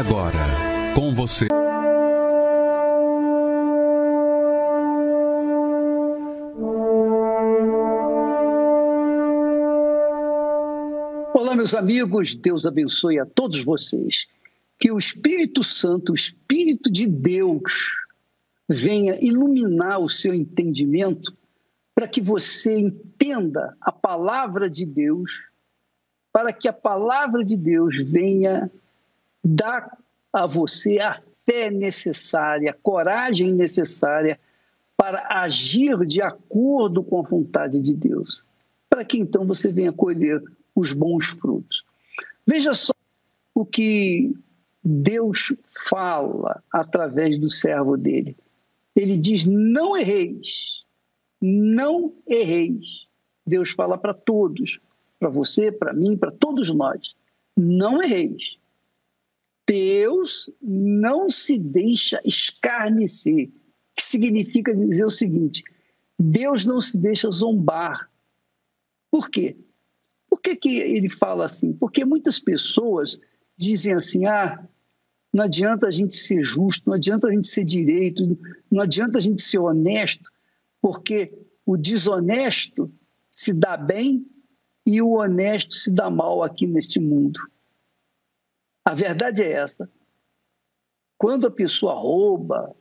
Agora, 0.00 0.32
com 0.94 1.14
você. 1.14 1.46
Olá, 11.34 11.54
meus 11.54 11.74
amigos, 11.74 12.34
Deus 12.34 12.64
abençoe 12.64 13.18
a 13.18 13.26
todos 13.26 13.62
vocês. 13.62 14.26
Que 14.78 14.90
o 14.90 14.96
Espírito 14.96 15.62
Santo, 15.62 16.12
o 16.12 16.14
Espírito 16.14 16.90
de 16.90 17.06
Deus, 17.06 17.92
venha 18.66 19.18
iluminar 19.20 19.98
o 20.00 20.08
seu 20.08 20.32
entendimento 20.32 21.36
para 21.94 22.08
que 22.08 22.22
você 22.22 22.78
entenda 22.78 23.76
a 23.78 23.92
palavra 23.92 24.70
de 24.70 24.86
Deus, 24.86 25.30
para 26.32 26.54
que 26.54 26.66
a 26.66 26.72
palavra 26.72 27.44
de 27.44 27.54
Deus 27.54 27.94
venha 28.02 28.70
dar 29.42 29.98
a 30.32 30.46
você 30.46 30.98
a 30.98 31.20
fé 31.44 31.70
necessária, 31.70 32.70
a 32.70 32.74
coragem 32.74 33.52
necessária 33.52 34.38
para 34.96 35.42
agir 35.42 36.04
de 36.04 36.20
acordo 36.20 37.02
com 37.02 37.20
a 37.20 37.22
vontade 37.22 37.80
de 37.80 37.94
Deus, 37.94 38.44
para 38.88 39.04
que 39.04 39.18
então 39.18 39.46
você 39.46 39.72
venha 39.72 39.92
colher 39.92 40.42
os 40.74 40.92
bons 40.92 41.28
frutos. 41.28 41.84
Veja 42.46 42.74
só 42.74 42.92
o 43.54 43.64
que 43.64 44.34
Deus 44.84 45.54
fala 45.88 46.62
através 46.72 47.38
do 47.38 47.50
servo 47.50 47.96
dele. 47.96 48.36
Ele 48.94 49.16
diz: 49.16 49.46
Não 49.46 49.96
erreis, 49.96 50.84
não 51.40 52.12
erreis. 52.26 53.06
Deus 53.46 53.70
fala 53.70 53.96
para 53.96 54.12
todos, 54.12 54.78
para 55.18 55.28
você, 55.28 55.72
para 55.72 55.92
mim, 55.92 56.16
para 56.16 56.30
todos 56.30 56.70
nós: 56.70 57.14
Não 57.56 58.02
erreis. 58.02 58.59
Deus 59.70 60.50
não 60.60 61.30
se 61.30 61.56
deixa 61.56 62.20
escarnecer, 62.24 63.52
que 63.94 64.02
significa 64.02 64.74
dizer 64.74 65.04
o 65.04 65.10
seguinte: 65.10 65.62
Deus 66.18 66.64
não 66.64 66.80
se 66.80 66.98
deixa 66.98 67.30
zombar. 67.30 68.10
Por 69.12 69.30
quê? 69.30 69.56
Por 70.28 70.40
que, 70.40 70.56
que 70.56 70.80
ele 70.80 71.08
fala 71.08 71.46
assim? 71.46 71.72
Porque 71.72 72.04
muitas 72.04 72.40
pessoas 72.40 73.16
dizem 73.56 73.94
assim: 73.94 74.26
ah, 74.26 74.60
não 75.32 75.44
adianta 75.44 75.86
a 75.86 75.92
gente 75.92 76.16
ser 76.16 76.42
justo, 76.42 76.88
não 76.88 76.94
adianta 76.94 77.28
a 77.28 77.30
gente 77.30 77.46
ser 77.46 77.64
direito, 77.64 78.36
não 78.68 78.82
adianta 78.82 79.18
a 79.18 79.22
gente 79.22 79.40
ser 79.40 79.58
honesto, 79.58 80.28
porque 80.82 81.32
o 81.64 81.76
desonesto 81.76 82.92
se 83.30 83.54
dá 83.54 83.76
bem 83.76 84.26
e 84.84 85.00
o 85.00 85.10
honesto 85.10 85.74
se 85.74 85.92
dá 85.92 86.10
mal 86.10 86.42
aqui 86.42 86.66
neste 86.66 86.98
mundo. 86.98 87.38
A 88.90 88.94
verdade 88.94 89.44
é 89.44 89.52
essa. 89.52 89.88
Quando 91.16 91.46
a 91.46 91.50
pessoa 91.50 91.94
rouba, 91.94 92.74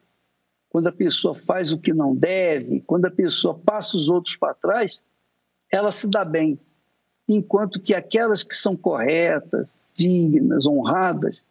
quando 0.67 0.87
a 0.87 0.91
pessoa 0.91 1.35
faz 1.35 1.71
o 1.71 1.77
que 1.77 1.93
não 1.93 2.15
deve, 2.15 2.81
quando 2.81 3.05
a 3.05 3.11
pessoa 3.11 3.53
passa 3.53 3.95
os 3.95 4.09
outros 4.09 4.35
para 4.35 4.55
trás, 4.55 4.99
ela 5.71 5.91
se 5.91 6.09
dá 6.09 6.25
bem 6.25 6.59
enquanto 7.27 7.79
que 7.79 7.93
aquelas 7.93 8.41
que 8.41 8.55
são 8.55 8.75
corretas, 8.75 9.77
dignas, 9.93 10.65
honradas, 10.65 11.43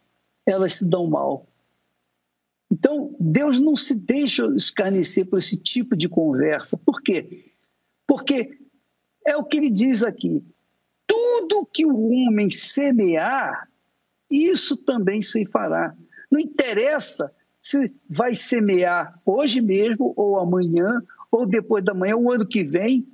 elas 0.44 0.74
se 0.74 0.84
dão 0.84 1.06
mal. 1.06 1.46
Então, 2.68 3.14
Deus 3.20 3.60
não 3.60 3.76
se 3.76 3.94
deixa 3.94 4.44
escarnecer 4.56 5.24
por 5.24 5.38
esse 5.38 5.56
tipo 5.56 5.96
de 5.96 6.08
conversa. 6.08 6.76
Por 6.76 7.00
quê? 7.00 7.52
Porque 8.08 8.58
é 9.24 9.36
o 9.36 9.44
que 9.44 9.56
ele 9.56 9.70
diz 9.70 10.02
aqui: 10.02 10.44
tudo 11.06 11.64
que 11.64 11.86
o 11.86 12.10
homem 12.10 12.50
semear, 12.50 13.68
isso 14.30 14.76
também 14.76 15.22
se 15.22 15.46
fará. 15.46 15.94
Não 16.30 16.38
interessa 16.38 17.32
se 17.58 17.92
vai 18.08 18.34
semear 18.34 19.20
hoje 19.24 19.60
mesmo, 19.60 20.12
ou 20.16 20.38
amanhã, 20.38 21.02
ou 21.30 21.46
depois 21.46 21.84
da 21.84 21.94
manhã, 21.94 22.16
o 22.16 22.30
ano 22.30 22.46
que 22.46 22.62
vem. 22.62 23.06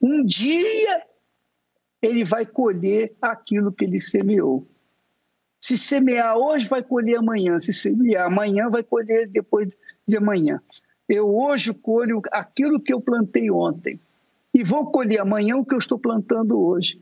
Um 0.00 0.24
dia 0.24 1.02
ele 2.00 2.24
vai 2.24 2.44
colher 2.44 3.14
aquilo 3.20 3.72
que 3.72 3.84
ele 3.84 4.00
semeou. 4.00 4.66
Se 5.60 5.78
semear 5.78 6.36
hoje, 6.36 6.68
vai 6.68 6.82
colher 6.82 7.18
amanhã. 7.18 7.58
Se 7.58 7.72
semear 7.72 8.26
amanhã, 8.26 8.68
vai 8.68 8.82
colher 8.82 9.28
depois 9.28 9.68
de 10.06 10.16
amanhã. 10.16 10.60
Eu 11.08 11.28
hoje 11.28 11.72
colho 11.72 12.20
aquilo 12.32 12.80
que 12.80 12.92
eu 12.92 13.00
plantei 13.00 13.50
ontem. 13.50 14.00
E 14.52 14.64
vou 14.64 14.90
colher 14.90 15.20
amanhã 15.20 15.56
o 15.56 15.64
que 15.64 15.74
eu 15.74 15.78
estou 15.78 15.98
plantando 15.98 16.60
hoje. 16.60 17.00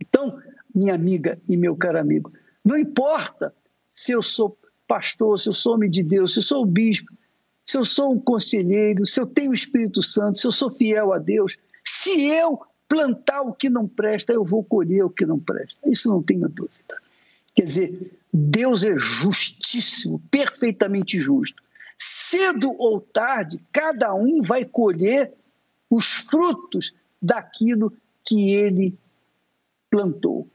Então, 0.00 0.38
minha 0.74 0.94
amiga 0.94 1.38
e 1.48 1.56
meu 1.56 1.76
caro 1.76 1.98
amigo, 1.98 2.32
não 2.64 2.78
importa 2.78 3.54
se 3.90 4.12
eu 4.12 4.22
sou 4.22 4.56
pastor, 4.86 5.38
se 5.38 5.48
eu 5.48 5.52
sou 5.52 5.74
homem 5.74 5.90
de 5.90 6.02
Deus, 6.02 6.32
se 6.32 6.38
eu 6.38 6.42
sou 6.42 6.64
bispo, 6.64 7.12
se 7.66 7.76
eu 7.76 7.84
sou 7.84 8.12
um 8.12 8.20
conselheiro, 8.20 9.06
se 9.06 9.20
eu 9.20 9.26
tenho 9.26 9.50
o 9.50 9.54
Espírito 9.54 10.02
Santo, 10.02 10.40
se 10.40 10.46
eu 10.46 10.52
sou 10.52 10.70
fiel 10.70 11.12
a 11.12 11.18
Deus, 11.18 11.56
se 11.82 12.26
eu 12.26 12.60
plantar 12.88 13.42
o 13.42 13.52
que 13.52 13.70
não 13.70 13.88
presta, 13.88 14.32
eu 14.32 14.44
vou 14.44 14.62
colher 14.62 15.04
o 15.04 15.10
que 15.10 15.24
não 15.24 15.38
presta. 15.38 15.78
Isso 15.88 16.08
não 16.08 16.22
tenho 16.22 16.48
dúvida. 16.48 16.98
Quer 17.54 17.64
dizer, 17.64 18.12
Deus 18.32 18.84
é 18.84 18.96
justíssimo, 18.96 20.20
perfeitamente 20.30 21.18
justo. 21.20 21.62
Cedo 21.98 22.74
ou 22.78 23.00
tarde, 23.00 23.60
cada 23.72 24.14
um 24.14 24.42
vai 24.42 24.64
colher 24.64 25.32
os 25.88 26.06
frutos 26.06 26.92
daquilo 27.22 27.92
que 28.24 28.50
ele 28.50 28.98
plantou. 29.88 30.48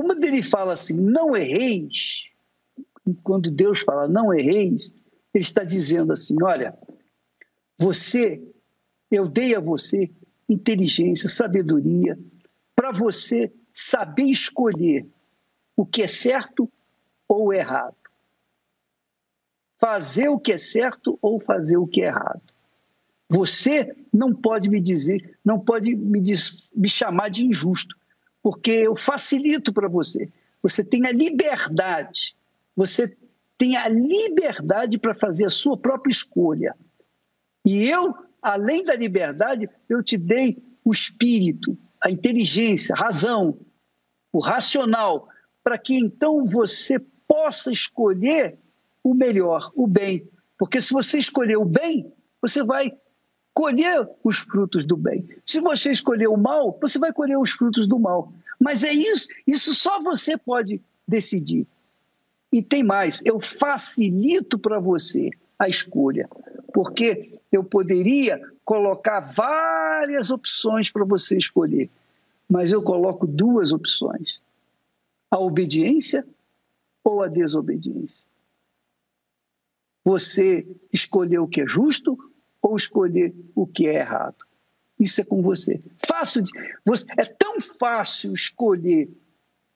Quando 0.00 0.22
ele 0.22 0.44
fala 0.44 0.74
assim, 0.74 0.94
não 0.94 1.36
erreis, 1.36 2.22
quando 3.24 3.50
Deus 3.50 3.80
fala 3.80 4.06
não 4.06 4.32
erreis, 4.32 4.94
ele 5.34 5.42
está 5.42 5.64
dizendo 5.64 6.12
assim: 6.12 6.40
olha, 6.40 6.78
você, 7.76 8.40
eu 9.10 9.26
dei 9.26 9.56
a 9.56 9.60
você 9.60 10.08
inteligência, 10.48 11.28
sabedoria, 11.28 12.16
para 12.76 12.92
você 12.92 13.52
saber 13.72 14.26
escolher 14.26 15.04
o 15.76 15.84
que 15.84 16.04
é 16.04 16.08
certo 16.08 16.70
ou 17.26 17.52
errado. 17.52 17.96
Fazer 19.80 20.28
o 20.28 20.38
que 20.38 20.52
é 20.52 20.58
certo 20.58 21.18
ou 21.20 21.40
fazer 21.40 21.76
o 21.76 21.88
que 21.88 22.02
é 22.02 22.06
errado. 22.06 22.42
Você 23.28 23.96
não 24.14 24.32
pode 24.32 24.68
me 24.68 24.80
dizer, 24.80 25.36
não 25.44 25.58
pode 25.58 25.96
me, 25.96 26.20
diz, 26.20 26.70
me 26.72 26.88
chamar 26.88 27.30
de 27.30 27.44
injusto, 27.44 27.98
porque 28.42 28.70
eu 28.70 28.96
facilito 28.96 29.72
para 29.72 29.88
você. 29.88 30.30
Você 30.62 30.84
tem 30.84 31.06
a 31.06 31.12
liberdade, 31.12 32.34
você 32.74 33.16
tem 33.56 33.76
a 33.76 33.88
liberdade 33.88 34.98
para 34.98 35.14
fazer 35.14 35.46
a 35.46 35.50
sua 35.50 35.76
própria 35.76 36.10
escolha. 36.10 36.74
E 37.64 37.84
eu 37.88 38.14
além 38.42 38.84
da 38.84 38.94
liberdade, 38.94 39.68
eu 39.88 40.02
te 40.02 40.16
dei 40.16 40.62
o 40.84 40.92
espírito, 40.92 41.76
a 42.02 42.10
inteligência, 42.10 42.94
a 42.94 42.98
razão, 42.98 43.58
o 44.32 44.40
racional, 44.40 45.28
para 45.62 45.78
que 45.78 45.94
então 45.94 46.46
você 46.46 46.98
possa 47.26 47.70
escolher 47.70 48.58
o 49.02 49.14
melhor, 49.14 49.70
o 49.74 49.86
bem. 49.86 50.28
Porque 50.56 50.80
se 50.80 50.92
você 50.92 51.18
escolher 51.18 51.56
o 51.56 51.64
bem, 51.64 52.12
você 52.40 52.62
vai 52.62 52.92
colher 53.58 54.08
os 54.22 54.38
frutos 54.38 54.84
do 54.84 54.96
bem. 54.96 55.28
Se 55.44 55.58
você 55.58 55.90
escolher 55.90 56.28
o 56.28 56.36
mal, 56.36 56.78
você 56.80 56.96
vai 56.96 57.12
colher 57.12 57.36
os 57.36 57.50
frutos 57.50 57.88
do 57.88 57.98
mal. 57.98 58.32
Mas 58.56 58.84
é 58.84 58.92
isso, 58.92 59.26
isso 59.44 59.74
só 59.74 60.00
você 60.00 60.38
pode 60.38 60.80
decidir. 61.08 61.66
E 62.52 62.62
tem 62.62 62.84
mais, 62.84 63.20
eu 63.24 63.40
facilito 63.40 64.60
para 64.60 64.78
você 64.78 65.30
a 65.58 65.68
escolha, 65.68 66.30
porque 66.72 67.36
eu 67.50 67.64
poderia 67.64 68.40
colocar 68.64 69.18
várias 69.18 70.30
opções 70.30 70.88
para 70.88 71.04
você 71.04 71.36
escolher, 71.36 71.90
mas 72.48 72.70
eu 72.70 72.80
coloco 72.80 73.26
duas 73.26 73.72
opções: 73.72 74.40
a 75.28 75.36
obediência 75.40 76.24
ou 77.02 77.24
a 77.24 77.26
desobediência. 77.26 78.24
Você 80.04 80.64
escolher 80.92 81.40
o 81.40 81.48
que 81.48 81.62
é 81.62 81.66
justo 81.66 82.16
ou 82.68 82.76
escolher 82.76 83.34
o 83.54 83.66
que 83.66 83.86
é 83.86 84.00
errado. 84.00 84.44
Isso 84.98 85.20
é 85.20 85.24
com 85.24 85.42
você. 85.42 85.80
Fácil 86.06 86.42
de, 86.42 86.50
você, 86.84 87.06
é 87.16 87.24
tão 87.24 87.60
fácil 87.60 88.32
escolher 88.34 89.08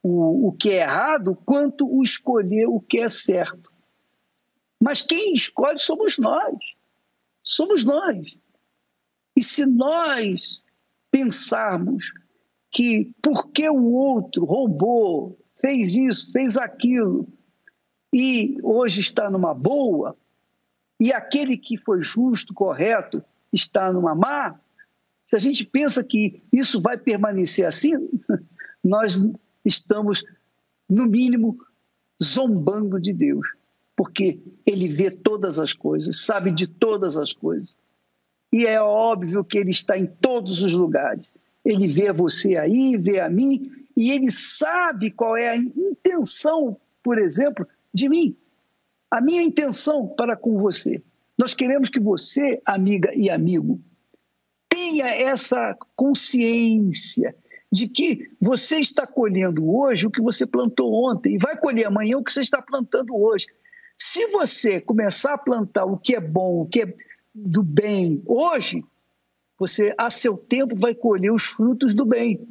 o, 0.02 0.48
o 0.48 0.52
que 0.52 0.70
é 0.70 0.82
errado, 0.82 1.36
quanto 1.44 1.86
o 1.86 2.02
escolher 2.02 2.66
o 2.66 2.80
que 2.80 2.98
é 2.98 3.08
certo. 3.08 3.72
Mas 4.80 5.00
quem 5.00 5.34
escolhe 5.34 5.78
somos 5.78 6.18
nós. 6.18 6.56
Somos 7.42 7.84
nós. 7.84 8.36
E 9.36 9.42
se 9.42 9.64
nós 9.64 10.62
pensarmos 11.10 12.12
que 12.70 13.12
porque 13.22 13.68
o 13.68 13.92
outro 13.92 14.44
roubou, 14.44 15.38
fez 15.60 15.94
isso, 15.94 16.32
fez 16.32 16.56
aquilo, 16.56 17.28
e 18.12 18.58
hoje 18.62 19.00
está 19.00 19.30
numa 19.30 19.54
boa, 19.54 20.16
e 21.02 21.12
aquele 21.12 21.56
que 21.56 21.76
foi 21.76 22.00
justo, 22.00 22.54
correto, 22.54 23.24
está 23.52 23.92
numa 23.92 24.14
má, 24.14 24.54
se 25.26 25.34
a 25.34 25.38
gente 25.40 25.66
pensa 25.66 26.04
que 26.04 26.40
isso 26.52 26.80
vai 26.80 26.96
permanecer 26.96 27.66
assim, 27.66 28.08
nós 28.84 29.20
estamos, 29.64 30.22
no 30.88 31.04
mínimo, 31.04 31.58
zombando 32.22 33.00
de 33.00 33.12
Deus, 33.12 33.44
porque 33.96 34.38
Ele 34.64 34.92
vê 34.92 35.10
todas 35.10 35.58
as 35.58 35.72
coisas, 35.72 36.24
sabe 36.24 36.52
de 36.52 36.68
todas 36.68 37.16
as 37.16 37.32
coisas. 37.32 37.76
E 38.52 38.64
é 38.64 38.80
óbvio 38.80 39.42
que 39.42 39.58
Ele 39.58 39.70
está 39.70 39.98
em 39.98 40.06
todos 40.06 40.62
os 40.62 40.72
lugares. 40.72 41.32
Ele 41.64 41.88
vê 41.88 42.12
você 42.12 42.54
aí, 42.56 42.96
vê 42.96 43.18
a 43.18 43.28
mim, 43.28 43.72
e 43.96 44.12
Ele 44.12 44.30
sabe 44.30 45.10
qual 45.10 45.36
é 45.36 45.48
a 45.48 45.56
intenção, 45.56 46.76
por 47.02 47.18
exemplo, 47.18 47.66
de 47.92 48.08
mim. 48.08 48.36
A 49.12 49.20
minha 49.20 49.42
intenção 49.42 50.08
para 50.08 50.34
com 50.34 50.56
você. 50.56 51.02
Nós 51.36 51.52
queremos 51.52 51.90
que 51.90 52.00
você, 52.00 52.62
amiga 52.64 53.12
e 53.14 53.28
amigo, 53.28 53.78
tenha 54.70 55.06
essa 55.06 55.76
consciência 55.94 57.36
de 57.70 57.88
que 57.88 58.30
você 58.40 58.78
está 58.78 59.06
colhendo 59.06 59.70
hoje 59.70 60.06
o 60.06 60.10
que 60.10 60.22
você 60.22 60.46
plantou 60.46 60.90
ontem 61.04 61.34
e 61.34 61.38
vai 61.38 61.54
colher 61.54 61.84
amanhã 61.84 62.16
o 62.16 62.24
que 62.24 62.32
você 62.32 62.40
está 62.40 62.62
plantando 62.62 63.14
hoje. 63.14 63.46
Se 63.98 64.28
você 64.28 64.80
começar 64.80 65.34
a 65.34 65.38
plantar 65.38 65.84
o 65.84 65.98
que 65.98 66.16
é 66.16 66.20
bom, 66.20 66.62
o 66.62 66.66
que 66.66 66.80
é 66.80 66.94
do 67.34 67.62
bem 67.62 68.22
hoje, 68.24 68.82
você 69.58 69.94
a 69.98 70.10
seu 70.10 70.38
tempo 70.38 70.74
vai 70.74 70.94
colher 70.94 71.30
os 71.30 71.44
frutos 71.44 71.92
do 71.92 72.06
bem. 72.06 72.48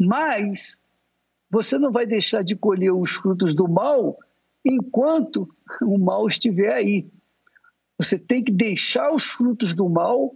Mas 0.00 0.80
você 1.50 1.76
não 1.76 1.92
vai 1.92 2.06
deixar 2.06 2.42
de 2.42 2.56
colher 2.56 2.90
os 2.90 3.10
frutos 3.10 3.54
do 3.54 3.68
mal 3.68 4.18
enquanto 4.64 5.48
o 5.82 5.98
mal 5.98 6.28
estiver 6.28 6.72
aí. 6.72 7.10
Você 7.98 8.18
tem 8.18 8.42
que 8.42 8.52
deixar 8.52 9.12
os 9.12 9.24
frutos 9.24 9.74
do 9.74 9.88
mal 9.88 10.34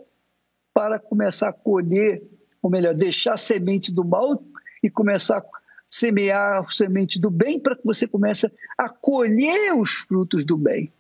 para 0.74 0.98
começar 0.98 1.50
a 1.50 1.52
colher 1.52 2.22
ou 2.62 2.70
melhor, 2.70 2.94
deixar 2.94 3.34
a 3.34 3.36
semente 3.36 3.92
do 3.92 4.04
mal 4.04 4.42
e 4.82 4.88
começar 4.88 5.38
a 5.38 5.44
semear 5.90 6.64
a 6.64 6.70
semente 6.70 7.20
do 7.20 7.30
bem 7.30 7.58
para 7.58 7.76
que 7.76 7.84
você 7.84 8.06
comece 8.06 8.50
a 8.78 8.88
colher 8.88 9.74
os 9.76 9.90
frutos 9.90 10.46
do 10.46 10.56
bem. 10.56 10.92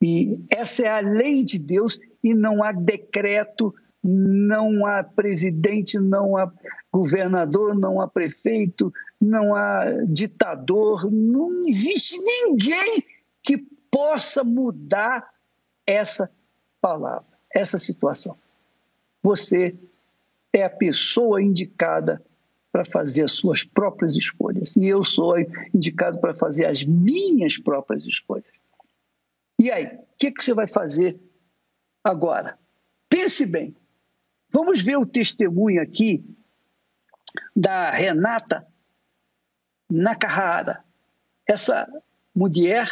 E 0.00 0.38
essa 0.50 0.86
é 0.86 0.88
a 0.88 1.00
lei 1.00 1.44
de 1.44 1.58
Deus 1.58 1.98
e 2.22 2.34
não 2.34 2.62
há 2.62 2.72
decreto, 2.72 3.74
não 4.04 4.84
há 4.84 5.02
presidente, 5.02 5.98
não 5.98 6.36
há 6.36 6.52
governador, 6.92 7.74
não 7.74 8.00
há 8.00 8.06
prefeito, 8.06 8.92
não 9.18 9.54
há 9.54 9.84
ditador, 10.06 11.10
não 11.10 11.62
existe 11.66 12.18
ninguém 12.18 13.02
que 13.42 13.56
possa 13.90 14.44
mudar 14.44 15.32
essa 15.86 16.30
palavra, 16.80 17.26
essa 17.52 17.78
situação. 17.78 18.36
Você 19.22 19.74
é 20.52 20.64
a 20.64 20.70
pessoa 20.70 21.42
indicada 21.42 22.22
para 22.70 22.84
fazer 22.84 23.24
as 23.24 23.32
suas 23.32 23.64
próprias 23.64 24.14
escolhas. 24.16 24.76
E 24.76 24.86
eu 24.86 25.02
sou 25.04 25.34
indicado 25.72 26.18
para 26.18 26.34
fazer 26.34 26.66
as 26.66 26.84
minhas 26.84 27.56
próprias 27.56 28.04
escolhas. 28.04 28.44
E 29.60 29.70
aí, 29.70 29.86
o 29.86 30.06
que, 30.18 30.30
que 30.30 30.44
você 30.44 30.52
vai 30.52 30.66
fazer 30.66 31.18
agora? 32.02 32.58
Pense 33.08 33.46
bem. 33.46 33.74
Vamos 34.54 34.82
ver 34.82 34.96
o 34.96 35.04
testemunho 35.04 35.82
aqui 35.82 36.24
da 37.56 37.90
Renata 37.90 38.64
Nakahara. 39.90 40.84
Essa 41.44 41.88
mulher, 42.32 42.88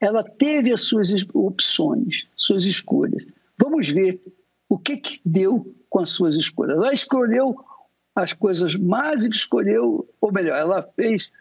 ela 0.00 0.24
teve 0.24 0.72
as 0.72 0.80
suas 0.80 1.10
opções, 1.32 2.26
suas 2.34 2.64
escolhas. 2.64 3.24
Vamos 3.56 3.88
ver 3.88 4.20
o 4.68 4.76
que, 4.76 4.96
que 4.96 5.20
deu 5.24 5.72
com 5.88 6.00
as 6.00 6.10
suas 6.10 6.34
escolhas. 6.34 6.76
Ela 6.76 6.92
escolheu 6.92 7.64
as 8.12 8.32
coisas 8.32 8.74
más 8.74 9.24
e 9.24 9.28
escolheu, 9.28 10.08
ou 10.20 10.32
melhor, 10.32 10.58
ela 10.58 10.82
fez, 10.82 11.32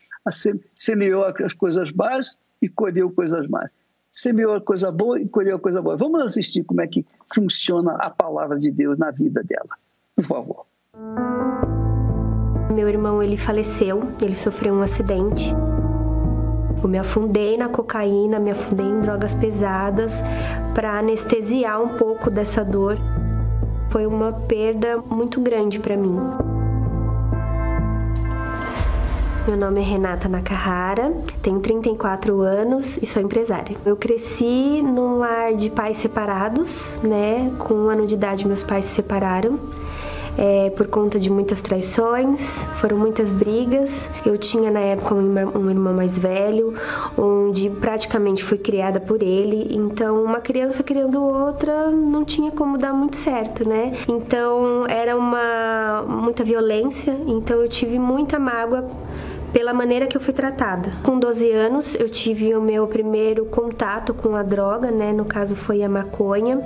semeou 0.75 1.25
as 1.25 1.53
coisas 1.53 1.91
más 1.93 2.37
e 2.61 2.69
colheu 2.69 3.09
coisas 3.09 3.47
más. 3.47 3.71
Semeou 4.19 4.55
a 4.55 4.61
coisa 4.61 4.91
boa 4.91 5.19
e 5.21 5.27
colheu 5.27 5.57
a 5.57 5.59
coisa 5.59 5.79
boa. 5.79 5.95
Vamos 5.95 6.19
assistir 6.23 6.63
como 6.63 6.81
é 6.81 6.87
que 6.87 7.05
funciona 7.31 7.93
a 7.99 8.09
palavra 8.09 8.57
de 8.57 8.71
Deus 8.71 8.97
na 8.97 9.11
vida 9.11 9.43
dela, 9.43 9.69
por 10.15 10.25
favor. 10.25 10.65
Meu 12.73 12.89
irmão 12.89 13.21
ele 13.21 13.37
faleceu, 13.37 14.01
ele 14.19 14.35
sofreu 14.35 14.73
um 14.73 14.81
acidente. 14.81 15.53
Eu 16.81 16.89
me 16.89 16.97
afundei 16.97 17.57
na 17.57 17.69
cocaína, 17.69 18.39
me 18.39 18.49
afundei 18.49 18.87
em 18.87 18.99
drogas 19.01 19.35
pesadas 19.35 20.19
para 20.73 20.97
anestesiar 20.97 21.79
um 21.79 21.89
pouco 21.89 22.31
dessa 22.31 22.65
dor 22.65 22.97
foi 23.89 24.05
uma 24.05 24.33
perda 24.33 24.97
muito 24.97 25.39
grande 25.39 25.79
para 25.79 25.95
mim. 25.95 26.17
Meu 29.47 29.55
nome 29.55 29.79
é 29.79 29.83
Renata 29.83 30.27
Nakahara, 30.27 31.13
tenho 31.41 31.61
34 31.61 32.41
anos 32.41 32.97
e 32.97 33.07
sou 33.07 33.21
empresária. 33.21 33.77
Eu 33.85 33.95
cresci 33.95 34.81
num 34.81 35.19
lar 35.19 35.53
de 35.53 35.69
pais 35.69 35.95
separados, 35.95 36.99
né? 37.01 37.49
Com 37.57 37.73
um 37.73 37.89
ano 37.89 38.05
de 38.05 38.15
idade 38.15 38.45
meus 38.45 38.61
pais 38.61 38.85
se 38.87 38.95
separaram 38.95 39.57
é, 40.37 40.69
por 40.69 40.87
conta 40.87 41.19
de 41.19 41.31
muitas 41.31 41.61
traições, 41.61 42.39
foram 42.79 42.97
muitas 42.97 43.33
brigas. 43.33 44.09
Eu 44.25 44.37
tinha 44.37 44.69
na 44.69 44.79
época 44.79 45.15
um 45.15 45.69
irmão, 45.69 45.93
mais 45.93 46.17
velho, 46.17 46.75
onde 47.17 47.69
praticamente 47.69 48.43
fui 48.43 48.57
criada 48.57 48.99
por 48.99 49.23
ele. 49.23 49.75
Então, 49.75 50.23
uma 50.23 50.39
criança 50.39 50.83
criando 50.83 51.23
outra 51.23 51.89
não 51.89 52.23
tinha 52.23 52.51
como 52.51 52.77
dar 52.77 52.93
muito 52.93 53.15
certo, 53.15 53.67
né? 53.67 53.93
Então, 54.07 54.85
era 54.87 55.17
uma 55.17 56.03
muita 56.07 56.43
violência. 56.43 57.17
Então, 57.25 57.61
eu 57.61 57.67
tive 57.67 57.97
muita 57.97 58.37
mágoa 58.37 58.85
pela 59.57 59.73
maneira 59.73 60.05
que 60.05 60.15
eu 60.15 60.21
fui 60.21 60.35
tratada. 60.35 60.91
Com 61.01 61.17
12 61.17 61.51
anos, 61.51 61.95
eu 61.95 62.07
tive 62.07 62.53
o 62.53 62.61
meu 62.61 62.85
primeiro 62.85 63.43
contato 63.47 64.13
com 64.13 64.35
a 64.35 64.43
droga, 64.43 64.91
né? 64.91 65.11
No 65.11 65.25
caso 65.25 65.55
foi 65.55 65.81
a 65.81 65.89
maconha. 65.89 66.61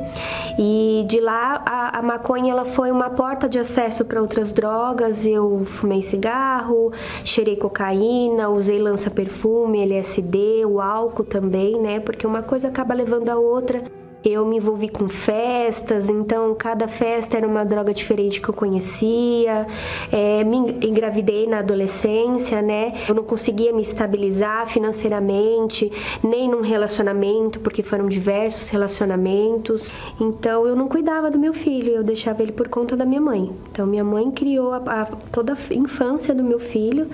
E 0.60 1.06
de 1.08 1.22
lá 1.22 1.64
a, 1.66 2.00
a 2.00 2.02
maconha 2.02 2.52
ela 2.52 2.66
foi 2.66 2.92
uma 2.92 3.10
porta 3.10 3.48
de 3.48 3.58
acesso 3.58 4.04
para 4.04 4.22
outras 4.22 4.52
drogas. 4.52 5.26
Eu 5.26 5.64
fumei 5.64 6.04
cigarro, 6.04 6.92
cheirei 7.24 7.56
cocaína, 7.56 8.50
usei 8.50 8.78
lança-perfume, 8.78 9.82
LSD, 9.84 10.66
o 10.66 10.82
álcool 10.82 11.24
também, 11.24 11.80
né? 11.80 12.02
Porque 12.02 12.28
uma 12.28 12.44
coisa 12.44 12.68
acaba 12.68 12.94
levando 12.94 13.30
a 13.30 13.38
outra. 13.38 14.01
Eu 14.24 14.46
me 14.46 14.58
envolvi 14.58 14.88
com 14.88 15.08
festas, 15.08 16.08
então 16.10 16.54
cada 16.54 16.88
festa 16.88 17.38
era 17.38 17.48
uma 17.48 17.66
droga 17.66 17.92
diferente 17.92 18.40
que 18.40 18.48
eu 18.48 18.54
conhecia. 18.54 19.66
É, 20.12 20.44
me 20.44 20.58
engravidei 20.58 21.48
na 21.48 21.60
adolescência, 21.60 22.62
né? 22.62 22.94
Eu 23.10 23.16
não 23.16 23.24
conseguia 23.24 23.74
me 23.74 23.82
estabilizar 23.82 24.68
financeiramente, 24.68 25.92
nem 26.24 26.48
num 26.48 26.62
relacionamento, 26.62 27.60
porque 27.60 27.82
foram 27.82 28.08
diversos 28.08 28.70
relacionamentos. 28.70 29.92
Então 30.20 30.68
eu 30.68 30.76
não 30.76 30.88
cuidava 30.88 31.32
do 31.32 31.40
meu 31.40 31.54
filho, 31.54 31.94
eu 31.94 32.04
deixava 32.04 32.44
ele 32.44 32.52
por 32.52 32.70
conta 32.70 32.96
da 32.96 33.06
minha 33.06 33.22
mãe. 33.22 33.52
Então 33.72 33.88
minha 33.88 34.04
mãe 34.04 34.30
criou 34.30 34.74
a, 34.74 34.78
a, 34.78 35.06
toda 35.32 35.54
a 35.54 35.74
infância 35.74 36.36
do 36.36 36.44
meu 36.44 36.60
filho, 36.60 37.08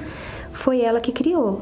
foi 0.51 0.81
ela 0.81 0.99
que 0.99 1.13
criou. 1.13 1.61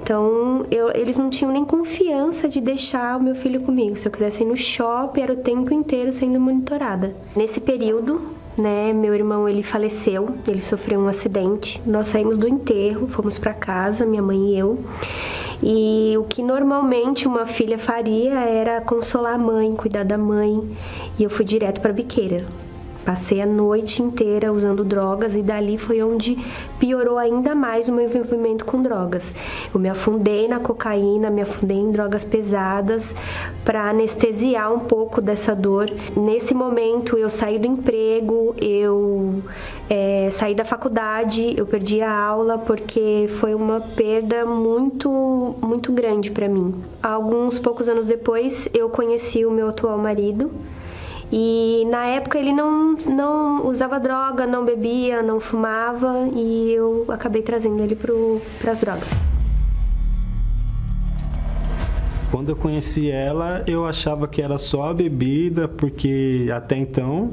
Então, 0.00 0.64
eu, 0.70 0.90
eles 0.94 1.16
não 1.16 1.28
tinham 1.30 1.52
nem 1.52 1.64
confiança 1.64 2.48
de 2.48 2.60
deixar 2.60 3.18
o 3.18 3.22
meu 3.22 3.34
filho 3.34 3.60
comigo. 3.60 3.96
Se 3.96 4.06
eu 4.06 4.12
quisesse 4.12 4.42
ir 4.42 4.46
no 4.46 4.56
shopping, 4.56 5.20
era 5.20 5.32
o 5.32 5.36
tempo 5.36 5.72
inteiro 5.74 6.12
sendo 6.12 6.38
monitorada. 6.38 7.14
Nesse 7.34 7.60
período, 7.60 8.22
né, 8.56 8.92
meu 8.92 9.14
irmão 9.14 9.48
ele 9.48 9.62
faleceu, 9.62 10.36
ele 10.46 10.62
sofreu 10.62 11.00
um 11.00 11.08
acidente. 11.08 11.80
Nós 11.84 12.08
saímos 12.08 12.38
do 12.38 12.48
enterro, 12.48 13.08
fomos 13.08 13.38
para 13.38 13.52
casa, 13.52 14.06
minha 14.06 14.22
mãe 14.22 14.52
e 14.52 14.58
eu. 14.58 14.78
E 15.62 16.14
o 16.18 16.24
que 16.24 16.42
normalmente 16.42 17.26
uma 17.26 17.46
filha 17.46 17.78
faria 17.78 18.34
era 18.40 18.80
consolar 18.80 19.34
a 19.34 19.38
mãe, 19.38 19.74
cuidar 19.74 20.04
da 20.04 20.18
mãe. 20.18 20.62
E 21.18 21.24
eu 21.24 21.30
fui 21.30 21.44
direto 21.44 21.80
para 21.80 21.92
biqueira. 21.92 22.44
Passei 23.06 23.40
a 23.40 23.46
noite 23.46 24.02
inteira 24.02 24.52
usando 24.52 24.82
drogas 24.82 25.36
e 25.36 25.42
dali 25.42 25.78
foi 25.78 26.02
onde 26.02 26.36
piorou 26.76 27.18
ainda 27.18 27.54
mais 27.54 27.88
o 27.88 27.92
meu 27.92 28.06
envolvimento 28.06 28.64
com 28.64 28.82
drogas. 28.82 29.32
Eu 29.72 29.78
me 29.78 29.88
afundei 29.88 30.48
na 30.48 30.58
cocaína, 30.58 31.30
me 31.30 31.42
afundei 31.42 31.76
em 31.76 31.92
drogas 31.92 32.24
pesadas 32.24 33.14
para 33.64 33.88
anestesiar 33.88 34.74
um 34.74 34.80
pouco 34.80 35.20
dessa 35.20 35.54
dor. 35.54 35.88
Nesse 36.16 36.52
momento 36.52 37.16
eu 37.16 37.30
saí 37.30 37.60
do 37.60 37.68
emprego, 37.68 38.56
eu 38.60 39.40
é, 39.88 40.28
saí 40.32 40.56
da 40.56 40.64
faculdade, 40.64 41.54
eu 41.56 41.64
perdi 41.64 42.02
a 42.02 42.12
aula 42.12 42.58
porque 42.58 43.30
foi 43.38 43.54
uma 43.54 43.80
perda 43.80 44.44
muito, 44.44 45.54
muito 45.62 45.92
grande 45.92 46.32
para 46.32 46.48
mim. 46.48 46.74
Alguns 47.00 47.56
poucos 47.56 47.88
anos 47.88 48.04
depois 48.04 48.68
eu 48.74 48.90
conheci 48.90 49.46
o 49.46 49.50
meu 49.52 49.68
atual 49.68 49.96
marido. 49.96 50.50
E 51.32 51.84
na 51.90 52.06
época 52.06 52.38
ele 52.38 52.52
não, 52.52 52.94
não 52.94 53.66
usava 53.66 53.98
droga, 53.98 54.46
não 54.46 54.64
bebia, 54.64 55.22
não 55.22 55.40
fumava 55.40 56.28
e 56.34 56.72
eu 56.72 57.04
acabei 57.08 57.42
trazendo 57.42 57.82
ele 57.82 57.96
para 57.96 58.70
as 58.70 58.80
drogas. 58.80 59.08
Quando 62.30 62.50
eu 62.50 62.56
conheci 62.56 63.10
ela, 63.10 63.64
eu 63.66 63.86
achava 63.86 64.28
que 64.28 64.42
era 64.42 64.58
só 64.58 64.90
a 64.90 64.94
bebida, 64.94 65.66
porque 65.66 66.48
até 66.54 66.76
então 66.76 67.32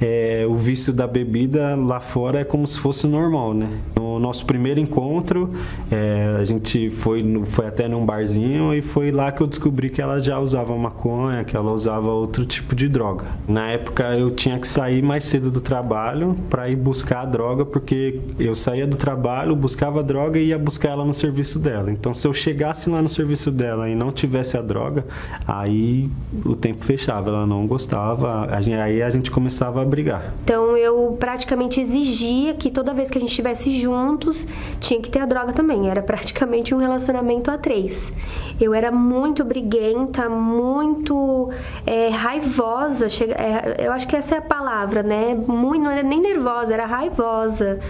é, 0.00 0.44
o 0.48 0.56
vício 0.56 0.92
da 0.92 1.06
bebida 1.06 1.76
lá 1.76 2.00
fora 2.00 2.40
é 2.40 2.44
como 2.44 2.66
se 2.66 2.78
fosse 2.78 3.06
normal, 3.06 3.54
né? 3.54 3.68
No 4.14 4.20
nosso 4.20 4.46
primeiro 4.46 4.78
encontro, 4.78 5.50
é, 5.90 6.36
a 6.40 6.44
gente 6.44 6.88
foi, 6.88 7.20
no, 7.20 7.44
foi 7.44 7.66
até 7.66 7.88
num 7.88 8.06
barzinho 8.06 8.72
e 8.72 8.80
foi 8.80 9.10
lá 9.10 9.32
que 9.32 9.40
eu 9.40 9.46
descobri 9.46 9.90
que 9.90 10.00
ela 10.00 10.20
já 10.20 10.38
usava 10.38 10.76
maconha, 10.76 11.42
que 11.42 11.56
ela 11.56 11.72
usava 11.72 12.08
outro 12.08 12.46
tipo 12.46 12.76
de 12.76 12.88
droga. 12.88 13.26
Na 13.48 13.70
época 13.70 14.16
eu 14.16 14.30
tinha 14.30 14.56
que 14.58 14.68
sair 14.68 15.02
mais 15.02 15.24
cedo 15.24 15.50
do 15.50 15.60
trabalho 15.60 16.36
para 16.48 16.68
ir 16.68 16.76
buscar 16.76 17.22
a 17.22 17.24
droga, 17.24 17.64
porque 17.64 18.20
eu 18.38 18.54
saía 18.54 18.86
do 18.86 18.96
trabalho, 18.96 19.56
buscava 19.56 19.98
a 19.98 20.02
droga 20.02 20.38
e 20.38 20.48
ia 20.48 20.58
buscar 20.58 20.90
ela 20.90 21.04
no 21.04 21.14
serviço 21.14 21.58
dela. 21.58 21.90
Então 21.90 22.14
se 22.14 22.26
eu 22.26 22.32
chegasse 22.32 22.88
lá 22.88 23.02
no 23.02 23.08
serviço 23.08 23.50
dela 23.50 23.88
e 23.88 23.96
não 23.96 24.12
tivesse 24.12 24.56
a 24.56 24.62
droga, 24.62 25.04
aí 25.46 26.08
o 26.44 26.54
tempo 26.54 26.84
fechava, 26.84 27.30
ela 27.30 27.46
não 27.46 27.66
gostava, 27.66 28.48
aí 28.54 29.02
a 29.02 29.10
gente 29.10 29.30
começava 29.30 29.82
a 29.82 29.84
brigar. 29.84 30.32
Então 30.44 30.76
eu 30.76 31.16
praticamente 31.18 31.80
exigia 31.80 32.54
que 32.54 32.70
toda 32.70 32.94
vez 32.94 33.10
que 33.10 33.18
a 33.18 33.20
gente 33.20 33.30
estivesse 33.30 33.70
juntos, 34.04 34.46
tinha 34.80 35.00
que 35.00 35.10
ter 35.10 35.20
a 35.20 35.26
droga 35.26 35.52
também. 35.52 35.88
Era 35.88 36.02
praticamente 36.02 36.74
um 36.74 36.78
relacionamento 36.78 37.50
a 37.50 37.56
três. 37.56 38.12
Eu 38.60 38.74
era 38.74 38.90
muito 38.92 39.44
briguenta, 39.44 40.28
muito 40.28 41.50
é, 41.86 42.08
raivosa. 42.08 43.08
Chega, 43.08 43.34
é, 43.34 43.86
eu 43.86 43.92
acho 43.92 44.06
que 44.06 44.14
essa 44.14 44.34
é 44.34 44.38
a 44.38 44.42
palavra, 44.42 45.02
né? 45.02 45.34
Muito, 45.34 45.82
não 45.82 45.90
era 45.90 46.02
nem 46.02 46.20
nervosa, 46.20 46.74
era 46.74 46.86
raivosa. 46.86 47.80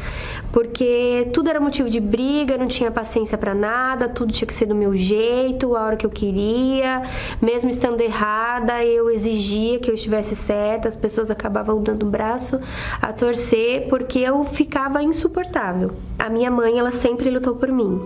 Porque 0.54 1.28
tudo 1.32 1.50
era 1.50 1.58
motivo 1.58 1.90
de 1.90 1.99
briga, 1.99 2.56
não 2.56 2.68
tinha 2.68 2.88
paciência 2.88 3.37
para 3.37 3.52
nada, 3.52 4.08
tudo 4.08 4.32
tinha 4.32 4.46
que 4.46 4.54
ser 4.54 4.66
do 4.66 4.75
meu 4.75 4.94
jeito, 4.94 5.75
a 5.75 5.82
hora 5.82 5.96
que 5.96 6.06
eu 6.06 6.11
queria. 6.11 7.02
Mesmo 7.42 7.68
estando 7.68 8.00
errada, 8.00 8.84
eu 8.84 9.11
exigia 9.11 9.80
que 9.80 9.90
eu 9.90 9.94
estivesse 9.96 10.37
certa, 10.37 10.87
as 10.87 10.94
pessoas 10.94 11.28
acabavam 11.28 11.82
dando 11.82 12.06
o 12.06 12.08
braço 12.08 12.61
a 13.02 13.12
torcer 13.12 13.88
porque 13.88 14.20
eu 14.20 14.44
ficava 14.44 15.02
insuportável. 15.02 15.90
A 16.20 16.30
minha 16.30 16.52
mãe, 16.52 16.78
ela 16.78 16.92
sempre 16.92 17.30
lutou 17.30 17.56
por 17.56 17.73
mim 17.73 18.00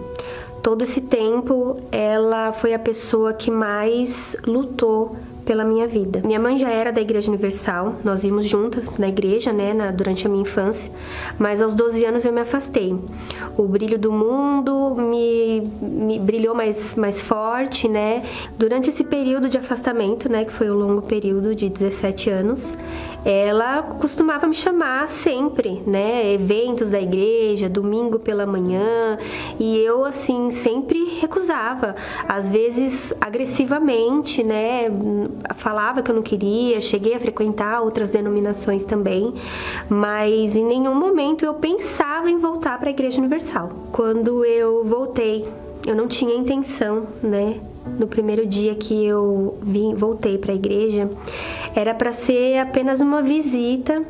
todo 0.62 0.83
esse 0.83 1.02
tempo 1.02 1.81
ela 1.93 2.52
foi 2.52 2.75
a 2.75 2.78
pessoa 2.78 3.33
que 3.33 3.50
mais 3.50 4.37
lutou 4.47 5.17
pela 5.49 5.64
minha 5.64 5.87
vida. 5.87 6.21
Minha 6.23 6.38
mãe 6.38 6.59
já 6.59 6.69
era 6.69 6.93
da 6.93 7.00
Igreja 7.00 7.31
Universal, 7.31 7.95
nós 8.05 8.23
vimos 8.23 8.45
juntas 8.45 8.99
na 8.99 9.09
igreja, 9.09 9.50
né, 9.50 9.73
na, 9.73 9.90
durante 9.90 10.26
a 10.26 10.28
minha 10.28 10.43
infância, 10.43 10.93
mas 11.38 11.62
aos 11.62 11.73
12 11.73 12.05
anos 12.05 12.26
eu 12.26 12.33
me 12.35 12.43
afastei. 12.43 12.95
O 13.57 13.62
brilho 13.62 13.99
do 13.99 14.12
mundo 14.12 14.95
me, 14.95 15.62
me 15.81 16.19
brilhou 16.19 16.55
mais, 16.55 16.95
mais 16.97 17.23
forte, 17.23 17.88
né? 17.88 18.23
Durante 18.59 18.90
esse 18.90 19.02
período 19.02 19.49
de 19.49 19.57
afastamento, 19.57 20.31
né, 20.31 20.45
que 20.45 20.52
foi 20.52 20.71
um 20.71 20.75
longo 20.75 21.00
período 21.00 21.55
de 21.55 21.71
17 21.71 22.28
anos, 22.28 22.76
ela 23.25 23.83
costumava 23.83 24.47
me 24.47 24.55
chamar 24.55 25.09
sempre, 25.09 25.83
né? 25.87 26.33
Eventos 26.33 26.90
da 26.90 27.00
igreja, 27.00 27.69
domingo 27.69 28.19
pela 28.19 28.47
manhã, 28.47 29.19
e 29.59 29.76
eu 29.78 30.05
assim 30.05 30.50
sempre 30.50 31.19
recusava, 31.21 31.97
às 32.28 32.49
vezes 32.49 33.14
agressivamente, 33.21 34.45
né? 34.45 34.90
Falava 35.57 36.02
que 36.02 36.11
eu 36.11 36.14
não 36.14 36.23
queria, 36.23 36.80
cheguei 36.80 37.14
a 37.14 37.21
frequentar 37.21 37.80
outras 37.80 38.09
denominações 38.09 38.85
também, 38.85 39.35
mas 39.88 40.57
em 40.57 40.64
nenhum 40.64 40.95
momento 40.95 41.45
eu 41.45 41.54
pensava 41.54 42.30
em 42.30 42.38
voltar 42.38 42.78
para 42.78 42.88
a 42.88 42.90
Igreja 42.90 43.18
Universal. 43.18 43.71
Quando 43.92 44.45
eu 44.45 44.85
voltei, 44.85 45.49
eu 45.87 45.95
não 45.95 46.09
tinha 46.09 46.35
intenção, 46.35 47.07
né? 47.23 47.61
no 47.99 48.07
primeiro 48.07 48.47
dia 48.47 48.75
que 48.75 49.07
eu 49.07 49.57
vim, 49.62 49.95
voltei 49.95 50.37
para 50.37 50.52
a 50.52 50.54
igreja, 50.54 51.09
era 51.75 51.95
para 51.95 52.12
ser 52.12 52.59
apenas 52.59 53.00
uma 53.00 53.23
visita 53.23 54.04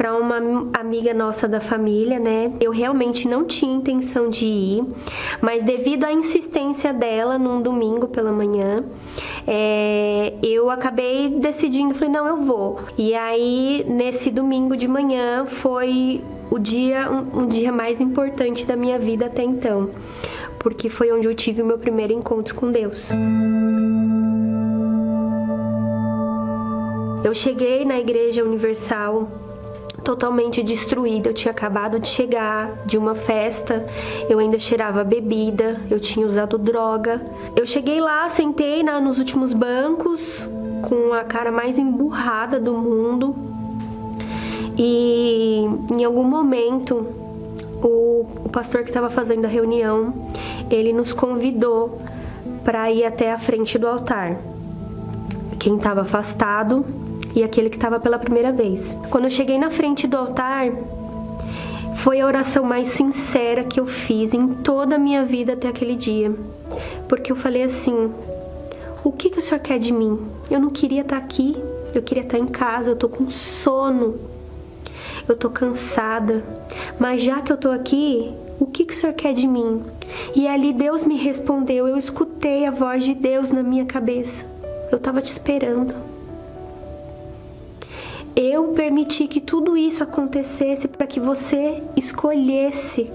para 0.00 0.16
uma 0.16 0.38
amiga 0.72 1.12
nossa 1.12 1.46
da 1.46 1.60
família, 1.60 2.18
né? 2.18 2.54
Eu 2.58 2.70
realmente 2.70 3.28
não 3.28 3.44
tinha 3.44 3.70
intenção 3.70 4.30
de 4.30 4.46
ir, 4.46 4.84
mas 5.42 5.62
devido 5.62 6.04
à 6.04 6.10
insistência 6.10 6.90
dela 6.90 7.38
num 7.38 7.60
domingo 7.60 8.08
pela 8.08 8.32
manhã, 8.32 8.82
é, 9.46 10.32
eu 10.42 10.70
acabei 10.70 11.28
decidindo, 11.28 11.92
falei, 11.92 12.14
não, 12.14 12.26
eu 12.26 12.38
vou. 12.38 12.80
E 12.96 13.14
aí, 13.14 13.84
nesse 13.86 14.30
domingo 14.30 14.74
de 14.74 14.88
manhã, 14.88 15.44
foi 15.44 16.24
o 16.50 16.58
dia, 16.58 17.06
um, 17.10 17.42
um 17.42 17.46
dia 17.46 17.70
mais 17.70 18.00
importante 18.00 18.64
da 18.64 18.76
minha 18.76 18.98
vida 18.98 19.26
até 19.26 19.42
então 19.42 19.90
porque 20.58 20.90
foi 20.90 21.10
onde 21.10 21.26
eu 21.26 21.34
tive 21.34 21.62
o 21.62 21.64
meu 21.64 21.78
primeiro 21.78 22.12
encontro 22.12 22.54
com 22.54 22.70
Deus. 22.70 23.10
Eu 27.24 27.32
cheguei 27.32 27.82
na 27.86 27.98
Igreja 27.98 28.44
Universal 28.44 29.49
totalmente 30.02 30.62
destruída. 30.62 31.30
Eu 31.30 31.34
tinha 31.34 31.52
acabado 31.52 31.98
de 31.98 32.08
chegar 32.08 32.72
de 32.86 32.96
uma 32.96 33.14
festa, 33.14 33.86
eu 34.28 34.38
ainda 34.38 34.58
cheirava 34.58 35.04
bebida, 35.04 35.80
eu 35.90 36.00
tinha 36.00 36.26
usado 36.26 36.58
droga. 36.58 37.20
Eu 37.56 37.66
cheguei 37.66 38.00
lá, 38.00 38.28
sentei 38.28 38.82
na, 38.82 39.00
nos 39.00 39.18
últimos 39.18 39.52
bancos, 39.52 40.44
com 40.82 41.12
a 41.12 41.24
cara 41.24 41.50
mais 41.50 41.78
emburrada 41.78 42.58
do 42.58 42.72
mundo. 42.72 43.34
E 44.78 45.66
em 45.92 46.04
algum 46.04 46.24
momento, 46.24 47.06
o, 47.82 48.26
o 48.44 48.48
pastor 48.48 48.82
que 48.82 48.90
estava 48.90 49.10
fazendo 49.10 49.44
a 49.44 49.48
reunião, 49.48 50.28
ele 50.70 50.92
nos 50.92 51.12
convidou 51.12 52.00
para 52.64 52.90
ir 52.90 53.04
até 53.04 53.32
a 53.32 53.38
frente 53.38 53.78
do 53.78 53.86
altar. 53.86 54.36
Quem 55.58 55.76
estava 55.76 56.02
afastado 56.02 56.84
e 57.34 57.42
aquele 57.42 57.70
que 57.70 57.76
estava 57.76 58.00
pela 58.00 58.18
primeira 58.18 58.52
vez. 58.52 58.96
Quando 59.10 59.24
eu 59.24 59.30
cheguei 59.30 59.58
na 59.58 59.70
frente 59.70 60.06
do 60.06 60.16
altar, 60.16 60.70
foi 61.96 62.20
a 62.20 62.26
oração 62.26 62.64
mais 62.64 62.88
sincera 62.88 63.64
que 63.64 63.78
eu 63.78 63.86
fiz 63.86 64.32
em 64.32 64.48
toda 64.48 64.96
a 64.96 64.98
minha 64.98 65.24
vida 65.24 65.52
até 65.52 65.68
aquele 65.68 65.94
dia. 65.94 66.34
Porque 67.08 67.30
eu 67.30 67.36
falei 67.36 67.62
assim: 67.62 68.10
O 69.04 69.12
que, 69.12 69.30
que 69.30 69.38
o 69.38 69.42
senhor 69.42 69.60
quer 69.60 69.78
de 69.78 69.92
mim? 69.92 70.18
Eu 70.50 70.60
não 70.60 70.70
queria 70.70 71.02
estar 71.02 71.18
tá 71.18 71.22
aqui, 71.22 71.56
eu 71.94 72.02
queria 72.02 72.22
estar 72.22 72.38
tá 72.38 72.42
em 72.42 72.46
casa, 72.46 72.90
eu 72.90 72.96
tô 72.96 73.08
com 73.08 73.28
sono, 73.28 74.18
eu 75.28 75.36
tô 75.36 75.50
cansada. 75.50 76.42
Mas 76.98 77.20
já 77.20 77.40
que 77.42 77.52
eu 77.52 77.56
tô 77.56 77.70
aqui, 77.70 78.32
o 78.58 78.66
que, 78.66 78.84
que 78.84 78.92
o 78.92 78.96
senhor 78.96 79.12
quer 79.12 79.34
de 79.34 79.46
mim? 79.46 79.82
E 80.34 80.48
ali 80.48 80.72
Deus 80.72 81.04
me 81.04 81.16
respondeu, 81.16 81.86
eu 81.86 81.96
escutei 81.96 82.66
a 82.66 82.70
voz 82.70 83.04
de 83.04 83.14
Deus 83.14 83.50
na 83.50 83.62
minha 83.62 83.84
cabeça. 83.84 84.46
Eu 84.90 84.98
estava 84.98 85.20
te 85.22 85.28
esperando. 85.28 86.09
Eu 88.34 88.68
permiti 88.68 89.26
que 89.26 89.40
tudo 89.40 89.76
isso 89.76 90.02
acontecesse 90.02 90.88
para 90.88 91.06
que 91.06 91.18
você 91.18 91.82
escolhesse. 91.96 93.10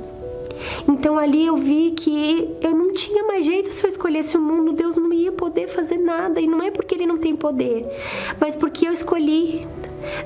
Então 0.87 1.17
ali 1.17 1.45
eu 1.45 1.57
vi 1.57 1.91
que 1.91 2.55
eu 2.61 2.73
não 2.73 2.93
tinha 2.93 3.23
mais 3.25 3.45
jeito 3.45 3.73
se 3.73 3.83
eu 3.83 3.89
escolhesse 3.89 4.37
o 4.37 4.41
mundo, 4.41 4.71
Deus 4.71 4.97
não 4.97 5.11
ia 5.11 5.31
poder 5.31 5.67
fazer 5.67 5.97
nada. 5.97 6.39
E 6.39 6.47
não 6.47 6.61
é 6.61 6.71
porque 6.71 6.95
ele 6.95 7.05
não 7.05 7.17
tem 7.17 7.35
poder, 7.35 7.85
mas 8.39 8.55
porque 8.55 8.87
eu 8.87 8.91
escolhi, 8.91 9.67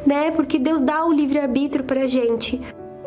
né? 0.05 0.31
Porque 0.31 0.59
Deus 0.59 0.81
dá 0.81 1.05
o 1.05 1.11
livre-arbítrio 1.11 1.83
pra 1.83 2.07
gente 2.07 2.61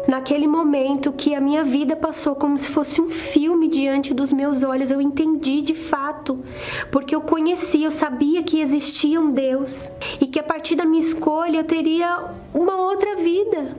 naquele 0.06 0.46
momento 0.46 1.12
que 1.12 1.34
a 1.34 1.40
minha 1.40 1.62
vida 1.64 1.94
passou 1.94 2.34
como 2.34 2.58
se 2.58 2.68
fosse 2.68 3.00
um 3.00 3.08
filme 3.08 3.68
diante 3.68 4.12
dos 4.12 4.32
meus 4.32 4.62
olhos, 4.62 4.90
eu 4.90 5.00
entendi 5.00 5.62
de 5.62 5.74
fato, 5.74 6.40
porque 6.90 7.14
eu 7.14 7.20
conhecia, 7.20 7.86
eu 7.86 7.90
sabia 7.90 8.42
que 8.42 8.60
existia 8.60 9.20
um 9.20 9.30
Deus 9.30 9.90
e 10.20 10.26
que 10.26 10.38
a 10.38 10.42
partir 10.42 10.74
da 10.74 10.84
minha 10.84 11.02
escolha 11.02 11.58
eu 11.58 11.64
teria 11.64 12.26
uma 12.52 12.76
outra 12.76 13.16
vida, 13.16 13.76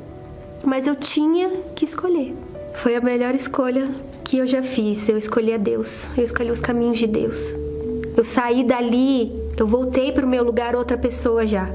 mas 0.64 0.88
eu 0.88 0.96
tinha 0.96 1.50
que 1.76 1.86
escolher. 1.86 2.36
Foi 2.76 2.96
a 2.96 3.02
melhor 3.02 3.36
escolha 3.36 3.90
que 4.24 4.38
eu 4.38 4.46
já 4.46 4.64
fiz. 4.64 5.08
Eu 5.08 5.18
escolhi 5.18 5.54
a 5.54 5.58
Deus, 5.58 6.10
eu 6.18 6.24
escolhi 6.24 6.50
os 6.50 6.60
caminhos 6.60 6.98
de 6.98 7.08
Deus. 7.08 7.38
Eu 8.16 8.24
saí 8.24 8.64
dali, 8.64 9.32
eu 9.58 9.68
voltei 9.68 10.12
para 10.12 10.26
o 10.26 10.30
meu 10.30 10.44
lugar 10.44 10.76
outra 10.76 10.98
pessoa 10.98 11.46
já. 11.46 11.70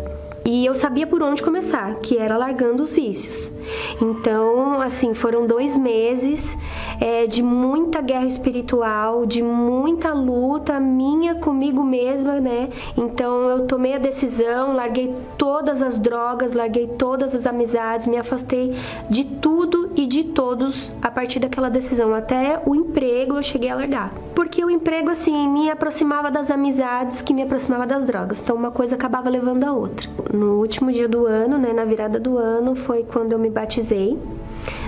E 0.51 0.65
eu 0.65 0.75
sabia 0.75 1.07
por 1.07 1.23
onde 1.23 1.43
começar, 1.43 1.97
que 1.97 2.17
era 2.17 2.35
largando 2.35 2.83
os 2.83 2.95
vícios. 2.95 3.53
Então, 4.01 4.81
assim, 4.81 5.13
foram 5.13 5.47
dois 5.47 5.77
meses 5.77 6.57
é, 6.99 7.27
de 7.27 7.43
muita 7.43 8.01
guerra 8.01 8.25
espiritual, 8.25 9.27
de 9.27 9.43
muita 9.43 10.15
luta 10.15 10.81
minha 10.81 11.35
comigo 11.35 11.85
mesma, 11.85 12.41
né? 12.41 12.71
Então, 12.97 13.51
eu 13.51 13.67
tomei 13.67 13.93
a 13.93 13.99
decisão, 13.99 14.75
larguei 14.75 15.15
todas 15.37 15.83
as 15.83 15.99
drogas, 15.99 16.55
larguei 16.55 16.87
todas 16.87 17.35
as 17.35 17.47
amizades, 17.47 18.07
me 18.07 18.17
afastei 18.17 18.75
de 19.11 19.25
tudo 19.25 19.93
e 19.95 20.07
de 20.07 20.25
todos 20.25 20.91
a 21.03 21.11
partir 21.11 21.41
daquela 21.41 21.69
decisão. 21.69 22.15
Até 22.15 22.63
o 22.65 22.75
emprego 22.75 23.37
eu 23.37 23.43
cheguei 23.43 23.69
a 23.69 23.75
largar. 23.75 24.15
Porque 24.35 24.65
o 24.65 24.71
emprego, 24.71 25.11
assim, 25.11 25.47
me 25.47 25.69
aproximava 25.71 26.31
das 26.31 26.51
amizades 26.51 27.21
que 27.21 27.35
me 27.35 27.43
aproximava 27.43 27.87
das 27.87 28.03
drogas. 28.07 28.41
Então, 28.41 28.57
uma 28.57 28.71
coisa 28.71 28.95
acabava 28.95 29.29
levando 29.29 29.65
a 29.65 29.73
outra 29.75 30.09
no 30.39 30.59
último 30.61 30.93
dia 30.93 31.09
do 31.09 31.27
ano, 31.27 31.59
né, 31.59 31.73
na 31.73 31.85
virada 31.85 32.21
do 32.21 32.39
ano, 32.39 32.75
foi 32.75 33.03
quando 33.03 33.33
eu 33.33 33.39
me 33.39 33.51
batizei 33.51 34.17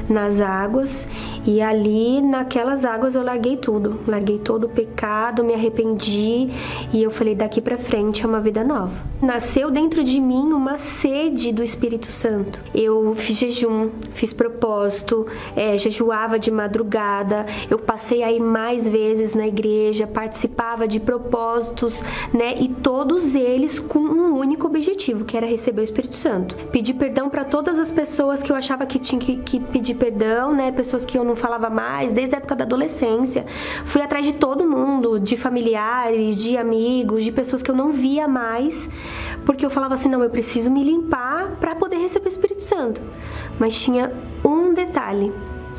nas 0.08 0.40
águas 0.40 1.06
e 1.46 1.60
ali 1.60 2.20
naquelas 2.20 2.84
águas 2.84 3.14
eu 3.14 3.22
larguei 3.22 3.56
tudo, 3.56 4.00
larguei 4.06 4.38
todo 4.38 4.64
o 4.64 4.68
pecado, 4.68 5.42
me 5.42 5.54
arrependi 5.54 6.48
e 6.92 7.02
eu 7.02 7.10
falei 7.10 7.34
daqui 7.34 7.60
para 7.60 7.78
frente 7.78 8.22
é 8.22 8.26
uma 8.26 8.40
vida 8.40 8.62
nova. 8.62 8.92
Nasceu 9.22 9.70
dentro 9.70 10.02
de 10.02 10.20
mim 10.20 10.52
uma 10.52 10.76
sede 10.76 11.52
do 11.52 11.62
Espírito 11.62 12.10
Santo. 12.10 12.60
Eu 12.74 13.14
fiz 13.14 13.38
jejum, 13.38 13.90
fiz 14.12 14.32
propósito, 14.32 15.26
é, 15.54 15.76
jejuava 15.76 16.38
de 16.38 16.50
madrugada, 16.50 17.46
eu 17.70 17.78
passei 17.78 18.22
aí 18.22 18.40
mais 18.40 18.88
vezes 18.88 19.34
na 19.34 19.46
igreja, 19.46 20.06
participava 20.06 20.88
de 20.88 20.98
propósitos, 21.00 22.02
né? 22.32 22.54
E 22.58 22.68
todos 22.68 23.34
eles 23.34 23.78
com 23.78 23.98
um 23.98 24.38
único 24.38 24.66
objetivo, 24.66 25.24
que 25.24 25.36
era 25.36 25.46
receber 25.46 25.82
o 25.82 25.84
Espírito 25.84 26.16
Santo. 26.16 26.56
Pedir 26.70 26.94
perdão 26.94 27.28
para 27.28 27.44
todas 27.44 27.78
as 27.78 27.90
pessoas 27.90 28.42
que 28.42 28.50
eu 28.50 28.56
achava 28.56 28.86
que 28.86 28.98
tinha 28.98 29.20
que, 29.20 29.36
que 29.36 29.60
pedir 29.60 29.94
perdão, 29.94 30.54
né? 30.54 30.72
Pessoas 30.72 31.04
que 31.04 31.18
eu 31.18 31.24
não 31.30 31.36
falava 31.36 31.70
mais 31.70 32.12
desde 32.12 32.34
a 32.34 32.38
época 32.38 32.56
da 32.56 32.64
adolescência. 32.64 33.46
Fui 33.84 34.02
atrás 34.02 34.26
de 34.26 34.34
todo 34.34 34.68
mundo, 34.68 35.18
de 35.18 35.36
familiares, 35.36 36.36
de 36.36 36.56
amigos, 36.56 37.24
de 37.24 37.32
pessoas 37.32 37.62
que 37.62 37.70
eu 37.70 37.74
não 37.74 37.90
via 37.90 38.28
mais, 38.28 38.90
porque 39.46 39.64
eu 39.64 39.70
falava 39.70 39.94
assim: 39.94 40.08
não, 40.08 40.22
eu 40.22 40.30
preciso 40.30 40.70
me 40.70 40.82
limpar 40.82 41.56
para 41.60 41.74
poder 41.74 41.96
receber 41.96 42.26
o 42.26 42.28
Espírito 42.28 42.62
Santo. 42.62 43.02
Mas 43.58 43.80
tinha 43.80 44.12
um 44.44 44.74
detalhe, 44.74 45.32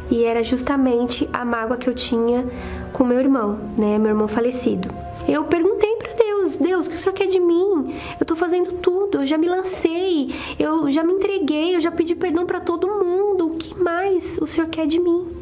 e 0.10 0.24
era 0.24 0.42
justamente 0.42 1.30
a 1.32 1.44
mágoa 1.46 1.78
que 1.78 1.90
eu 1.90 1.94
tinha 1.94 2.46
com 2.94 3.04
meu 3.04 3.20
irmão, 3.20 3.60
né? 3.78 3.98
Meu 3.98 4.10
irmão 4.10 4.28
falecido. 4.28 4.90
Eu 5.28 5.44
perguntei 5.46 5.96
para 5.98 6.14
Deus, 6.14 6.56
Deus, 6.56 6.88
o 6.88 6.90
que 6.90 6.96
o 6.96 7.00
Senhor 7.00 7.14
quer 7.14 7.28
de 7.28 7.40
mim? 7.40 7.94
Eu 8.20 8.26
tô 8.26 8.36
fazendo 8.36 8.74
tudo, 8.74 9.20
eu 9.20 9.26
já 9.26 9.38
me 9.38 9.48
lancei, 9.48 10.34
eu 10.58 10.90
já 10.90 11.04
me 11.04 11.14
entreguei, 11.14 11.76
eu 11.76 11.80
já 11.80 11.92
pedi 11.92 12.16
perdão 12.16 12.46
para 12.46 12.60
todo 12.60 12.88
mundo. 12.88 13.48
O 13.48 13.52
que 13.52 13.80
mais 13.80 14.38
o 14.42 14.48
Senhor 14.48 14.68
quer 14.68 14.88
de 14.88 15.00
mim? 15.00 15.41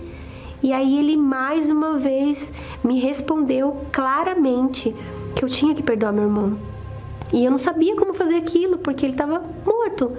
E 0.70 0.74
aí 0.74 1.00
ele 1.00 1.18
mais 1.18 1.68
uma 1.68 1.98
vez 1.98 2.54
me 2.84 3.00
respondeu 3.00 3.76
claramente 3.92 4.96
que 5.36 5.44
eu 5.44 5.50
tinha 5.50 5.74
que 5.74 5.82
perdoar 5.82 6.14
meu 6.14 6.26
irmão. 6.26 6.60
E 7.34 7.44
eu 7.44 7.50
não 7.50 7.58
sabia 7.58 7.96
como 7.96 8.14
fazer 8.14 8.36
aquilo 8.36 8.78
porque 8.78 9.04
ele 9.04 9.14
estava 9.14 9.42
morto, 9.66 10.12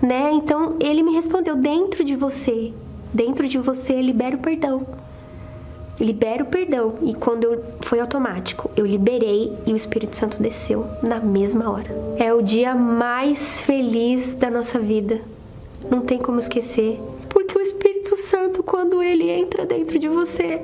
né? 0.00 0.30
Então 0.32 0.76
ele 0.78 1.02
me 1.02 1.12
respondeu 1.12 1.56
dentro 1.56 2.04
de 2.04 2.14
você, 2.14 2.72
dentro 3.12 3.48
de 3.48 3.58
você 3.58 4.00
libera 4.00 4.36
o 4.36 4.38
perdão 4.38 4.86
libero 5.98 6.44
o 6.44 6.46
perdão. 6.46 6.94
E 7.02 7.12
quando 7.12 7.42
eu 7.42 7.64
foi 7.80 7.98
automático, 7.98 8.70
eu 8.76 8.86
liberei 8.86 9.52
e 9.66 9.72
o 9.72 9.76
Espírito 9.76 10.16
Santo 10.16 10.40
desceu 10.40 10.86
na 11.02 11.18
mesma 11.18 11.68
hora. 11.68 11.90
É 12.16 12.32
o 12.32 12.40
dia 12.40 12.76
mais 12.76 13.60
feliz 13.60 14.34
da 14.34 14.48
nossa 14.48 14.78
vida. 14.78 15.20
Não 15.90 16.00
tem 16.00 16.16
como 16.16 16.38
esquecer. 16.38 16.98
Santo, 18.40 18.62
quando 18.62 19.02
ele 19.02 19.28
entra 19.28 19.66
dentro 19.66 19.98
de 19.98 20.08
você, 20.08 20.62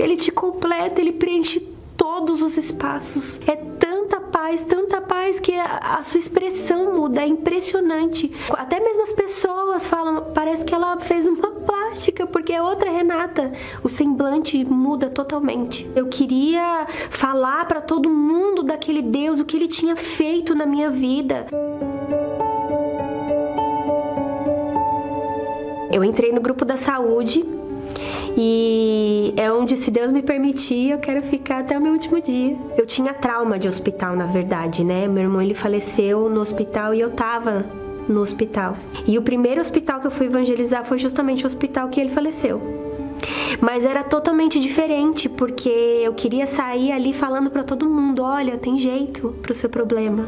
ele 0.00 0.16
te 0.16 0.32
completa, 0.32 1.00
ele 1.00 1.12
preenche 1.12 1.60
todos 1.96 2.42
os 2.42 2.56
espaços. 2.56 3.40
É 3.46 3.54
tanta 3.54 4.20
paz, 4.20 4.62
tanta 4.62 5.00
paz 5.00 5.38
que 5.38 5.54
a, 5.54 5.98
a, 5.98 6.02
sua 6.02 6.18
expressão 6.18 6.92
muda, 6.92 7.22
é 7.22 7.26
impressionante. 7.28 8.32
Até 8.50 8.80
mesmo 8.80 9.04
as 9.04 9.12
pessoas 9.12 9.86
falam, 9.86 10.32
parece 10.34 10.64
que 10.64 10.74
ela 10.74 10.96
fez 10.98 11.24
uma 11.24 11.50
plástica, 11.64 12.26
porque 12.26 12.52
é 12.52 12.60
outra 12.60 12.90
Renata. 12.90 13.52
O 13.84 13.88
semblante 13.88 14.64
muda 14.64 15.08
totalmente. 15.08 15.88
Eu 15.94 16.08
queria 16.08 16.84
falar 17.10 17.64
para 17.66 17.80
todo 17.80 18.10
mundo 18.10 18.64
daquele 18.64 19.02
Deus, 19.02 19.38
o 19.38 19.44
que 19.44 19.56
ele 19.56 19.68
tinha 19.68 19.94
feito 19.94 20.52
na 20.52 20.66
minha 20.66 20.90
vida. 20.90 21.46
Eu 25.94 26.02
entrei 26.02 26.32
no 26.32 26.40
grupo 26.40 26.64
da 26.64 26.76
saúde 26.76 27.44
e 28.36 29.32
é 29.36 29.52
onde, 29.52 29.76
se 29.76 29.92
Deus 29.92 30.10
me 30.10 30.22
permitir, 30.22 30.90
eu 30.90 30.98
quero 30.98 31.22
ficar 31.22 31.60
até 31.60 31.78
o 31.78 31.80
meu 31.80 31.92
último 31.92 32.20
dia. 32.20 32.56
Eu 32.76 32.84
tinha 32.84 33.14
trauma 33.14 33.60
de 33.60 33.68
hospital, 33.68 34.16
na 34.16 34.26
verdade, 34.26 34.82
né? 34.82 35.06
Meu 35.06 35.22
irmão 35.22 35.40
ele 35.40 35.54
faleceu 35.54 36.28
no 36.28 36.40
hospital 36.40 36.94
e 36.94 37.00
eu 37.00 37.12
tava 37.12 37.64
no 38.08 38.20
hospital. 38.20 38.76
E 39.06 39.16
o 39.16 39.22
primeiro 39.22 39.60
hospital 39.60 40.00
que 40.00 40.08
eu 40.08 40.10
fui 40.10 40.26
evangelizar 40.26 40.84
foi 40.84 40.98
justamente 40.98 41.44
o 41.44 41.46
hospital 41.46 41.88
que 41.88 42.00
ele 42.00 42.10
faleceu. 42.10 42.60
Mas 43.60 43.84
era 43.84 44.02
totalmente 44.02 44.58
diferente, 44.58 45.28
porque 45.28 45.68
eu 45.68 46.12
queria 46.12 46.44
sair 46.44 46.90
ali 46.90 47.12
falando 47.12 47.50
para 47.50 47.62
todo 47.62 47.88
mundo: 47.88 48.20
olha, 48.20 48.58
tem 48.58 48.76
jeito 48.76 49.32
pro 49.40 49.54
seu 49.54 49.70
problema. 49.70 50.26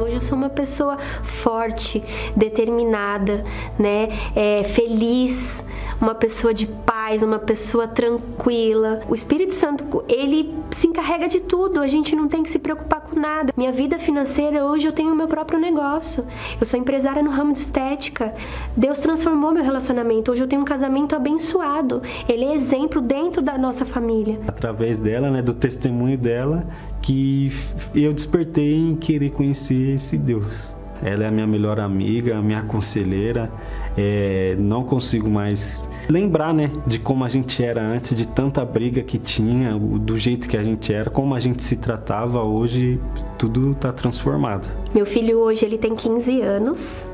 Hoje 0.00 0.14
eu 0.14 0.20
sou 0.22 0.36
uma 0.36 0.48
pessoa 0.48 0.96
forte, 1.22 2.02
determinada, 2.34 3.44
né? 3.78 4.08
É, 4.34 4.62
feliz, 4.62 5.62
uma 6.00 6.14
pessoa 6.14 6.54
de 6.54 6.66
paz, 6.66 7.22
uma 7.22 7.38
pessoa 7.38 7.86
tranquila. 7.86 9.02
O 9.10 9.14
Espírito 9.14 9.54
Santo, 9.54 10.02
ele 10.08 10.54
se 10.70 10.86
encarrega 10.86 11.28
de 11.28 11.40
tudo, 11.40 11.80
a 11.80 11.86
gente 11.86 12.16
não 12.16 12.28
tem 12.28 12.42
que 12.42 12.48
se 12.48 12.58
preocupar 12.58 13.02
com 13.02 13.20
nada. 13.20 13.52
Minha 13.54 13.72
vida 13.72 13.98
financeira, 13.98 14.64
hoje 14.64 14.88
eu 14.88 14.92
tenho 14.92 15.14
meu 15.14 15.28
próprio 15.28 15.60
negócio. 15.60 16.24
Eu 16.58 16.66
sou 16.66 16.80
empresária 16.80 17.22
no 17.22 17.30
ramo 17.30 17.52
de 17.52 17.58
estética. 17.58 18.34
Deus 18.74 18.98
transformou 18.98 19.52
meu 19.52 19.62
relacionamento. 19.62 20.32
Hoje 20.32 20.42
eu 20.42 20.48
tenho 20.48 20.62
um 20.62 20.64
casamento 20.64 21.14
abençoado. 21.14 22.00
Ele 22.26 22.46
é 22.46 22.54
exemplo 22.54 23.02
dentro 23.02 23.42
da 23.42 23.58
nossa 23.58 23.84
família. 23.84 24.40
Através 24.48 24.96
dela, 24.96 25.30
né, 25.30 25.42
do 25.42 25.52
testemunho 25.52 26.16
dela, 26.16 26.66
que 27.02 27.52
eu 27.94 28.12
despertei 28.12 28.76
em 28.76 28.94
querer 28.94 29.30
conhecer 29.30 29.94
esse 29.94 30.16
Deus. 30.18 30.74
Ela 31.02 31.24
é 31.24 31.28
a 31.28 31.30
minha 31.30 31.46
melhor 31.46 31.80
amiga, 31.80 32.36
a 32.36 32.42
minha 32.42 32.62
conselheira. 32.62 33.50
É, 33.96 34.54
não 34.58 34.84
consigo 34.84 35.28
mais 35.28 35.88
lembrar, 36.08 36.52
né, 36.52 36.70
de 36.86 36.98
como 36.98 37.24
a 37.24 37.28
gente 37.28 37.64
era 37.64 37.82
antes, 37.82 38.14
de 38.14 38.26
tanta 38.26 38.64
briga 38.64 39.02
que 39.02 39.18
tinha, 39.18 39.76
do 39.78 40.18
jeito 40.18 40.48
que 40.48 40.56
a 40.56 40.62
gente 40.62 40.92
era, 40.92 41.10
como 41.10 41.34
a 41.34 41.40
gente 41.40 41.62
se 41.62 41.76
tratava. 41.76 42.42
Hoje 42.42 43.00
tudo 43.38 43.72
está 43.72 43.92
transformado. 43.92 44.68
Meu 44.94 45.06
filho 45.06 45.38
hoje 45.38 45.64
ele 45.64 45.78
tem 45.78 45.94
15 45.94 46.40
anos 46.42 47.08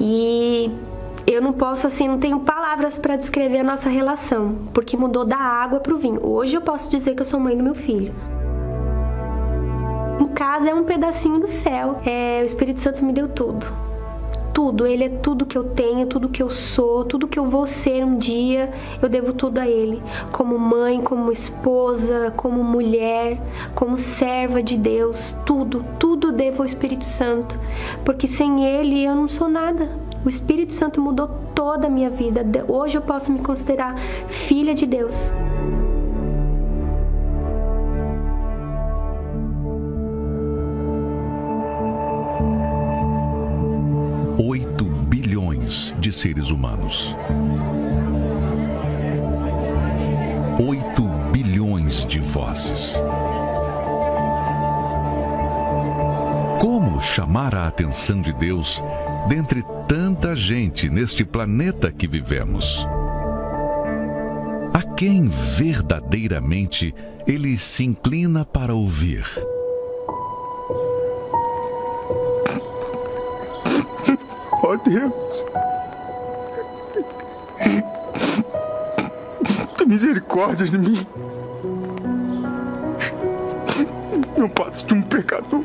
e 0.00 0.70
eu 1.26 1.42
não 1.42 1.52
posso 1.52 1.86
assim, 1.86 2.06
não 2.06 2.18
tenho 2.18 2.40
palavras 2.40 2.98
para 2.98 3.16
descrever 3.16 3.58
a 3.58 3.64
nossa 3.64 3.88
relação, 3.88 4.56
porque 4.72 4.96
mudou 4.96 5.24
da 5.24 5.38
água 5.38 5.80
para 5.80 5.94
o 5.94 5.98
vinho. 5.98 6.20
Hoje 6.24 6.56
eu 6.56 6.60
posso 6.60 6.90
dizer 6.90 7.14
que 7.14 7.22
eu 7.22 7.26
sou 7.26 7.40
mãe 7.40 7.56
do 7.56 7.64
meu 7.64 7.74
filho. 7.74 8.14
Em 10.20 10.26
casa 10.28 10.70
é 10.70 10.74
um 10.74 10.84
pedacinho 10.84 11.40
do 11.40 11.48
céu. 11.48 12.00
É, 12.06 12.40
o 12.42 12.44
Espírito 12.44 12.80
Santo 12.80 13.04
me 13.04 13.12
deu 13.12 13.28
tudo. 13.28 13.66
Tudo, 14.52 14.86
ele 14.86 15.04
é 15.04 15.08
tudo 15.08 15.44
que 15.44 15.58
eu 15.58 15.64
tenho, 15.64 16.06
tudo 16.06 16.28
que 16.28 16.40
eu 16.40 16.48
sou, 16.48 17.04
tudo 17.04 17.26
que 17.26 17.36
eu 17.36 17.44
vou 17.46 17.66
ser 17.66 18.04
um 18.04 18.16
dia, 18.16 18.70
eu 19.02 19.08
devo 19.08 19.32
tudo 19.32 19.58
a 19.58 19.66
ele. 19.66 20.00
Como 20.30 20.56
mãe, 20.56 21.00
como 21.00 21.32
esposa, 21.32 22.32
como 22.36 22.62
mulher, 22.62 23.40
como 23.74 23.98
serva 23.98 24.62
de 24.62 24.76
Deus, 24.76 25.34
tudo, 25.44 25.84
tudo 25.98 26.30
devo 26.30 26.62
ao 26.62 26.66
Espírito 26.66 27.04
Santo, 27.04 27.58
porque 28.04 28.28
sem 28.28 28.64
ele 28.64 29.04
eu 29.04 29.16
não 29.16 29.28
sou 29.28 29.48
nada. 29.48 29.90
O 30.24 30.28
Espírito 30.28 30.72
Santo 30.72 31.00
mudou 31.00 31.28
toda 31.52 31.88
a 31.88 31.90
minha 31.90 32.08
vida. 32.08 32.44
Hoje 32.68 32.96
eu 32.96 33.02
posso 33.02 33.32
me 33.32 33.40
considerar 33.40 33.98
filha 34.28 34.72
de 34.72 34.86
Deus. 34.86 35.32
seres 46.14 46.50
humanos. 46.50 47.14
8 50.58 51.02
bilhões 51.32 52.06
de 52.06 52.20
vozes. 52.20 53.00
Como 56.60 57.00
chamar 57.00 57.54
a 57.54 57.66
atenção 57.66 58.20
de 58.20 58.32
Deus 58.32 58.82
dentre 59.28 59.62
tanta 59.88 60.36
gente 60.36 60.88
neste 60.88 61.24
planeta 61.24 61.90
que 61.90 62.06
vivemos? 62.06 62.86
A 64.72 64.82
quem 64.94 65.26
verdadeiramente 65.28 66.94
ele 67.26 67.58
se 67.58 67.84
inclina 67.84 68.44
para 68.44 68.74
ouvir? 68.74 69.24
Oh 74.66 74.78
Deus, 74.78 75.44
misericórdia 79.86 80.66
de 80.66 80.78
mim. 80.78 81.06
Não 84.36 84.48
passo 84.48 84.86
de 84.86 84.94
um 84.94 85.02
pecador. 85.02 85.64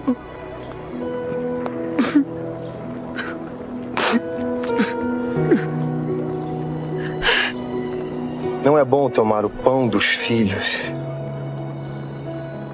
Não 8.64 8.78
é 8.78 8.84
bom 8.84 9.10
tomar 9.10 9.46
o 9.46 9.50
pão 9.50 9.88
dos 9.88 10.06
filhos 10.06 10.78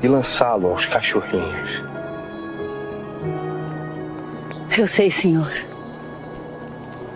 e 0.02 0.08
lançá-lo 0.08 0.70
aos 0.70 0.86
cachorrinhos. 0.86 1.84
Eu 4.78 4.88
sei, 4.88 5.10
senhor. 5.10 5.52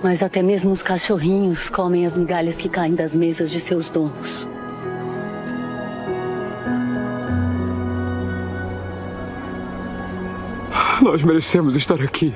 Mas 0.01 0.23
até 0.23 0.41
mesmo 0.41 0.71
os 0.71 0.81
cachorrinhos 0.81 1.69
comem 1.69 2.05
as 2.05 2.15
migalhas 2.15 2.57
que 2.57 2.69
caem 2.69 2.95
das 2.95 3.15
mesas 3.15 3.51
de 3.51 3.59
seus 3.59 3.89
donos. 3.89 4.47
Nós 11.01 11.23
merecemos 11.23 11.75
estar 11.75 12.01
aqui. 12.01 12.33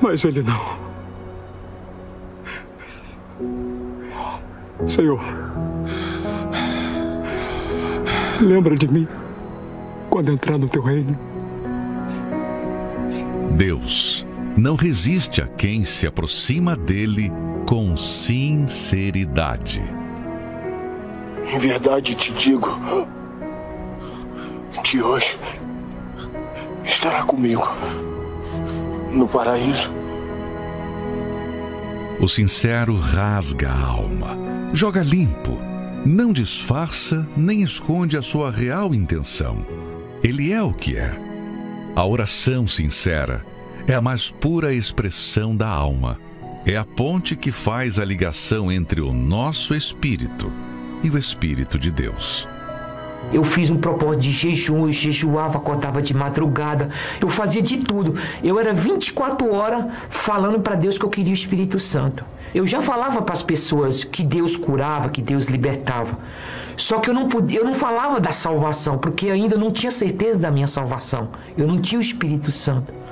Mas 0.00 0.24
ele 0.24 0.42
não. 0.42 0.86
Senhor, 4.88 5.20
lembra 8.40 8.76
de 8.76 8.86
mim 8.88 9.08
quando 10.10 10.32
entrar 10.32 10.58
no 10.58 10.68
teu 10.68 10.82
reino. 10.82 11.18
Deus 13.52 14.25
não 14.56 14.74
resiste 14.74 15.42
a 15.42 15.46
quem 15.46 15.84
se 15.84 16.06
aproxima 16.06 16.74
dele 16.74 17.30
com 17.66 17.96
sinceridade. 17.96 19.82
Em 21.52 21.58
verdade 21.58 22.14
te 22.14 22.32
digo 22.32 22.78
que 24.82 25.02
hoje 25.02 25.38
estará 26.84 27.22
comigo 27.22 27.66
no 29.12 29.28
paraíso. 29.28 29.90
O 32.18 32.26
sincero 32.26 32.98
rasga 32.98 33.68
a 33.68 33.84
alma, 33.84 34.38
joga 34.72 35.02
limpo, 35.02 35.58
não 36.04 36.32
disfarça 36.32 37.28
nem 37.36 37.62
esconde 37.62 38.16
a 38.16 38.22
sua 38.22 38.50
real 38.50 38.94
intenção. 38.94 39.66
Ele 40.22 40.50
é 40.50 40.62
o 40.62 40.72
que 40.72 40.96
é. 40.96 41.14
A 41.94 42.06
oração 42.06 42.66
sincera 42.66 43.44
é 43.88 43.94
a 43.94 44.00
mais 44.00 44.30
pura 44.30 44.74
expressão 44.74 45.56
da 45.56 45.68
alma. 45.68 46.18
É 46.66 46.76
a 46.76 46.84
ponte 46.84 47.36
que 47.36 47.52
faz 47.52 48.00
a 48.00 48.04
ligação 48.04 48.70
entre 48.72 49.00
o 49.00 49.12
nosso 49.12 49.74
espírito 49.74 50.50
e 51.04 51.08
o 51.08 51.16
espírito 51.16 51.78
de 51.78 51.92
Deus. 51.92 52.48
Eu 53.32 53.44
fiz 53.44 53.70
um 53.70 53.76
propósito 53.76 54.22
de 54.22 54.32
jejum, 54.32 54.86
eu 54.86 54.92
jejuava, 54.92 55.58
acordava 55.58 56.02
de 56.02 56.12
madrugada, 56.14 56.90
eu 57.20 57.28
fazia 57.28 57.62
de 57.62 57.78
tudo. 57.78 58.14
Eu 58.42 58.58
era 58.58 58.72
24 58.72 59.52
horas 59.52 59.86
falando 60.08 60.60
para 60.60 60.74
Deus 60.74 60.98
que 60.98 61.04
eu 61.04 61.10
queria 61.10 61.32
o 61.32 61.34
Espírito 61.34 61.78
Santo. 61.78 62.24
Eu 62.52 62.66
já 62.66 62.82
falava 62.82 63.22
para 63.22 63.34
as 63.34 63.42
pessoas 63.42 64.02
que 64.02 64.24
Deus 64.24 64.56
curava, 64.56 65.08
que 65.08 65.22
Deus 65.22 65.46
libertava. 65.46 66.18
Só 66.76 66.98
que 66.98 67.08
eu 67.08 67.14
não 67.14 67.28
podia, 67.28 67.60
eu 67.60 67.64
não 67.64 67.74
falava 67.74 68.20
da 68.20 68.32
salvação, 68.32 68.98
porque 68.98 69.30
ainda 69.30 69.56
não 69.56 69.70
tinha 69.70 69.90
certeza 69.90 70.40
da 70.40 70.50
minha 70.50 70.66
salvação. 70.66 71.28
Eu 71.56 71.66
não 71.68 71.80
tinha 71.80 71.98
o 72.00 72.02
Espírito 72.02 72.50
Santo. 72.50 73.05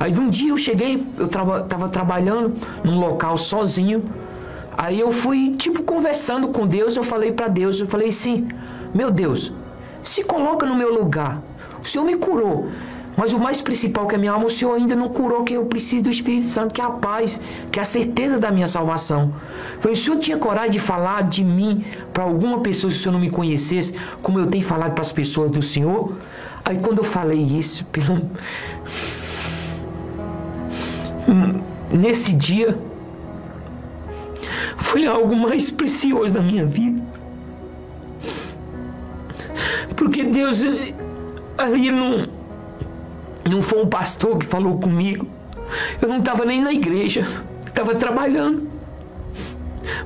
Aí 0.00 0.10
de 0.10 0.18
um 0.18 0.30
dia 0.30 0.50
eu 0.50 0.56
cheguei, 0.56 1.06
eu 1.18 1.26
estava 1.26 1.60
traba, 1.64 1.88
trabalhando 1.90 2.54
num 2.82 2.98
local 2.98 3.36
sozinho. 3.36 4.02
Aí 4.76 4.98
eu 4.98 5.12
fui, 5.12 5.54
tipo, 5.58 5.82
conversando 5.82 6.48
com 6.48 6.66
Deus, 6.66 6.96
eu 6.96 7.02
falei 7.02 7.32
para 7.32 7.48
Deus, 7.48 7.78
eu 7.78 7.86
falei 7.86 8.08
assim, 8.08 8.48
meu 8.94 9.10
Deus, 9.10 9.52
se 10.02 10.24
coloca 10.24 10.64
no 10.64 10.74
meu 10.74 10.90
lugar. 10.90 11.42
O 11.82 11.86
Senhor 11.86 12.04
me 12.06 12.16
curou. 12.16 12.70
Mas 13.14 13.34
o 13.34 13.38
mais 13.38 13.60
principal 13.60 14.06
que 14.06 14.14
é 14.14 14.16
a 14.16 14.18
minha 14.18 14.32
alma, 14.32 14.46
o 14.46 14.50
Senhor 14.50 14.72
ainda 14.72 14.96
não 14.96 15.10
curou, 15.10 15.44
que 15.44 15.52
eu 15.52 15.66
preciso 15.66 16.04
do 16.04 16.10
Espírito 16.10 16.48
Santo, 16.48 16.72
que 16.72 16.80
é 16.80 16.84
a 16.84 16.88
paz, 16.88 17.38
que 17.70 17.78
é 17.78 17.82
a 17.82 17.84
certeza 17.84 18.38
da 18.38 18.50
minha 18.50 18.66
salvação. 18.66 19.34
Foi 19.80 19.92
o 19.92 19.96
Senhor 19.96 20.18
tinha 20.18 20.38
coragem 20.38 20.70
de 20.70 20.78
falar 20.78 21.24
de 21.24 21.44
mim 21.44 21.84
para 22.14 22.24
alguma 22.24 22.60
pessoa, 22.60 22.90
se 22.90 22.96
o 22.96 23.00
Senhor 23.00 23.12
não 23.12 23.20
me 23.20 23.28
conhecesse, 23.28 23.94
como 24.22 24.38
eu 24.38 24.46
tenho 24.46 24.64
falado 24.64 24.92
para 24.92 25.02
as 25.02 25.12
pessoas 25.12 25.50
do 25.50 25.60
Senhor? 25.60 26.16
Aí 26.64 26.78
quando 26.78 26.98
eu 26.98 27.04
falei 27.04 27.38
isso, 27.38 27.84
pelo... 27.92 28.22
nesse 31.92 32.32
dia, 32.32 32.78
foi 34.76 35.06
algo 35.06 35.36
mais 35.36 35.70
precioso 35.70 36.34
da 36.34 36.42
minha 36.42 36.64
vida. 36.64 37.02
Porque 39.96 40.24
Deus 40.24 40.62
ali 41.58 41.90
não, 41.90 42.26
não 43.48 43.62
foi 43.62 43.82
um 43.82 43.86
pastor 43.86 44.38
que 44.38 44.46
falou 44.46 44.78
comigo. 44.78 45.26
Eu 46.00 46.08
não 46.08 46.18
estava 46.18 46.44
nem 46.44 46.60
na 46.60 46.72
igreja, 46.72 47.26
estava 47.66 47.94
trabalhando. 47.94 48.68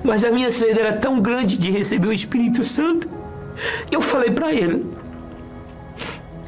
Mas 0.02 0.24
a 0.24 0.30
minha 0.30 0.50
sede 0.50 0.78
era 0.78 0.94
tão 0.94 1.20
grande 1.20 1.56
de 1.56 1.70
receber 1.70 2.08
o 2.08 2.12
Espírito 2.12 2.62
Santo. 2.62 3.08
Eu 3.90 4.02
falei 4.02 4.30
para 4.30 4.52
ele: 4.52 4.84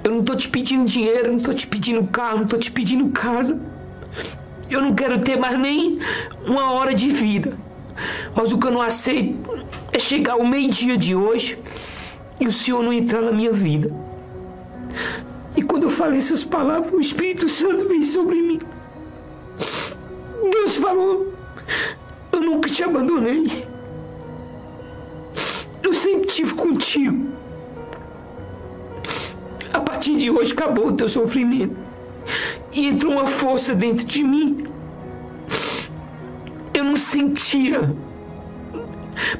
Eu 0.05 0.11
não 0.11 0.21
estou 0.21 0.37
te 0.37 0.49
pedindo 0.49 0.85
dinheiro, 0.85 1.31
não 1.31 1.39
estou 1.39 1.55
te 1.55 1.67
pedindo 1.67 2.05
carro, 2.09 2.39
não 2.39 2.45
estou 2.45 2.59
te 2.59 2.71
pedindo 2.71 3.09
casa. 3.09 3.59
Eu 4.71 4.83
não 4.83 4.95
quero 4.95 5.21
ter 5.21 5.39
mais 5.39 5.59
nem 5.59 5.99
uma 6.45 6.73
hora 6.73 6.95
de 6.95 7.09
vida. 7.09 7.57
Mas 8.35 8.53
o 8.53 8.59
que 8.59 8.67
eu 8.67 8.71
não 8.71 8.83
aceito 8.83 9.65
é 9.93 9.99
chegar 9.99 10.35
ao 10.35 10.45
meio-dia 10.45 10.97
de 10.97 11.15
hoje 11.15 11.59
e 12.41 12.47
o 12.47 12.53
Senhor 12.53 12.83
não 12.83 12.93
entrar 12.93 13.23
na 13.23 13.33
minha 13.33 13.53
vida. 13.53 13.93
E 15.57 15.63
quando 15.63 15.85
eu 15.85 15.89
falei 15.89 16.19
essas 16.19 16.45
palavras, 16.45 16.93
o 16.93 17.01
Espírito 17.01 17.49
Santo 17.49 17.89
veio 17.89 18.05
sobre 18.05 18.43
mim. 18.43 18.59
Deus 20.51 20.77
falou: 20.77 21.33
Eu 22.33 22.41
nunca 22.41 22.69
te 22.69 22.83
abandonei. 22.83 23.67
Eu 25.83 25.93
sempre 25.93 26.29
estive 26.29 26.55
contigo. 26.55 27.27
A 29.73 29.81
partir 29.81 30.17
de 30.17 30.31
hoje 30.31 30.53
acabou 30.53 30.89
o 30.89 30.93
teu 30.93 31.09
sofrimento. 31.09 31.86
E 32.73 32.87
entrou 32.89 33.13
uma 33.13 33.27
força 33.27 33.75
dentro 33.75 34.05
de 34.05 34.23
mim. 34.23 34.65
Eu 36.75 36.85
não 36.85 36.97
sentia 36.97 37.95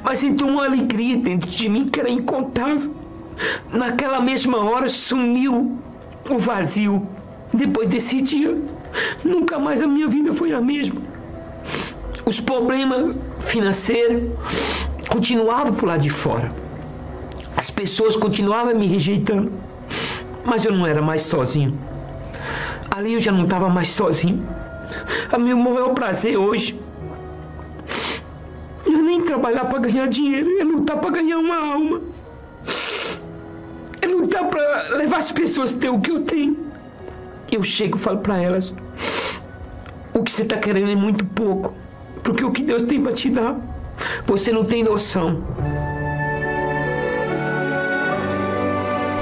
mas 0.03 0.23
então 0.23 0.49
uma 0.49 0.65
alegria 0.65 1.17
dentro 1.17 1.49
de 1.49 1.69
mim 1.69 1.87
que 1.87 1.99
era 1.99 2.09
incontável. 2.09 2.93
Naquela 3.71 4.19
mesma 4.19 4.57
hora 4.63 4.87
sumiu 4.87 5.77
o 6.29 6.37
vazio. 6.37 7.07
Depois 7.53 7.87
desse 7.87 8.21
dia, 8.21 8.57
nunca 9.23 9.59
mais 9.59 9.81
a 9.81 9.87
minha 9.87 10.07
vida 10.07 10.33
foi 10.33 10.51
a 10.51 10.59
mesma. 10.59 11.01
Os 12.25 12.39
problemas 12.39 13.15
financeiros 13.39 14.31
continuavam 15.07 15.73
por 15.73 15.87
lá 15.87 15.97
de 15.97 16.09
fora. 16.09 16.51
As 17.55 17.69
pessoas 17.69 18.15
continuavam 18.15 18.75
me 18.75 18.87
rejeitando. 18.87 19.51
Mas 20.43 20.65
eu 20.65 20.71
não 20.71 20.85
era 20.85 21.01
mais 21.01 21.23
sozinho. 21.23 21.77
Ali 22.89 23.13
eu 23.13 23.19
já 23.19 23.31
não 23.31 23.43
estava 23.43 23.69
mais 23.69 23.89
sozinho. 23.89 24.45
A 25.31 25.37
meu 25.37 25.57
maior 25.57 25.93
prazer 25.93 26.37
hoje 26.37 26.79
nem 29.17 29.21
trabalhar 29.21 29.65
para 29.65 29.79
ganhar 29.79 30.07
dinheiro, 30.07 30.59
é 30.59 30.63
lutar 30.63 30.97
para 30.97 31.09
ganhar 31.09 31.37
uma 31.37 31.57
alma. 31.57 32.01
É 34.01 34.07
lutar 34.07 34.45
para 34.47 34.95
levar 34.95 35.17
as 35.17 35.31
pessoas 35.31 35.73
a 35.73 35.77
ter 35.77 35.89
o 35.89 35.99
que 35.99 36.11
eu 36.11 36.21
tenho. 36.21 36.67
Eu 37.51 37.63
chego 37.63 37.97
e 37.97 37.99
falo 37.99 38.19
para 38.19 38.37
elas: 38.37 38.75
o 40.13 40.21
que 40.21 40.31
você 40.31 40.43
está 40.43 40.57
querendo 40.57 40.91
é 40.91 40.95
muito 40.95 41.25
pouco, 41.25 41.73
porque 42.21 42.43
o 42.43 42.51
que 42.51 42.61
Deus 42.61 42.83
tem 42.83 43.01
para 43.01 43.13
te 43.13 43.29
dar, 43.29 43.55
você 44.25 44.51
não 44.51 44.63
tem 44.63 44.83
noção. 44.83 45.41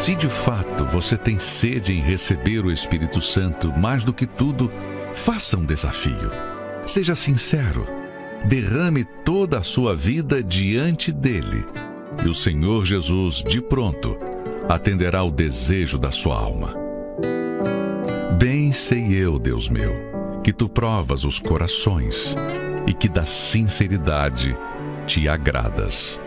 Se 0.05 0.13
de 0.13 0.29
fato 0.29 0.85
você 0.85 1.17
tem 1.17 1.39
sede 1.39 1.91
em 1.91 1.99
receber 1.99 2.63
o 2.63 2.71
Espírito 2.71 3.19
Santo 3.19 3.73
mais 3.75 4.03
do 4.03 4.13
que 4.13 4.27
tudo, 4.27 4.71
faça 5.15 5.57
um 5.57 5.65
desafio. 5.65 6.29
Seja 6.85 7.15
sincero 7.15 7.87
derrame 8.47 9.03
toda 9.03 9.57
a 9.57 9.63
sua 9.63 9.95
vida 9.95 10.43
diante 10.43 11.11
dele, 11.11 11.65
e 12.23 12.29
o 12.29 12.35
Senhor 12.35 12.85
Jesus, 12.85 13.37
de 13.41 13.59
pronto, 13.59 14.15
atenderá 14.69 15.23
o 15.23 15.31
desejo 15.31 15.97
da 15.97 16.11
sua 16.11 16.35
alma. 16.35 16.75
Bem 18.39 18.71
sei 18.71 19.11
eu, 19.11 19.39
Deus 19.39 19.67
meu, 19.67 19.95
que 20.43 20.53
tu 20.53 20.69
provas 20.69 21.23
os 21.23 21.39
corações 21.39 22.35
e 22.85 22.93
que 22.93 23.09
da 23.09 23.25
sinceridade 23.25 24.55
te 25.07 25.27
agradas. 25.27 26.19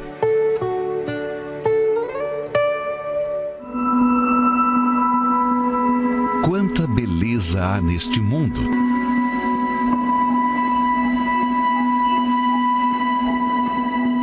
Há 7.39 7.81
neste 7.81 8.19
mundo. 8.21 8.61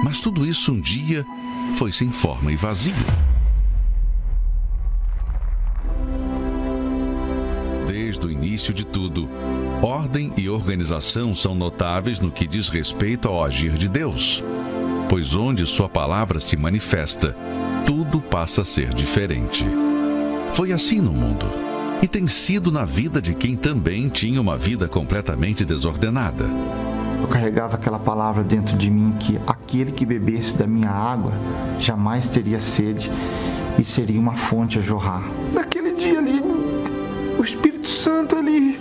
Mas 0.03 0.19
tudo 0.19 0.45
isso 0.45 0.73
um 0.73 0.81
dia 0.81 1.25
foi 1.77 1.93
sem 1.93 2.11
forma 2.11 2.51
e 2.51 2.57
vazio. 2.57 2.93
Desde 7.87 8.27
o 8.27 8.29
início 8.29 8.73
de 8.73 8.85
tudo, 8.85 9.29
ordem 9.81 10.33
e 10.35 10.49
organização 10.49 11.33
são 11.33 11.55
notáveis 11.55 12.19
no 12.19 12.29
que 12.29 12.45
diz 12.45 12.67
respeito 12.67 13.29
ao 13.29 13.41
agir 13.41 13.77
de 13.77 13.87
Deus, 13.87 14.43
pois 15.07 15.33
onde 15.33 15.65
Sua 15.65 15.87
palavra 15.87 16.41
se 16.41 16.57
manifesta, 16.57 17.33
tudo 17.85 18.19
passa 18.19 18.63
a 18.63 18.65
ser 18.65 18.93
diferente. 18.93 19.65
Foi 20.53 20.73
assim 20.73 20.99
no 20.99 21.13
mundo. 21.13 21.74
E 22.01 22.07
tem 22.07 22.27
sido 22.27 22.71
na 22.71 22.85
vida 22.85 23.21
de 23.21 23.33
quem 23.33 23.55
também 23.55 24.09
tinha 24.09 24.39
uma 24.39 24.57
vida 24.57 24.87
completamente 24.87 25.65
desordenada. 25.65 26.45
Eu 27.21 27.27
carregava 27.27 27.75
aquela 27.75 27.97
palavra 27.97 28.43
dentro 28.43 28.77
de 28.77 28.91
mim 28.91 29.15
que 29.19 29.39
aquele 29.47 29.91
que 29.91 30.05
bebesse 30.05 30.55
da 30.55 30.67
minha 30.67 30.91
água 30.91 31.33
jamais 31.79 32.27
teria 32.27 32.59
sede 32.59 33.09
e 33.79 33.83
seria 33.83 34.19
uma 34.19 34.35
fonte 34.35 34.77
a 34.77 34.81
jorrar. 34.81 35.23
Naquele 35.53 35.93
dia 35.93 36.19
ali, 36.19 36.41
o 37.39 37.43
Espírito 37.43 37.89
Santo 37.89 38.35
ele, 38.35 38.79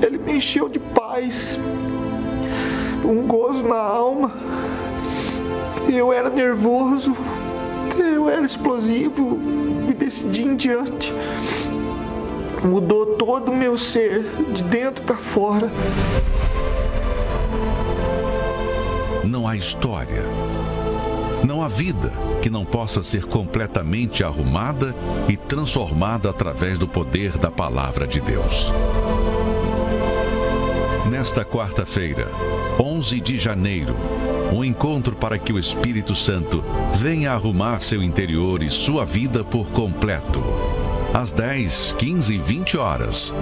ele 0.00 0.18
me 0.18 0.36
encheu 0.36 0.68
de 0.68 0.78
paz, 0.78 1.58
um 3.04 3.26
gozo 3.26 3.62
na 3.64 3.78
alma. 3.78 4.32
Eu 5.92 6.12
era 6.12 6.30
nervoso, 6.30 7.14
eu 7.98 8.28
era 8.30 8.46
explosivo, 8.46 9.36
me 9.36 9.92
decidi 9.92 10.42
em 10.42 10.56
diante. 10.56 11.12
Mudou 12.64 13.06
todo 13.16 13.50
o 13.50 13.56
meu 13.56 13.76
ser, 13.76 14.22
de 14.52 14.62
dentro 14.62 15.04
para 15.04 15.16
fora. 15.16 15.70
Não 19.24 19.48
há 19.48 19.56
história, 19.56 20.22
não 21.44 21.62
há 21.62 21.68
vida 21.68 22.12
que 22.40 22.48
não 22.48 22.64
possa 22.64 23.02
ser 23.02 23.24
completamente 23.24 24.22
arrumada 24.22 24.94
e 25.28 25.36
transformada 25.36 26.30
através 26.30 26.78
do 26.78 26.86
poder 26.86 27.36
da 27.38 27.50
palavra 27.50 28.06
de 28.06 28.20
Deus. 28.20 28.72
Nesta 31.10 31.44
quarta-feira, 31.44 32.28
11 32.78 33.20
de 33.20 33.38
janeiro, 33.38 33.94
um 34.52 34.64
encontro 34.64 35.16
para 35.16 35.38
que 35.38 35.52
o 35.52 35.58
Espírito 35.58 36.14
Santo 36.14 36.64
venha 36.94 37.32
arrumar 37.32 37.80
seu 37.80 38.02
interior 38.02 38.62
e 38.62 38.70
sua 38.70 39.04
vida 39.04 39.44
por 39.44 39.70
completo. 39.70 40.42
Às 41.14 41.30
10, 41.30 41.94
15 41.98 42.34
e 42.34 42.38
20 42.38 42.78
horas, 42.78 43.34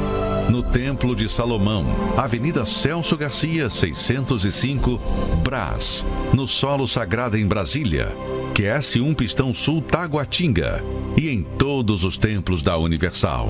no 0.49 0.61
Templo 0.63 1.15
de 1.15 1.31
Salomão, 1.31 1.87
Avenida 2.17 2.67
Celso 2.67 3.17
Garcia, 3.17 3.71
605, 3.71 5.01
Brás, 5.45 6.05
no 6.35 6.49
Solo 6.49 6.89
Sagrado 6.89 7.37
em 7.37 7.47
Brasília, 7.47 8.13
QS1 8.55 9.15
Pistão 9.15 9.55
Sul 9.55 9.81
Taguatinga. 9.81 10.83
E 11.17 11.29
em 11.29 11.43
todos 11.43 12.03
os 12.03 12.19
templos 12.19 12.63
da 12.63 12.77
Universal. 12.77 13.49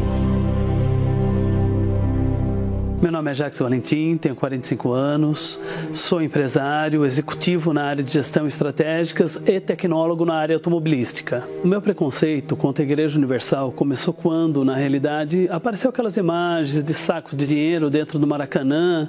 Meu 3.01 3.11
nome 3.11 3.31
é 3.31 3.35
Jacques 3.35 3.59
Valentim, 3.59 4.19
tenho 4.19 4.37
45 4.37 4.93
anos, 4.93 5.59
sou 5.95 6.21
empresário, 6.21 7.07
executivo 7.07 7.73
na 7.73 7.85
área 7.85 8.05
de 8.05 8.13
gestão 8.13 8.47
estratégicas 8.47 9.41
e 9.47 9.59
tecnólogo 9.59 10.27
na 10.27 10.35
área 10.35 10.55
automobilística. 10.55 11.43
O 11.65 11.67
meu 11.67 11.81
preconceito 11.81 12.55
contra 12.55 12.83
a 12.83 12.87
Igreja 12.87 13.17
Universal 13.17 13.73
começou 13.73 14.13
quando, 14.13 14.67
na 14.67 14.77
realidade, 14.77 15.49
apareceu 15.51 15.89
aquelas 15.89 16.19
imagens 16.19 16.85
de 16.85 16.93
sacos 16.93 17.39
de 17.39 17.47
dinheiro 17.47 17.89
dentro 17.89 18.19
do 18.19 18.27
Maracanã, 18.27 19.09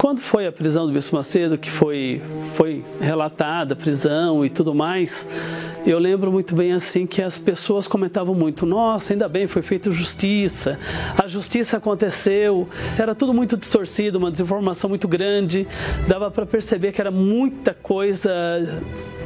quando 0.00 0.18
foi 0.18 0.46
a 0.46 0.52
prisão 0.52 0.86
do 0.86 0.94
Bispo 0.94 1.14
Macedo, 1.14 1.58
que 1.58 1.70
foi, 1.70 2.22
foi 2.54 2.82
relatada 2.98 3.74
a 3.74 3.76
prisão 3.76 4.42
e 4.42 4.48
tudo 4.48 4.74
mais, 4.74 5.28
eu 5.84 5.98
lembro 5.98 6.32
muito 6.32 6.54
bem 6.54 6.72
assim 6.72 7.06
que 7.06 7.20
as 7.20 7.38
pessoas 7.38 7.86
comentavam 7.86 8.34
muito: 8.34 8.64
nossa, 8.64 9.12
ainda 9.12 9.28
bem, 9.28 9.46
foi 9.46 9.60
feita 9.60 9.90
justiça, 9.90 10.78
a 11.22 11.26
justiça 11.26 11.76
aconteceu, 11.76 12.66
era 12.98 13.14
tudo 13.14 13.34
muito 13.34 13.58
distorcido, 13.58 14.16
uma 14.16 14.30
desinformação 14.30 14.88
muito 14.88 15.06
grande, 15.06 15.68
dava 16.08 16.30
para 16.30 16.46
perceber 16.46 16.92
que 16.92 17.00
era 17.02 17.10
muita 17.10 17.74
coisa 17.74 18.32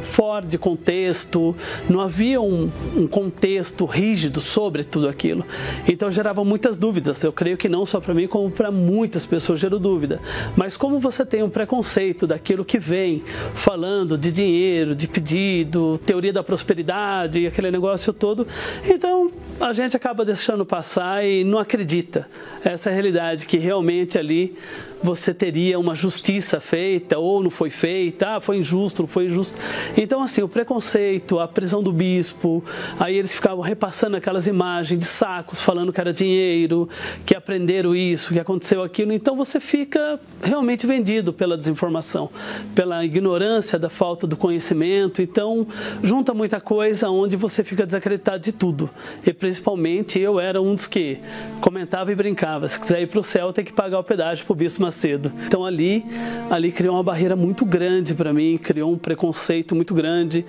fora 0.04 0.46
de 0.46 0.58
contexto, 0.58 1.56
não 1.88 2.00
havia 2.00 2.40
um, 2.40 2.70
um, 2.96 3.06
contexto 3.06 3.84
rígido 3.84 4.40
sobre 4.40 4.84
tudo 4.84 5.08
aquilo. 5.08 5.44
Então 5.88 6.10
gerava 6.10 6.44
muitas 6.44 6.76
dúvidas. 6.76 7.22
Eu 7.24 7.32
creio 7.32 7.56
que 7.56 7.68
não 7.68 7.84
só 7.84 8.00
para 8.00 8.14
mim, 8.14 8.28
como 8.28 8.50
para 8.50 8.70
muitas 8.70 9.26
pessoas 9.26 9.58
gerou 9.58 9.80
dúvida. 9.80 10.20
Mas 10.56 10.76
como 10.76 11.00
você 11.00 11.24
tem 11.24 11.42
um 11.42 11.50
preconceito 11.50 12.26
daquilo 12.26 12.64
que 12.64 12.78
vem 12.78 13.22
falando 13.54 14.16
de 14.16 14.30
dinheiro, 14.30 14.94
de 14.94 15.08
pedido, 15.08 15.98
teoria 15.98 16.32
da 16.32 16.42
prosperidade, 16.42 17.46
aquele 17.46 17.70
negócio 17.70 18.12
todo, 18.12 18.46
então 18.88 19.32
a 19.60 19.72
gente 19.72 19.96
acaba 19.96 20.24
deixando 20.24 20.64
passar 20.64 21.24
e 21.24 21.44
não 21.44 21.58
acredita. 21.58 22.28
Essa 22.64 22.90
é 22.90 22.92
a 22.92 22.94
realidade 22.94 23.46
que 23.46 23.58
realmente 23.58 24.18
ali 24.18 24.56
você 25.04 25.34
teria 25.34 25.78
uma 25.78 25.94
justiça 25.94 26.58
feita 26.58 27.18
ou 27.18 27.42
não 27.42 27.50
foi 27.50 27.68
feita, 27.68 28.36
ah, 28.36 28.40
foi 28.40 28.56
injusto, 28.56 29.02
não 29.02 29.06
foi 29.06 29.26
injusto. 29.26 29.60
Então, 29.94 30.22
assim, 30.22 30.40
o 30.40 30.48
preconceito, 30.48 31.38
a 31.38 31.46
prisão 31.46 31.82
do 31.82 31.92
bispo, 31.92 32.64
aí 32.98 33.14
eles 33.14 33.34
ficavam 33.34 33.60
repassando 33.60 34.16
aquelas 34.16 34.46
imagens 34.46 34.98
de 34.98 35.04
sacos, 35.04 35.60
falando 35.60 35.92
que 35.92 36.00
era 36.00 36.10
dinheiro, 36.10 36.88
que 37.26 37.36
aprenderam 37.36 37.94
isso, 37.94 38.32
que 38.32 38.40
aconteceu 38.40 38.82
aquilo. 38.82 39.12
Então, 39.12 39.36
você 39.36 39.60
fica 39.60 40.18
realmente 40.42 40.86
vendido 40.86 41.34
pela 41.34 41.58
desinformação, 41.58 42.30
pela 42.74 43.04
ignorância 43.04 43.78
da 43.78 43.90
falta 43.90 44.26
do 44.26 44.38
conhecimento. 44.38 45.20
Então, 45.20 45.66
junta 46.02 46.32
muita 46.32 46.62
coisa 46.62 47.10
onde 47.10 47.36
você 47.36 47.62
fica 47.62 47.84
desacreditado 47.84 48.42
de 48.42 48.52
tudo. 48.52 48.88
E 49.26 49.34
principalmente 49.34 50.18
eu 50.18 50.40
era 50.40 50.62
um 50.62 50.74
dos 50.74 50.86
que 50.86 51.18
comentava 51.60 52.10
e 52.10 52.14
brincava: 52.14 52.66
se 52.66 52.80
quiser 52.80 53.02
ir 53.02 53.06
para 53.06 53.20
o 53.20 53.22
céu, 53.22 53.52
tem 53.52 53.66
que 53.66 53.72
pagar 53.72 53.98
o 53.98 54.04
pedágio 54.04 54.46
para 54.46 54.52
o 54.52 54.56
bispo 54.56 54.93
cedo. 54.94 55.32
Então 55.46 55.64
ali, 55.64 56.04
ali 56.50 56.72
criou 56.72 56.94
uma 56.94 57.02
barreira 57.02 57.36
muito 57.36 57.64
grande 57.64 58.14
para 58.14 58.32
mim, 58.32 58.58
criou 58.58 58.92
um 58.92 58.98
preconceito 58.98 59.74
muito 59.74 59.94
grande 59.94 60.44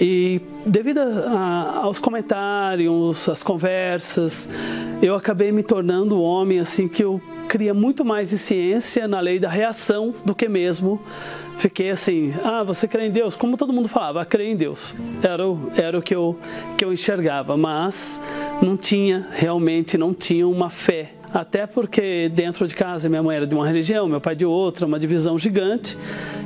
e 0.00 0.40
devido 0.64 0.98
a, 0.98 1.80
aos 1.82 1.98
comentários, 1.98 3.28
às 3.28 3.42
conversas, 3.42 4.48
eu 5.02 5.14
acabei 5.14 5.52
me 5.52 5.62
tornando 5.62 6.16
um 6.16 6.22
homem 6.22 6.58
assim 6.58 6.88
que 6.88 7.02
eu 7.02 7.20
cria 7.48 7.74
muito 7.74 8.04
mais 8.04 8.32
em 8.32 8.36
ciência 8.36 9.08
na 9.08 9.20
lei 9.20 9.38
da 9.38 9.48
reação 9.48 10.14
do 10.24 10.34
que 10.34 10.48
mesmo 10.48 11.00
fiquei 11.60 11.90
assim, 11.90 12.32
ah, 12.42 12.62
você 12.64 12.88
crê 12.88 13.06
em 13.06 13.10
Deus? 13.10 13.36
Como 13.36 13.56
todo 13.56 13.72
mundo 13.72 13.88
falava, 13.88 14.24
crê 14.24 14.50
em 14.50 14.56
Deus. 14.56 14.94
Era 15.22 15.46
o, 15.46 15.70
era 15.76 15.98
o 15.98 16.02
que, 16.02 16.14
eu, 16.14 16.38
que 16.76 16.84
eu 16.84 16.92
enxergava, 16.92 17.56
mas 17.56 18.20
não 18.62 18.76
tinha, 18.76 19.28
realmente 19.32 19.98
não 19.98 20.14
tinha 20.14 20.48
uma 20.48 20.70
fé 20.70 21.12
até 21.32 21.66
porque 21.66 22.28
dentro 22.28 22.66
de 22.66 22.74
casa 22.74 23.08
minha 23.08 23.22
mãe 23.22 23.36
era 23.36 23.46
de 23.46 23.54
uma 23.54 23.66
religião, 23.66 24.08
meu 24.08 24.20
pai 24.20 24.34
de 24.34 24.44
outra, 24.44 24.86
uma 24.86 24.98
divisão 24.98 25.38
gigante. 25.38 25.96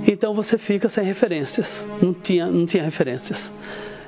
Então 0.07 0.35
você 0.35 0.59
fica 0.59 0.89
sem 0.89 1.05
referências, 1.05 1.89
não 2.01 2.13
tinha, 2.13 2.47
não 2.47 2.67
tinha 2.67 2.83
referências. 2.83 3.53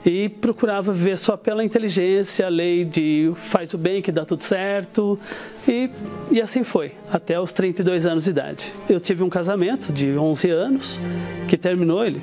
E 0.05 0.29
procurava 0.29 0.93
ver 0.93 1.19
só 1.19 1.37
pela 1.37 1.65
inteligência, 1.65 2.47
a 2.47 2.49
lei 2.49 2.85
de 2.85 3.33
faz 3.35 3.75
o 3.75 3.79
bem 3.79 4.01
que 4.01 4.13
dá 4.13 4.25
tudo 4.25 4.45
certo. 4.45 5.19
E, 5.67 5.91
e 6.31 6.41
assim 6.41 6.63
foi, 6.63 6.93
até 7.11 7.41
os 7.41 7.51
32 7.51 8.07
anos 8.07 8.25
de 8.25 8.31
idade. 8.31 8.73
Eu 8.89 9.01
tive 9.01 9.25
um 9.25 9.29
casamento 9.29 9.93
de 9.93 10.17
11 10.17 10.51
anos, 10.51 11.01
que 11.49 11.57
terminou 11.57 12.05
ele 12.07 12.23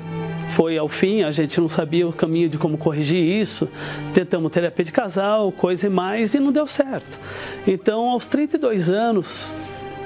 foi 0.54 0.78
ao 0.78 0.88
fim, 0.88 1.24
a 1.24 1.32
gente 1.32 1.60
não 1.60 1.68
sabia 1.68 2.06
o 2.06 2.12
caminho 2.12 2.48
de 2.48 2.56
como 2.56 2.78
corrigir 2.78 3.20
isso. 3.20 3.68
Tentamos 4.12 4.52
terapia 4.52 4.84
de 4.84 4.92
casal, 4.92 5.50
coisa 5.50 5.88
e 5.88 5.90
mais, 5.90 6.32
e 6.32 6.38
não 6.38 6.52
deu 6.52 6.64
certo. 6.64 7.18
Então, 7.66 8.08
aos 8.08 8.26
32 8.26 8.88
anos, 8.88 9.50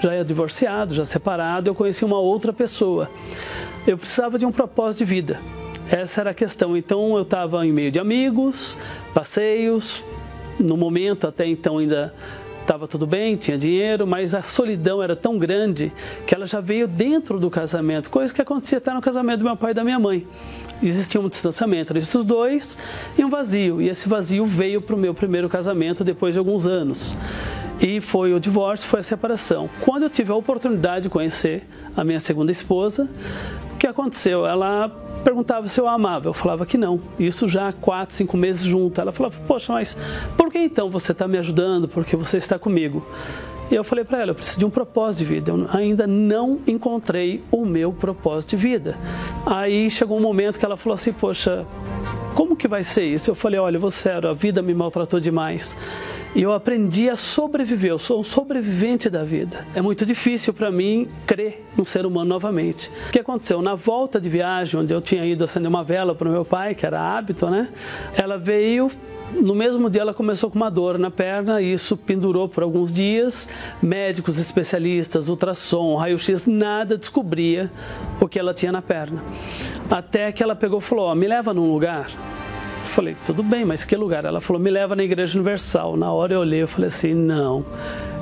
já 0.01 0.15
é 0.15 0.25
divorciado, 0.25 0.95
já 0.95 1.05
separado, 1.05 1.69
eu 1.69 1.75
conheci 1.75 2.03
uma 2.03 2.19
outra 2.19 2.51
pessoa. 2.51 3.11
Eu 3.87 3.99
precisava 3.99 4.39
de 4.39 4.47
um 4.47 4.51
propósito 4.51 5.01
de 5.01 5.05
vida. 5.05 5.39
Essa 5.91 6.23
era 6.23 6.31
a 6.31 6.35
questão. 6.35 6.75
Então, 6.75 7.15
eu 7.15 7.23
estava 7.23 7.67
em 7.67 7.73
meio 7.73 7.93
de 7.93 8.01
amigos, 8.01 8.79
passeios. 9.13 10.03
No 10.59 10.79
momento, 10.79 11.29
até 11.29 11.47
então, 11.47 11.77
ainda 11.77 12.15
estava 12.69 12.87
tudo 12.87 13.07
bem, 13.07 13.35
tinha 13.35 13.57
dinheiro, 13.57 14.07
mas 14.07 14.35
a 14.35 14.43
solidão 14.43 15.03
era 15.03 15.17
tão 15.17 15.39
grande 15.39 15.91
que 16.27 16.35
ela 16.35 16.45
já 16.45 16.61
veio 16.61 16.87
dentro 16.87 17.41
do 17.41 17.49
casamento, 17.49 18.11
coisa 18.11 18.33
que 18.33 18.43
acontecia 18.43 18.77
até 18.77 18.93
no 18.93 19.01
casamento 19.01 19.39
do 19.39 19.45
meu 19.47 19.57
pai 19.57 19.71
e 19.71 19.75
da 19.75 19.83
minha 19.83 19.99
mãe. 19.99 20.27
Existia 20.83 21.19
um 21.19 21.31
distanciamento 21.31 21.97
entre 21.97 22.19
os 22.19 22.25
dois 22.27 22.77
e 23.17 23.25
um 23.25 23.31
vazio, 23.31 23.81
e 23.81 23.89
esse 23.89 24.07
vazio 24.07 24.45
veio 24.45 24.83
para 24.83 24.95
o 24.95 24.99
meu 24.99 25.15
primeiro 25.15 25.49
casamento 25.49 26.05
depois 26.05 26.35
de 26.35 26.39
alguns 26.39 26.67
anos. 26.67 27.17
E 27.81 28.03
foi 28.03 28.35
o 28.35 28.41
divórcio, 28.41 28.87
foi 28.87 29.01
a 29.01 29.03
separação. 29.03 29.71
Quando 29.81 30.03
eu 30.03 30.11
tive 30.11 30.31
a 30.31 30.35
oportunidade 30.35 31.05
de 31.05 31.09
conhecer 31.09 31.67
a 31.97 32.05
minha 32.05 32.21
segunda 32.21 32.53
esposa, 32.53 33.09
o 33.73 33.77
que 33.79 33.87
aconteceu? 33.87 34.45
Ela 34.47 34.95
perguntava 35.29 35.69
se 35.69 35.79
eu 35.79 35.87
a 35.87 35.93
amava. 35.93 36.31
Eu 36.31 36.33
falava 36.33 36.65
que 36.65 36.79
não. 36.79 37.03
Isso 37.19 37.47
já 37.47 37.69
há 37.69 37.73
quatro, 37.73 38.15
cinco 38.15 38.35
meses 38.35 38.63
junto. 38.63 38.99
Ela 38.99 39.13
falava, 39.13 39.37
poxa, 39.47 39.75
mas 39.75 39.95
por 40.39 40.51
que 40.51 40.59
então 40.59 40.89
você 40.89 41.13
está 41.13 41.29
me 41.29 41.37
ajudando? 41.37 41.87
Porque 41.87 42.17
você 42.17 42.39
está 42.39 42.59
comigo. 42.59 43.07
E 43.71 43.75
eu 43.75 43.85
falei 43.85 44.05
para 44.05 44.23
ela, 44.23 44.31
eu 44.31 44.35
preciso 44.35 44.59
de 44.59 44.65
um 44.65 44.71
propósito 44.71 45.19
de 45.19 45.25
vida. 45.27 45.53
Eu 45.53 45.69
ainda 45.71 46.07
não 46.07 46.61
encontrei 46.67 47.45
o 47.51 47.67
meu 47.67 47.93
propósito 47.93 48.51
de 48.51 48.57
vida. 48.57 48.99
Aí 49.45 49.91
chegou 49.91 50.17
um 50.17 50.23
momento 50.23 50.59
que 50.59 50.65
ela 50.65 50.79
falou 50.79 50.95
assim, 50.95 51.13
poxa, 51.13 51.67
como 52.35 52.57
que 52.57 52.67
vai 52.67 52.83
ser 52.83 53.05
isso? 53.05 53.31
Eu 53.31 53.35
falei, 53.35 53.61
olha, 53.61 53.79
vou 53.79 53.91
sério, 53.91 54.31
a 54.31 54.33
vida 54.33 54.63
me 54.63 54.73
maltratou 54.73 55.21
demais. 55.21 55.77
E 56.35 56.43
eu 56.43 56.53
aprendi 56.53 57.09
a 57.09 57.17
sobreviver, 57.17 57.91
eu 57.91 57.99
sou 57.99 58.21
um 58.21 58.23
sobrevivente 58.23 59.09
da 59.09 59.25
vida. 59.25 59.67
É 59.75 59.81
muito 59.81 60.05
difícil 60.05 60.53
para 60.53 60.71
mim 60.71 61.09
crer 61.27 61.65
no 61.77 61.85
ser 61.85 62.05
humano 62.05 62.29
novamente. 62.29 62.91
O 63.09 63.13
que 63.13 63.19
aconteceu? 63.19 63.63
Na 63.63 63.75
volta 63.75 64.21
de 64.21 64.29
viagem, 64.29 64.79
onde 64.79 64.95
eu 64.95 65.01
tinha 65.01 65.25
ido 65.25 65.43
acender 65.43 65.69
uma 65.69 65.83
vela 65.83 66.15
para 66.15 66.29
o 66.29 66.33
meu 66.33 66.45
pai, 66.45 66.75
que 66.75 66.85
era 66.85 67.01
hábito, 67.01 67.49
né? 67.49 67.69
Ela 68.15 68.37
veio 68.37 68.91
no 69.33 69.55
mesmo 69.55 69.91
dia 69.91 70.01
ela 70.03 70.15
começou 70.15 70.51
com 70.51 70.57
uma 70.57 70.71
dor 70.71 70.99
na 70.99 71.11
perna, 71.11 71.61
isso 71.61 71.97
pendurou 71.97 72.49
por 72.49 72.63
alguns 72.63 72.93
dias. 72.93 73.49
Médicos 73.83 74.39
especialistas, 74.39 75.29
ultrassom, 75.29 75.97
raio-x, 75.97 76.47
nada 76.47 76.97
descobria 76.97 77.71
o 78.21 78.27
que 78.27 78.39
ela 78.39 78.55
tinha 78.55 78.73
na 78.73 78.81
perna. 78.81 79.23
Até 79.91 80.33
que 80.33 80.43
ela 80.43 80.57
pegou 80.57 80.79
e 80.79 80.83
falou: 80.83 81.11
oh, 81.11 81.15
"Me 81.15 81.27
leva 81.27 81.53
num 81.53 81.71
lugar". 81.71 82.07
Falei: 82.99 83.15
"Tudo 83.25 83.45
bem, 83.45 83.65
mas 83.65 83.85
que 83.85 83.95
lugar?". 83.95 84.25
Ela 84.25 84.41
falou: 84.41 84.61
"Me 84.61 84.73
leva 84.73 84.97
na 84.97 85.05
Igreja 85.05 85.39
Universal". 85.39 85.97
Na 85.97 86.11
hora 86.11 86.35
eu 86.35 86.41
olhei, 86.41 86.63
eu 86.63 86.67
falei 86.67 86.89
assim: 86.89 87.15
"Não, 87.15 87.65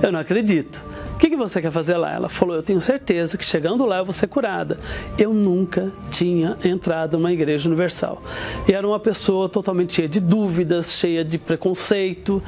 eu 0.02 0.12
não 0.12 0.20
acredito". 0.20 0.84
O 1.14 1.18
que, 1.18 1.30
que 1.30 1.36
você 1.36 1.62
quer 1.62 1.70
fazer 1.70 1.96
lá? 1.96 2.12
Ela 2.12 2.28
falou: 2.28 2.54
Eu 2.54 2.62
tenho 2.62 2.78
certeza 2.78 3.38
que 3.38 3.44
chegando 3.44 3.86
lá 3.86 3.96
eu 3.96 4.04
vou 4.04 4.12
ser 4.12 4.26
curada. 4.26 4.78
Eu 5.18 5.32
nunca 5.32 5.90
tinha 6.10 6.58
entrado 6.62 7.16
numa 7.16 7.32
igreja 7.32 7.66
universal. 7.70 8.22
E 8.68 8.74
era 8.74 8.86
uma 8.86 9.00
pessoa 9.00 9.48
totalmente 9.48 9.94
cheia 9.94 10.10
de 10.10 10.20
dúvidas, 10.20 10.92
cheia 10.92 11.24
de 11.24 11.38
preconceito. 11.38 12.42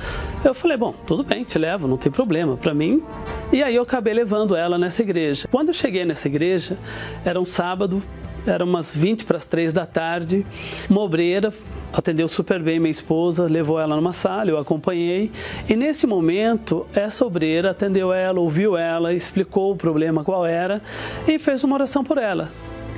Eu 0.44 0.52
falei: 0.52 0.76
Bom, 0.76 0.92
tudo 1.06 1.24
bem, 1.24 1.44
te 1.44 1.58
levo, 1.58 1.88
não 1.88 1.96
tem 1.96 2.12
problema. 2.12 2.58
Para 2.58 2.74
mim, 2.74 3.02
e 3.50 3.62
aí 3.62 3.74
eu 3.74 3.84
acabei 3.84 4.12
levando 4.12 4.54
ela 4.54 4.76
nessa 4.76 5.00
igreja. 5.00 5.48
Quando 5.50 5.68
eu 5.68 5.74
cheguei 5.74 6.04
nessa 6.04 6.28
igreja, 6.28 6.76
era 7.24 7.40
um 7.40 7.46
sábado, 7.46 8.02
era 8.46 8.64
umas 8.64 8.90
20 8.94 9.24
para 9.24 9.37
as 9.37 9.44
3 9.44 9.72
da 9.72 9.87
tarde. 9.87 10.46
Uma 10.88 11.01
obreira 11.01 11.53
atendeu 11.92 12.29
super 12.29 12.62
bem 12.62 12.79
minha 12.79 12.90
esposa, 12.90 13.44
levou 13.44 13.79
ela 13.81 13.96
numa 13.96 14.12
sala, 14.12 14.51
eu 14.51 14.59
acompanhei. 14.59 15.31
E 15.68 15.77
nesse 15.77 16.07
momento, 16.07 16.87
essa 16.94 17.24
obreira 17.24 17.70
atendeu 17.70 18.12
ela, 18.12 18.40
ouviu 18.40 18.77
ela, 18.77 19.14
explicou 19.14 19.72
o 19.72 19.77
problema 19.77 20.24
qual 20.24 20.44
era 20.44 20.83
e 21.27 21.38
fez 21.38 21.64
uma 21.64 21.74
oração 21.74 22.05
por 22.05 22.18
ela. 22.18 22.51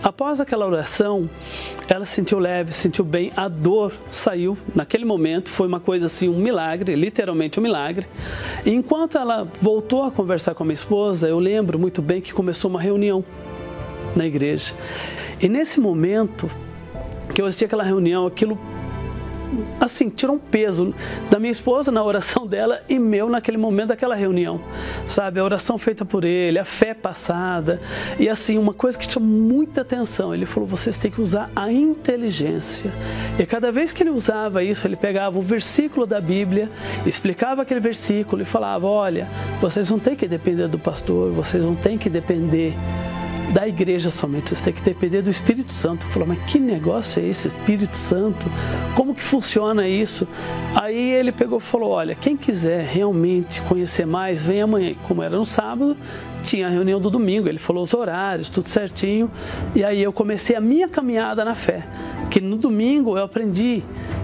Após 0.02 0.40
aquela 0.40 0.66
oração, 0.66 1.28
ela 1.86 2.06
se 2.06 2.14
sentiu 2.14 2.38
leve, 2.38 2.72
se 2.72 2.78
sentiu 2.78 3.04
bem, 3.04 3.30
a 3.36 3.48
dor 3.48 3.92
saiu 4.08 4.56
naquele 4.74 5.04
momento, 5.04 5.50
foi 5.50 5.68
uma 5.68 5.78
coisa 5.78 6.06
assim, 6.06 6.26
um 6.26 6.38
milagre, 6.38 6.94
literalmente 6.94 7.60
um 7.60 7.62
milagre. 7.62 8.06
E 8.64 8.70
enquanto 8.70 9.18
ela 9.18 9.46
voltou 9.60 10.02
a 10.04 10.10
conversar 10.10 10.54
com 10.54 10.62
a 10.62 10.66
minha 10.66 10.74
esposa, 10.74 11.28
eu 11.28 11.38
lembro 11.38 11.78
muito 11.78 12.00
bem 12.00 12.22
que 12.22 12.32
começou 12.32 12.70
uma 12.70 12.80
reunião 12.80 13.22
na 14.14 14.26
igreja. 14.26 14.74
E 15.40 15.48
nesse 15.48 15.80
momento 15.80 16.50
que 17.34 17.40
eu 17.40 17.46
assisti 17.46 17.64
aquela 17.64 17.84
reunião, 17.84 18.26
aquilo 18.26 18.58
assim, 19.80 20.08
tirou 20.08 20.36
um 20.36 20.38
peso 20.38 20.94
da 21.28 21.38
minha 21.38 21.50
esposa 21.50 21.90
na 21.90 22.02
oração 22.02 22.46
dela 22.46 22.80
e 22.88 22.98
meu 22.98 23.28
naquele 23.28 23.56
momento 23.56 23.88
daquela 23.88 24.14
reunião, 24.14 24.60
sabe? 25.06 25.40
A 25.40 25.44
oração 25.44 25.78
feita 25.78 26.04
por 26.04 26.24
ele, 26.24 26.58
a 26.58 26.64
fé 26.64 26.94
passada 26.94 27.80
e 28.18 28.28
assim, 28.28 28.58
uma 28.58 28.72
coisa 28.72 28.98
que 28.98 29.08
tinha 29.08 29.24
muita 29.24 29.80
atenção, 29.80 30.34
ele 30.34 30.46
falou, 30.46 30.68
vocês 30.68 30.96
têm 30.96 31.10
que 31.10 31.20
usar 31.20 31.50
a 31.54 31.70
inteligência. 31.72 32.92
E 33.38 33.46
cada 33.46 33.72
vez 33.72 33.92
que 33.92 34.02
ele 34.02 34.10
usava 34.10 34.62
isso, 34.62 34.86
ele 34.86 34.96
pegava 34.96 35.38
um 35.38 35.42
versículo 35.42 36.06
da 36.06 36.20
Bíblia, 36.20 36.70
explicava 37.04 37.62
aquele 37.62 37.80
versículo 37.80 38.42
e 38.42 38.44
falava, 38.44 38.86
olha, 38.86 39.28
vocês 39.60 39.90
não 39.90 39.98
têm 39.98 40.14
que 40.14 40.28
depender 40.28 40.68
do 40.68 40.78
pastor, 40.78 41.32
vocês 41.32 41.64
não 41.64 41.74
têm 41.74 41.98
que 41.98 42.08
depender 42.08 42.74
da 43.52 43.66
igreja 43.66 44.10
somente, 44.10 44.50
você 44.50 44.64
tem 44.64 44.72
que 44.72 44.82
depender 44.82 45.22
do 45.22 45.30
Espírito 45.30 45.72
Santo. 45.72 46.06
Falou, 46.06 46.28
mas 46.28 46.38
que 46.44 46.58
negócio 46.58 47.22
é 47.22 47.26
esse, 47.26 47.48
Espírito 47.48 47.96
Santo? 47.96 48.46
Como 48.94 49.14
que 49.14 49.22
funciona 49.22 49.88
isso? 49.88 50.26
Aí 50.74 51.12
ele 51.12 51.32
pegou 51.32 51.58
e 51.58 51.60
falou: 51.60 51.90
olha, 51.90 52.14
quem 52.14 52.36
quiser 52.36 52.84
realmente 52.84 53.60
conhecer 53.62 54.06
mais, 54.06 54.40
vem 54.40 54.62
amanhã. 54.62 54.94
Como 55.06 55.22
era 55.22 55.36
no 55.36 55.44
sábado, 55.44 55.96
tinha 56.42 56.68
a 56.68 56.70
reunião 56.70 57.00
do 57.00 57.10
domingo, 57.10 57.48
ele 57.48 57.58
falou 57.58 57.82
os 57.82 57.92
horários, 57.92 58.48
tudo 58.48 58.68
certinho. 58.68 59.30
E 59.74 59.84
aí 59.84 60.02
eu 60.02 60.12
comecei 60.12 60.54
a 60.54 60.60
minha 60.60 60.88
caminhada 60.88 61.44
na 61.44 61.54
fé. 61.54 61.86
Que 62.30 62.40
no 62.40 62.56
domingo 62.56 63.18
eu 63.18 63.24
aprendi, 63.24 63.82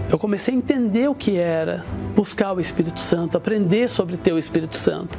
eu 0.09 0.17
comecei 0.17 0.53
a 0.53 0.57
entender 0.57 1.09
o 1.09 1.15
que 1.15 1.35
era 1.35 1.85
buscar 2.17 2.51
o 2.53 2.59
Espírito 2.59 2.99
Santo, 2.99 3.37
aprender 3.37 3.87
sobre 3.87 4.17
ter 4.17 4.33
o 4.33 4.39
Espírito 4.39 4.75
Santo. 4.75 5.15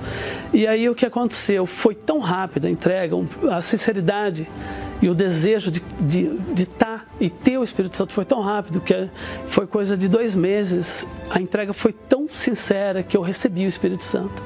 E 0.53 0.67
aí 0.67 0.91
o 0.91 0.97
que 0.97 1.07
aconteceu? 1.07 1.65
Foi 1.65 1.95
tão 1.95 2.19
rápido 2.19 2.67
a 2.67 2.71
entrega, 2.71 3.15
a 3.53 3.63
sinceridade 3.63 4.51
e 5.01 5.09
o 5.09 5.15
desejo 5.15 5.71
de 5.71 5.79
estar 5.79 5.97
de, 6.01 6.39
de 6.55 6.67
tá 6.67 7.05
e 7.21 7.29
ter 7.29 7.59
o 7.59 7.65
Espírito 7.65 7.97
Santo 7.97 8.13
foi 8.13 8.25
tão 8.25 8.41
rápido 8.41 8.81
que 8.81 9.09
foi 9.47 9.67
coisa 9.67 9.97
de 9.97 10.09
dois 10.09 10.35
meses. 10.35 11.07
A 11.31 11.41
entrega 11.41 11.73
foi 11.73 11.93
tão 11.93 12.29
sincera 12.29 13.03
que 13.03 13.17
eu 13.17 13.21
recebi 13.21 13.65
o 13.65 13.69
Espírito 13.69 14.05
Santo. 14.05 14.43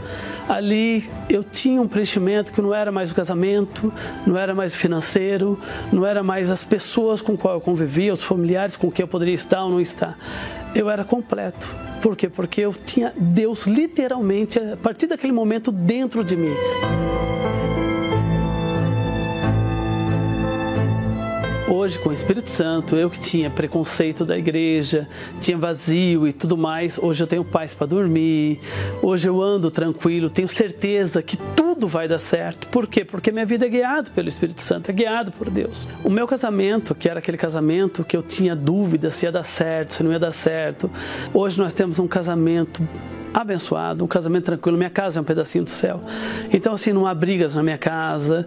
Ali 0.48 1.08
eu 1.28 1.44
tinha 1.44 1.80
um 1.80 1.86
preenchimento 1.86 2.52
que 2.52 2.60
não 2.60 2.74
era 2.74 2.90
mais 2.90 3.10
o 3.10 3.14
casamento, 3.14 3.92
não 4.26 4.36
era 4.36 4.54
mais 4.54 4.74
o 4.74 4.78
financeiro, 4.78 5.58
não 5.92 6.06
era 6.06 6.22
mais 6.22 6.50
as 6.50 6.64
pessoas 6.64 7.20
com 7.20 7.36
qual 7.36 7.54
eu 7.54 7.60
convivia, 7.60 8.12
os 8.12 8.22
familiares 8.22 8.76
com 8.76 8.90
quem 8.90 9.04
eu 9.04 9.08
poderia 9.08 9.34
estar 9.34 9.64
ou 9.64 9.70
não 9.70 9.80
estar. 9.80 10.18
Eu 10.74 10.90
era 10.90 11.04
completo. 11.04 11.68
Por 12.00 12.16
quê? 12.16 12.28
Porque 12.28 12.62
eu 12.62 12.72
tinha 12.72 13.12
Deus 13.16 13.66
literalmente, 13.66 14.58
a 14.58 14.76
partir 14.76 15.06
daquele 15.06 15.32
momento, 15.32 15.70
dentro 15.70 16.24
de 16.24 16.36
mim. 16.36 16.54
Hoje, 21.68 21.96
com 21.98 22.08
o 22.08 22.12
Espírito 22.12 22.50
Santo, 22.50 22.96
eu 22.96 23.08
que 23.08 23.20
tinha 23.20 23.48
preconceito 23.48 24.24
da 24.24 24.36
igreja, 24.36 25.08
tinha 25.40 25.56
vazio 25.56 26.26
e 26.26 26.32
tudo 26.32 26.56
mais, 26.56 26.98
hoje 26.98 27.22
eu 27.22 27.26
tenho 27.26 27.44
paz 27.44 27.72
para 27.72 27.86
dormir, 27.86 28.60
hoje 29.00 29.28
eu 29.28 29.40
ando 29.40 29.70
tranquilo, 29.70 30.28
tenho 30.28 30.48
certeza 30.48 31.22
que 31.22 31.36
tudo 31.36 31.86
vai 31.86 32.08
dar 32.08 32.18
certo. 32.18 32.66
Por 32.68 32.88
quê? 32.88 33.04
Porque 33.04 33.30
minha 33.30 33.46
vida 33.46 33.64
é 33.64 33.68
guiada 33.68 34.10
pelo 34.10 34.28
Espírito 34.28 34.60
Santo, 34.60 34.90
é 34.90 34.92
guiado 34.92 35.30
por 35.30 35.48
Deus. 35.48 35.88
O 36.02 36.10
meu 36.10 36.26
casamento, 36.26 36.96
que 36.96 37.08
era 37.08 37.20
aquele 37.20 37.38
casamento 37.38 38.04
que 38.04 38.16
eu 38.16 38.22
tinha 38.22 38.56
dúvida 38.56 39.08
se 39.08 39.26
ia 39.26 39.32
dar 39.32 39.44
certo, 39.44 39.94
se 39.94 40.02
não 40.02 40.12
ia 40.12 40.18
dar 40.18 40.32
certo, 40.32 40.90
hoje 41.32 41.58
nós 41.58 41.72
temos 41.72 42.00
um 42.00 42.08
casamento 42.08 42.86
abençoado, 43.32 44.04
um 44.04 44.08
casamento 44.08 44.46
tranquilo. 44.46 44.76
Minha 44.76 44.90
casa 44.90 45.20
é 45.20 45.22
um 45.22 45.24
pedacinho 45.24 45.64
do 45.64 45.70
céu. 45.70 46.00
Então, 46.52 46.74
assim, 46.74 46.92
não 46.92 47.06
há 47.06 47.14
brigas 47.14 47.54
na 47.54 47.62
minha 47.62 47.78
casa. 47.78 48.46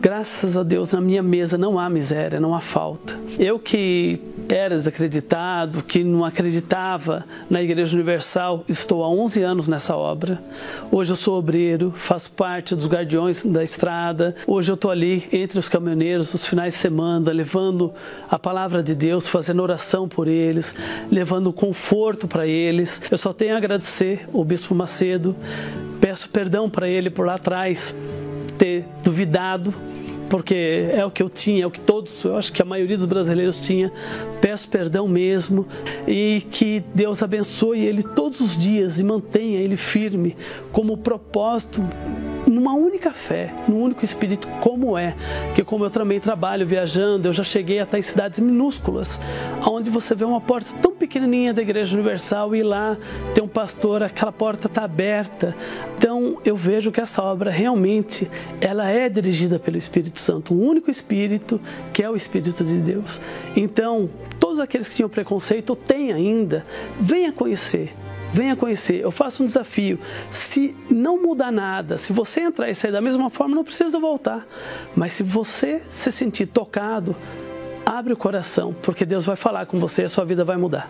Graças 0.00 0.56
a 0.56 0.62
Deus, 0.62 0.92
na 0.92 1.00
minha 1.00 1.22
mesa 1.22 1.58
não 1.58 1.78
há 1.78 1.90
miséria, 1.90 2.40
não 2.40 2.54
há 2.54 2.60
falta. 2.60 3.20
Eu 3.38 3.58
que 3.58 4.18
era 4.48 4.74
desacreditado, 4.74 5.82
que 5.82 6.02
não 6.02 6.24
acreditava 6.24 7.26
na 7.50 7.60
Igreja 7.60 7.94
Universal, 7.94 8.64
estou 8.66 9.04
há 9.04 9.10
11 9.10 9.42
anos 9.42 9.68
nessa 9.68 9.94
obra. 9.94 10.42
Hoje 10.90 11.12
eu 11.12 11.16
sou 11.16 11.38
obreiro, 11.38 11.92
faço 11.94 12.32
parte 12.32 12.74
dos 12.74 12.86
guardiões 12.86 13.44
da 13.44 13.62
estrada. 13.62 14.34
Hoje 14.46 14.72
eu 14.72 14.74
estou 14.74 14.90
ali 14.90 15.28
entre 15.30 15.58
os 15.58 15.68
caminhoneiros 15.68 16.32
nos 16.32 16.46
finais 16.46 16.72
de 16.72 16.80
semana, 16.80 17.30
levando 17.30 17.92
a 18.30 18.38
palavra 18.38 18.82
de 18.82 18.94
Deus, 18.94 19.28
fazendo 19.28 19.62
oração 19.62 20.08
por 20.08 20.28
eles, 20.28 20.74
levando 21.10 21.52
conforto 21.52 22.26
para 22.26 22.46
eles. 22.46 23.02
Eu 23.10 23.18
só 23.18 23.34
tenho 23.34 23.54
a 23.54 23.58
agradecer 23.58 24.26
o 24.32 24.42
Bispo 24.46 24.74
Macedo, 24.74 25.36
peço 26.00 26.30
perdão 26.30 26.70
para 26.70 26.88
ele 26.88 27.10
por 27.10 27.26
lá 27.26 27.34
atrás 27.34 27.94
ter 28.60 28.84
duvidado, 29.02 29.72
porque 30.28 30.90
é 30.92 31.02
o 31.02 31.10
que 31.10 31.22
eu 31.22 31.30
tinha, 31.30 31.64
é 31.64 31.66
o 31.66 31.70
que 31.70 31.80
todos, 31.80 32.22
eu 32.24 32.36
acho 32.36 32.52
que 32.52 32.60
a 32.60 32.64
maioria 32.64 32.94
dos 32.94 33.06
brasileiros 33.06 33.58
tinha. 33.58 33.90
Peço 34.38 34.68
perdão 34.68 35.08
mesmo 35.08 35.66
e 36.06 36.46
que 36.50 36.84
Deus 36.94 37.22
abençoe 37.22 37.80
ele 37.80 38.02
todos 38.02 38.38
os 38.40 38.58
dias 38.58 39.00
e 39.00 39.04
mantenha 39.04 39.58
ele 39.58 39.76
firme 39.76 40.36
como 40.72 40.98
propósito 40.98 41.80
numa 42.46 42.74
única 42.74 43.12
fé, 43.12 43.54
num 43.68 43.80
único 43.80 44.04
espírito, 44.04 44.48
como 44.60 44.96
é. 44.96 45.14
Que 45.54 45.64
como 45.64 45.84
eu 45.84 45.90
também 45.90 46.20
trabalho 46.20 46.66
viajando, 46.66 47.28
eu 47.28 47.32
já 47.32 47.44
cheguei 47.44 47.80
até 47.80 47.98
em 47.98 48.02
cidades 48.02 48.40
minúsculas, 48.40 49.20
onde 49.66 49.90
você 49.90 50.14
vê 50.14 50.24
uma 50.24 50.40
porta 50.40 50.74
tão 50.80 50.92
pequenininha 50.92 51.52
da 51.52 51.62
Igreja 51.62 51.94
Universal 51.94 52.54
e 52.54 52.62
lá 52.62 52.96
tem 53.34 53.42
um 53.42 53.48
pastor, 53.48 54.02
aquela 54.02 54.32
porta 54.32 54.66
está 54.66 54.84
aberta. 54.84 55.56
Então 55.96 56.38
eu 56.44 56.56
vejo 56.56 56.90
que 56.90 57.00
essa 57.00 57.22
obra 57.22 57.50
realmente 57.50 58.30
ela 58.60 58.88
é 58.88 59.08
dirigida 59.08 59.58
pelo 59.58 59.76
Espírito 59.76 60.20
Santo, 60.20 60.54
um 60.54 60.66
único 60.66 60.90
Espírito 60.90 61.60
que 61.92 62.02
é 62.02 62.10
o 62.10 62.16
Espírito 62.16 62.64
de 62.64 62.76
Deus. 62.76 63.20
Então 63.56 64.10
todos 64.38 64.60
aqueles 64.60 64.88
que 64.88 64.96
tinham 64.96 65.08
preconceito 65.08 65.70
ou 65.70 65.76
têm 65.76 66.12
ainda, 66.12 66.64
venha 66.98 67.32
conhecer 67.32 67.94
venha 68.32 68.56
conhecer. 68.56 69.00
Eu 69.00 69.10
faço 69.10 69.42
um 69.42 69.46
desafio. 69.46 69.98
Se 70.30 70.76
não 70.90 71.20
mudar 71.20 71.50
nada, 71.50 71.96
se 71.96 72.12
você 72.12 72.40
entrar 72.40 72.68
e 72.68 72.74
sair 72.74 72.92
da 72.92 73.00
mesma 73.00 73.30
forma, 73.30 73.54
não 73.54 73.64
precisa 73.64 73.98
voltar. 73.98 74.46
Mas 74.94 75.12
se 75.12 75.22
você 75.22 75.78
se 75.78 76.10
sentir 76.10 76.46
tocado, 76.46 77.14
abre 77.84 78.12
o 78.12 78.16
coração, 78.16 78.72
porque 78.72 79.04
Deus 79.04 79.24
vai 79.24 79.36
falar 79.36 79.66
com 79.66 79.78
você 79.78 80.02
e 80.02 80.04
a 80.04 80.08
sua 80.08 80.24
vida 80.24 80.44
vai 80.44 80.56
mudar. 80.56 80.88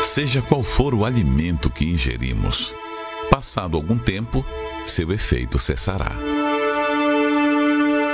Seja 0.00 0.42
qual 0.42 0.62
for 0.62 0.94
o 0.94 1.04
alimento 1.04 1.70
que 1.70 1.84
ingerimos, 1.84 2.74
passado 3.30 3.76
algum 3.76 3.96
tempo, 3.96 4.44
seu 4.84 5.12
efeito 5.12 5.58
cessará. 5.58 6.12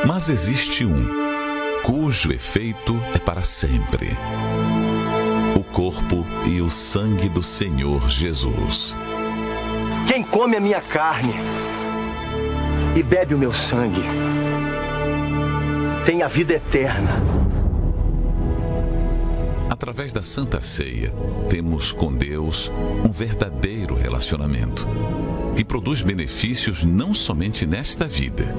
Mas 0.07 0.29
existe 0.29 0.85
um, 0.85 1.28
cujo 1.83 2.33
efeito 2.33 3.01
é 3.15 3.19
para 3.19 3.43
sempre: 3.43 4.09
o 5.59 5.65
corpo 5.65 6.27
e 6.47 6.61
o 6.61 6.71
sangue 6.71 7.29
do 7.29 7.43
Senhor 7.43 8.09
Jesus. 8.09 8.97
Quem 10.07 10.23
come 10.23 10.57
a 10.57 10.61
minha 10.61 10.81
carne 10.81 11.35
e 12.97 13.03
bebe 13.03 13.35
o 13.35 13.39
meu 13.39 13.53
sangue 13.53 14.03
tem 16.05 16.23
a 16.23 16.29
vida 16.29 16.55
eterna. 16.55 17.23
Através 19.69 20.11
da 20.11 20.23
Santa 20.23 20.61
Ceia, 20.63 21.13
temos 21.51 21.93
com 21.93 22.13
Deus 22.13 22.73
um 23.07 23.13
verdadeiro 23.13 23.95
relacionamento 23.95 24.87
que 25.55 25.65
produz 25.65 26.03
benefícios 26.03 26.85
não 26.85 27.13
somente 27.13 27.67
nesta 27.67 28.07
vida, 28.07 28.55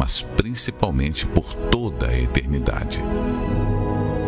mas 0.00 0.22
principalmente 0.34 1.26
por 1.26 1.52
toda 1.52 2.08
a 2.08 2.18
eternidade. 2.18 3.04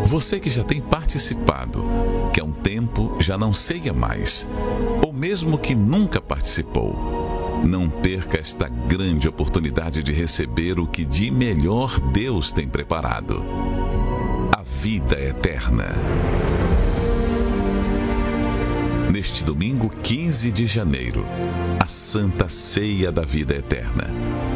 Você 0.05 0.39
que 0.39 0.47
já 0.51 0.63
tem 0.63 0.79
participado, 0.79 1.83
que 2.31 2.39
há 2.39 2.43
um 2.43 2.51
tempo 2.51 3.17
já 3.19 3.39
não 3.39 3.51
ceia 3.55 3.91
mais, 3.91 4.47
ou 5.03 5.11
mesmo 5.11 5.57
que 5.57 5.73
nunca 5.73 6.21
participou, 6.21 7.59
não 7.65 7.89
perca 7.89 8.37
esta 8.37 8.67
grande 8.67 9.27
oportunidade 9.27 10.03
de 10.03 10.13
receber 10.13 10.79
o 10.79 10.85
que 10.85 11.03
de 11.03 11.31
melhor 11.31 11.99
Deus 11.99 12.51
tem 12.51 12.67
preparado: 12.67 13.43
a 14.55 14.61
vida 14.61 15.19
eterna. 15.19 15.87
Neste 19.11 19.43
domingo 19.43 19.89
15 19.89 20.51
de 20.51 20.67
janeiro, 20.67 21.25
a 21.79 21.87
Santa 21.87 22.47
Ceia 22.47 23.11
da 23.11 23.23
Vida 23.23 23.55
Eterna. 23.55 24.52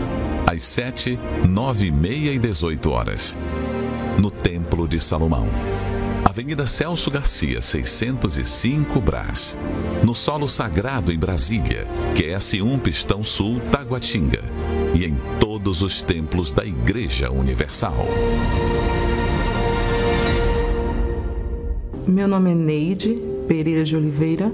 Às 0.49 0.63
7, 0.63 1.19
9 1.45 1.87
e 1.87 1.91
meia 1.91 2.31
e 2.31 2.39
18 2.39 2.89
horas 2.89 3.37
no 4.17 4.31
Templo 4.31 4.87
de 4.87 4.97
Salomão. 4.97 5.45
Avenida 6.23 6.65
Celso 6.65 7.11
Garcia, 7.11 7.61
605 7.61 9.01
Brás. 9.01 9.57
No 10.05 10.15
solo 10.15 10.47
sagrado 10.47 11.11
em 11.11 11.17
Brasília, 11.17 11.85
QS1 12.15 12.79
Pistão 12.79 13.25
Sul, 13.25 13.59
Taguatinga. 13.73 14.41
E 14.95 15.03
em 15.03 15.17
todos 15.37 15.81
os 15.81 16.01
templos 16.01 16.53
da 16.53 16.65
Igreja 16.65 17.29
Universal. 17.29 18.07
Meu 22.07 22.25
nome 22.25 22.53
é 22.53 22.55
Neide 22.55 23.37
Pereira 23.47 23.83
de 23.83 23.95
Oliveira, 23.95 24.51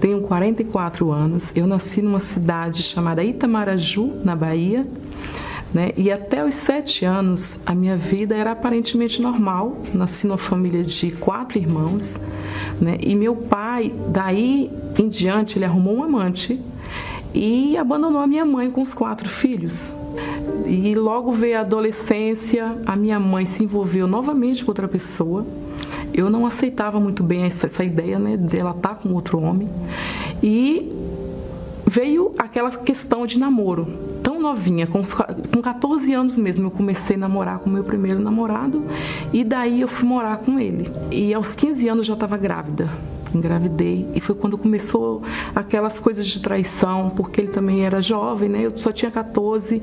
tenho 0.00 0.20
44 0.22 1.12
anos. 1.12 1.52
Eu 1.54 1.66
nasci 1.66 2.02
numa 2.02 2.18
cidade 2.18 2.82
chamada 2.82 3.22
Itamaraju, 3.22 4.20
na 4.24 4.34
Bahia, 4.34 4.86
né? 5.74 5.90
E 5.96 6.10
até 6.10 6.44
os 6.44 6.54
sete 6.54 7.04
anos, 7.04 7.58
a 7.64 7.74
minha 7.74 7.96
vida 7.96 8.36
era 8.36 8.52
aparentemente 8.52 9.22
normal. 9.22 9.78
Nasci 9.94 10.26
numa 10.26 10.38
família 10.38 10.84
de 10.84 11.10
quatro 11.12 11.58
irmãos. 11.58 12.20
Né? 12.80 12.98
E 13.00 13.14
meu 13.14 13.34
pai, 13.34 13.92
daí 14.08 14.70
em 14.98 15.08
diante, 15.08 15.58
ele 15.58 15.64
arrumou 15.64 15.96
um 15.96 16.02
amante 16.02 16.60
e 17.34 17.76
abandonou 17.78 18.20
a 18.20 18.26
minha 18.26 18.44
mãe 18.44 18.70
com 18.70 18.82
os 18.82 18.92
quatro 18.92 19.28
filhos. 19.28 19.92
E 20.66 20.94
logo 20.94 21.32
veio 21.32 21.58
a 21.58 21.60
adolescência, 21.60 22.76
a 22.84 22.94
minha 22.94 23.18
mãe 23.18 23.46
se 23.46 23.64
envolveu 23.64 24.06
novamente 24.06 24.64
com 24.64 24.70
outra 24.70 24.86
pessoa. 24.86 25.46
Eu 26.12 26.28
não 26.28 26.46
aceitava 26.46 27.00
muito 27.00 27.22
bem 27.22 27.44
essa, 27.44 27.64
essa 27.64 27.82
ideia 27.82 28.18
né, 28.18 28.36
dela 28.36 28.72
estar 28.72 28.96
com 28.96 29.14
outro 29.14 29.40
homem. 29.40 29.68
E 30.42 30.92
veio 31.92 32.34
aquela 32.38 32.70
questão 32.70 33.26
de 33.26 33.38
namoro. 33.38 33.86
Tão 34.22 34.40
novinha, 34.40 34.86
com, 34.86 35.02
com 35.02 35.60
14 35.60 36.14
anos 36.14 36.38
mesmo, 36.38 36.68
eu 36.68 36.70
comecei 36.70 37.16
a 37.16 37.18
namorar 37.18 37.58
com 37.58 37.68
meu 37.68 37.84
primeiro 37.84 38.18
namorado 38.18 38.82
e 39.30 39.44
daí 39.44 39.82
eu 39.82 39.88
fui 39.88 40.08
morar 40.08 40.38
com 40.38 40.58
ele. 40.58 40.90
E 41.10 41.34
aos 41.34 41.52
15 41.52 41.88
anos 41.88 42.06
já 42.06 42.14
estava 42.14 42.36
grávida 42.38 42.90
engravidei 43.34 44.06
e 44.14 44.20
foi 44.20 44.34
quando 44.34 44.58
começou 44.58 45.22
aquelas 45.54 45.98
coisas 45.98 46.26
de 46.26 46.38
traição, 46.40 47.10
porque 47.16 47.40
ele 47.40 47.48
também 47.48 47.82
era 47.82 48.02
jovem, 48.02 48.46
né? 48.46 48.66
Eu 48.66 48.76
só 48.76 48.92
tinha 48.92 49.10
14 49.10 49.82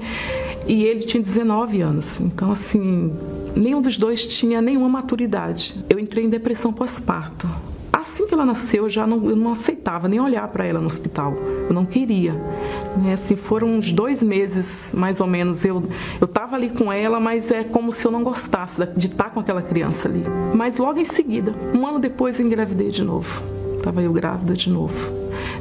e 0.68 0.84
ele 0.84 1.00
tinha 1.00 1.24
19 1.24 1.82
anos. 1.82 2.20
Então 2.20 2.52
assim, 2.52 3.12
nenhum 3.56 3.82
dos 3.82 3.98
dois 3.98 4.28
tinha 4.28 4.62
nenhuma 4.62 4.88
maturidade. 4.88 5.84
Eu 5.90 5.98
entrei 5.98 6.26
em 6.26 6.30
depressão 6.30 6.72
pós-parto 6.72 7.50
assim 8.20 8.28
que 8.28 8.34
ela 8.34 8.46
nasceu, 8.46 8.84
eu 8.84 8.90
já 8.90 9.08
não, 9.08 9.30
eu 9.30 9.36
não 9.36 9.54
aceitava 9.54 10.10
nem 10.10 10.20
olhar 10.20 10.46
para 10.50 10.66
ela 10.66 10.82
no 10.82 10.88
hospital. 10.88 11.34
Eu 11.68 11.74
não 11.74 11.86
queria. 11.86 12.34
Né? 12.98 13.14
Assim, 13.14 13.36
foram 13.36 13.76
uns 13.76 13.94
dois 13.94 14.22
meses, 14.22 14.92
mais 14.94 15.22
ou 15.22 15.28
menos. 15.28 15.64
Eu 15.64 15.84
estava 16.22 16.58
ali 16.58 16.70
com 16.70 16.92
ela, 16.92 17.20
mas 17.20 17.50
é 17.50 17.64
como 17.64 17.94
se 17.94 18.06
eu 18.06 18.12
não 18.12 18.24
gostasse 18.24 18.86
de 18.98 19.08
estar 19.08 19.30
com 19.30 19.40
aquela 19.40 19.62
criança 19.62 20.10
ali. 20.10 20.24
Mas 20.54 20.78
logo 20.78 21.00
em 21.00 21.06
seguida, 21.06 21.56
um 21.74 21.88
ano 21.88 22.00
depois, 22.00 22.38
eu 22.38 22.46
engravidei 22.46 22.90
de 22.90 23.04
novo. 23.04 23.42
Estava 23.78 24.02
eu 24.02 24.12
grávida 24.12 24.54
de 24.54 24.70
novo, 24.70 25.10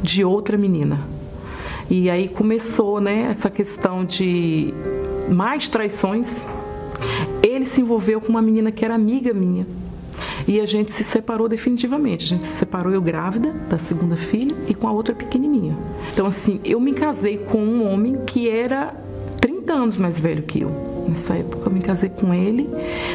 de 0.03 0.25
outra 0.25 0.57
menina. 0.59 1.01
E 1.89 2.11
aí 2.11 2.29
começou, 2.29 3.01
né, 3.01 3.29
essa 3.31 3.49
questão 3.49 4.05
de 4.05 4.75
mais 5.31 5.69
traições. 5.69 6.45
Ele 7.41 7.65
se 7.65 7.81
envolveu 7.81 8.21
com 8.21 8.29
uma 8.29 8.43
menina 8.43 8.73
que 8.73 8.85
era 8.85 8.95
amiga 8.95 9.33
minha 9.33 9.65
e 10.49 10.61
a 10.61 10.67
gente 10.67 10.91
se 10.93 11.05
separou 11.05 11.47
definitivamente. 11.47 12.25
A 12.25 12.29
gente 12.29 12.47
se 12.47 12.53
separou 12.53 12.91
eu 12.93 13.03
grávida 13.03 13.53
da 13.69 13.79
segunda 13.79 14.17
filha 14.17 14.57
e 14.67 14.75
com 14.75 14.89
a 14.89 14.93
outra 14.93 15.15
pequenininha. 15.15 15.77
Então 16.13 16.27
assim, 16.27 16.59
eu 16.65 16.81
me 16.81 16.95
casei 16.95 17.37
com 17.37 17.59
um 17.59 17.87
homem 17.87 18.17
que 18.27 18.49
era 18.49 18.95
30 19.41 19.73
anos 19.75 19.97
mais 19.99 20.19
velho 20.19 20.43
que 20.43 20.63
eu. 20.63 20.89
Nessa 21.07 21.35
época 21.35 21.69
eu 21.69 21.73
me 21.73 21.81
casei 21.81 22.09
com 22.09 22.35
ele, 22.35 22.69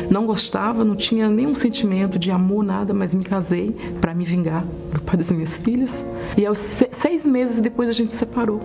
não 0.09 0.25
gostava, 0.25 0.83
não 0.83 0.95
tinha 0.95 1.29
nenhum 1.29 1.53
sentimento 1.53 2.17
de 2.17 2.31
amor, 2.31 2.63
nada, 2.63 2.93
mas 2.93 3.13
me 3.13 3.23
casei 3.23 3.75
para 3.99 4.13
me 4.13 4.23
vingar 4.23 4.63
do 4.91 5.01
pai 5.01 5.17
das 5.17 5.31
minhas 5.31 5.57
filhas. 5.57 6.05
E 6.37 6.45
aos 6.45 6.59
seis 6.59 7.25
meses 7.25 7.57
depois 7.57 7.89
a 7.89 7.91
gente 7.93 8.15
separou. 8.15 8.59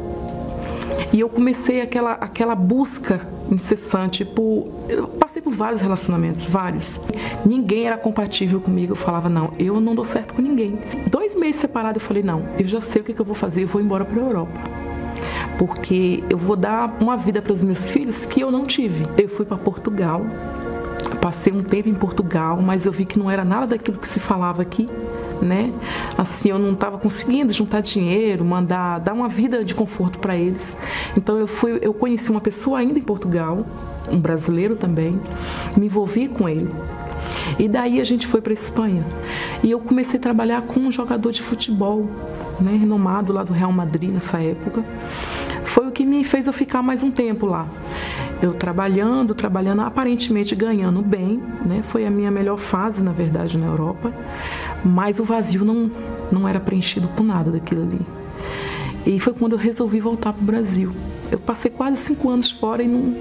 E 1.12 1.20
eu 1.20 1.28
comecei 1.28 1.80
aquela, 1.80 2.12
aquela 2.12 2.54
busca 2.54 3.26
incessante 3.50 4.24
por. 4.24 4.68
Eu 4.88 5.08
passei 5.08 5.40
por 5.40 5.52
vários 5.52 5.80
relacionamentos, 5.80 6.44
vários. 6.44 7.00
Ninguém 7.44 7.86
era 7.86 7.96
compatível 7.96 8.60
comigo. 8.60 8.92
Eu 8.92 8.96
falava, 8.96 9.28
não, 9.28 9.52
eu 9.58 9.80
não 9.80 9.94
dou 9.94 10.04
certo 10.04 10.34
com 10.34 10.42
ninguém. 10.42 10.78
Dois 11.10 11.34
meses 11.34 11.60
separado, 11.60 11.98
eu 11.98 12.02
falei, 12.02 12.22
não, 12.22 12.44
eu 12.58 12.66
já 12.66 12.80
sei 12.80 13.02
o 13.02 13.04
que, 13.04 13.14
que 13.14 13.20
eu 13.20 13.24
vou 13.24 13.34
fazer, 13.34 13.62
eu 13.62 13.68
vou 13.68 13.80
embora 13.80 14.04
para 14.04 14.20
a 14.20 14.24
Europa. 14.24 14.60
Porque 15.58 16.22
eu 16.30 16.38
vou 16.38 16.54
dar 16.54 16.96
uma 17.00 17.16
vida 17.16 17.42
para 17.42 17.52
os 17.52 17.62
meus 17.62 17.88
filhos 17.88 18.24
que 18.24 18.40
eu 18.40 18.50
não 18.50 18.64
tive. 18.64 19.06
Eu 19.16 19.28
fui 19.28 19.44
para 19.44 19.56
Portugal, 19.56 20.24
passei 21.20 21.52
um 21.52 21.62
tempo 21.62 21.88
em 21.88 21.94
Portugal, 21.94 22.60
mas 22.62 22.86
eu 22.86 22.92
vi 22.92 23.04
que 23.04 23.18
não 23.18 23.30
era 23.30 23.44
nada 23.44 23.68
daquilo 23.68 23.98
que 23.98 24.06
se 24.06 24.20
falava 24.20 24.62
aqui 24.62 24.88
né? 25.42 25.72
Assim, 26.16 26.50
eu 26.50 26.58
não 26.58 26.72
estava 26.72 26.98
conseguindo 26.98 27.52
juntar 27.52 27.80
dinheiro, 27.80 28.44
mandar, 28.44 28.98
dar 29.00 29.12
uma 29.12 29.28
vida 29.28 29.64
de 29.64 29.74
conforto 29.74 30.18
para 30.18 30.36
eles. 30.36 30.76
Então 31.16 31.36
eu 31.38 31.46
fui, 31.46 31.78
eu 31.80 31.92
conheci 31.92 32.30
uma 32.30 32.40
pessoa 32.40 32.78
ainda 32.78 32.98
em 32.98 33.02
Portugal, 33.02 33.64
um 34.10 34.18
brasileiro 34.18 34.76
também, 34.76 35.20
me 35.76 35.86
envolvi 35.86 36.28
com 36.28 36.48
ele. 36.48 36.70
E 37.58 37.68
daí 37.68 38.00
a 38.00 38.04
gente 38.04 38.26
foi 38.26 38.40
para 38.40 38.52
Espanha. 38.52 39.04
E 39.62 39.70
eu 39.70 39.80
comecei 39.80 40.18
a 40.18 40.22
trabalhar 40.22 40.62
com 40.62 40.80
um 40.80 40.92
jogador 40.92 41.32
de 41.32 41.42
futebol, 41.42 42.02
né, 42.60 42.76
renomado 42.76 43.32
lá 43.32 43.42
do 43.42 43.52
Real 43.52 43.72
Madrid 43.72 44.10
nessa 44.10 44.40
época. 44.42 44.84
Foi 45.68 45.88
o 45.88 45.92
que 45.92 46.04
me 46.04 46.24
fez 46.24 46.46
eu 46.46 46.52
ficar 46.52 46.82
mais 46.82 47.02
um 47.02 47.10
tempo 47.10 47.46
lá. 47.46 47.66
Eu 48.40 48.52
trabalhando, 48.52 49.34
trabalhando, 49.34 49.82
aparentemente 49.82 50.54
ganhando 50.54 51.02
bem, 51.02 51.42
né? 51.64 51.82
Foi 51.82 52.06
a 52.06 52.10
minha 52.10 52.30
melhor 52.30 52.58
fase, 52.58 53.02
na 53.02 53.12
verdade, 53.12 53.56
na 53.58 53.66
Europa 53.66 54.12
mas 54.84 55.18
o 55.18 55.24
vazio 55.24 55.64
não, 55.64 55.90
não 56.30 56.48
era 56.48 56.60
preenchido 56.60 57.08
por 57.08 57.24
nada 57.24 57.50
daquilo 57.50 57.82
ali. 57.82 58.00
E 59.06 59.18
foi 59.18 59.32
quando 59.32 59.52
eu 59.52 59.58
resolvi 59.58 60.00
voltar 60.00 60.32
para 60.32 60.42
o 60.42 60.44
Brasil. 60.44 60.92
Eu 61.30 61.38
passei 61.38 61.70
quase 61.70 61.98
cinco 61.98 62.28
anos 62.28 62.50
fora 62.50 62.82
e 62.82 62.88
não 62.88 63.14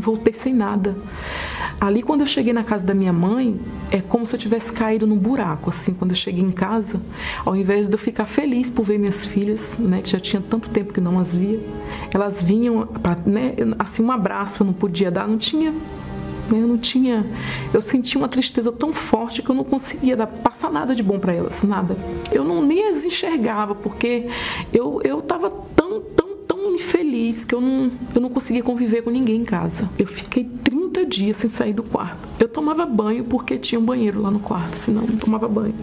voltei 0.00 0.32
sem 0.32 0.54
nada. 0.54 0.96
Ali, 1.78 2.02
quando 2.02 2.22
eu 2.22 2.26
cheguei 2.26 2.52
na 2.52 2.64
casa 2.64 2.82
da 2.82 2.94
minha 2.94 3.12
mãe, 3.12 3.60
é 3.90 4.00
como 4.00 4.24
se 4.24 4.34
eu 4.34 4.38
tivesse 4.38 4.72
caído 4.72 5.06
num 5.06 5.16
buraco. 5.18 5.68
Assim, 5.68 5.92
quando 5.92 6.12
eu 6.12 6.16
cheguei 6.16 6.42
em 6.42 6.50
casa, 6.50 7.00
ao 7.44 7.54
invés 7.54 7.86
de 7.86 7.94
eu 7.94 7.98
ficar 7.98 8.24
feliz 8.24 8.70
por 8.70 8.84
ver 8.84 8.98
minhas 8.98 9.26
filhas, 9.26 9.76
né, 9.78 10.00
que 10.00 10.10
já 10.10 10.18
tinha 10.18 10.40
tanto 10.40 10.70
tempo 10.70 10.92
que 10.92 11.00
não 11.00 11.18
as 11.18 11.34
via, 11.34 11.60
elas 12.12 12.42
vinham, 12.42 12.88
né, 13.26 13.54
assim, 13.78 14.02
um 14.02 14.10
abraço 14.10 14.62
eu 14.62 14.66
não 14.66 14.72
podia 14.72 15.10
dar, 15.10 15.28
não 15.28 15.36
tinha 15.36 15.72
eu 16.54 16.66
não 16.68 16.76
tinha. 16.76 17.26
Eu 17.72 17.80
sentia 17.80 18.18
uma 18.18 18.28
tristeza 18.28 18.70
tão 18.70 18.92
forte 18.92 19.42
que 19.42 19.50
eu 19.50 19.54
não 19.54 19.64
conseguia 19.64 20.16
dar, 20.16 20.26
passar 20.26 20.70
nada 20.70 20.94
de 20.94 21.02
bom 21.02 21.18
para 21.18 21.32
elas, 21.32 21.62
nada. 21.62 21.96
Eu 22.30 22.44
não 22.44 22.64
nem 22.64 22.88
as 22.88 23.04
enxergava, 23.04 23.74
porque 23.74 24.28
eu 24.72 25.00
estava 25.18 25.50
tão, 25.74 26.00
tão, 26.00 26.35
tão 26.56 26.74
infeliz 26.74 27.44
que 27.44 27.54
eu 27.54 27.60
não, 27.60 27.90
eu 28.14 28.20
não 28.20 28.30
conseguia 28.30 28.62
conviver 28.62 29.02
com 29.02 29.10
ninguém 29.10 29.36
em 29.36 29.44
casa. 29.44 29.88
Eu 29.98 30.06
fiquei 30.06 30.44
30 30.44 31.04
dias 31.04 31.36
sem 31.36 31.50
sair 31.50 31.72
do 31.72 31.82
quarto. 31.82 32.26
Eu 32.38 32.48
tomava 32.48 32.86
banho 32.86 33.24
porque 33.24 33.58
tinha 33.58 33.78
um 33.78 33.84
banheiro 33.84 34.22
lá 34.22 34.30
no 34.30 34.40
quarto, 34.40 34.74
senão 34.74 35.02
eu 35.02 35.08
não 35.08 35.16
tomava 35.16 35.46
banho. 35.46 35.74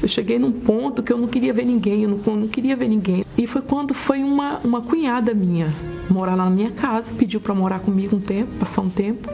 Eu 0.00 0.06
cheguei 0.06 0.38
num 0.38 0.52
ponto 0.52 1.02
que 1.02 1.12
eu 1.12 1.18
não 1.18 1.26
queria 1.26 1.52
ver 1.52 1.64
ninguém, 1.64 2.04
eu 2.04 2.10
não, 2.10 2.36
não 2.36 2.48
queria 2.48 2.76
ver 2.76 2.88
ninguém. 2.88 3.24
E 3.36 3.46
foi 3.46 3.62
quando 3.62 3.94
foi 3.94 4.22
uma, 4.22 4.58
uma 4.58 4.80
cunhada 4.80 5.34
minha 5.34 5.72
morar 6.08 6.34
lá 6.34 6.44
na 6.44 6.50
minha 6.50 6.70
casa, 6.70 7.12
pediu 7.12 7.40
para 7.40 7.54
morar 7.54 7.80
comigo 7.80 8.16
um 8.16 8.20
tempo, 8.20 8.50
passar 8.58 8.80
um 8.80 8.88
tempo. 8.88 9.28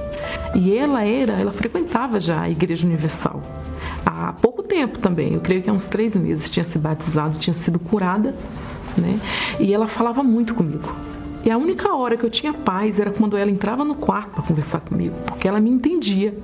E 0.55 0.77
ela 0.77 1.05
era, 1.05 1.35
ela 1.35 1.53
frequentava 1.53 2.19
já 2.19 2.41
a 2.41 2.51
Igreja 2.51 2.87
Universal. 2.87 3.43
Há 4.05 4.33
pouco 4.33 4.63
tempo 4.63 4.99
também, 4.99 5.35
eu 5.35 5.41
creio 5.41 5.63
que 5.63 5.71
há 5.71 5.73
uns 5.73 5.87
três 5.87 6.17
meses, 6.17 6.51
tinha 6.51 6.65
se 6.65 6.79
batizado, 6.79 7.39
tinha 7.39 7.55
sido 7.55 7.79
curada, 7.79 8.35
né? 9.01 9.19
E 9.59 9.73
ela 9.73 9.87
falava 9.87 10.23
muito 10.23 10.55
comigo. 10.55 10.93
E 11.45 11.51
a 11.51 11.59
única 11.59 11.95
hora 11.95 12.17
que 12.17 12.25
eu 12.25 12.31
tinha 12.31 12.55
paz 12.55 12.99
era 12.99 13.11
quando 13.11 13.37
ela 13.37 13.51
entrava 13.51 13.85
no 13.85 13.95
quarto 13.95 14.31
para 14.31 14.43
conversar 14.43 14.81
comigo, 14.81 15.15
porque 15.27 15.47
ela 15.47 15.61
me 15.61 15.71
entendia. 15.71 16.35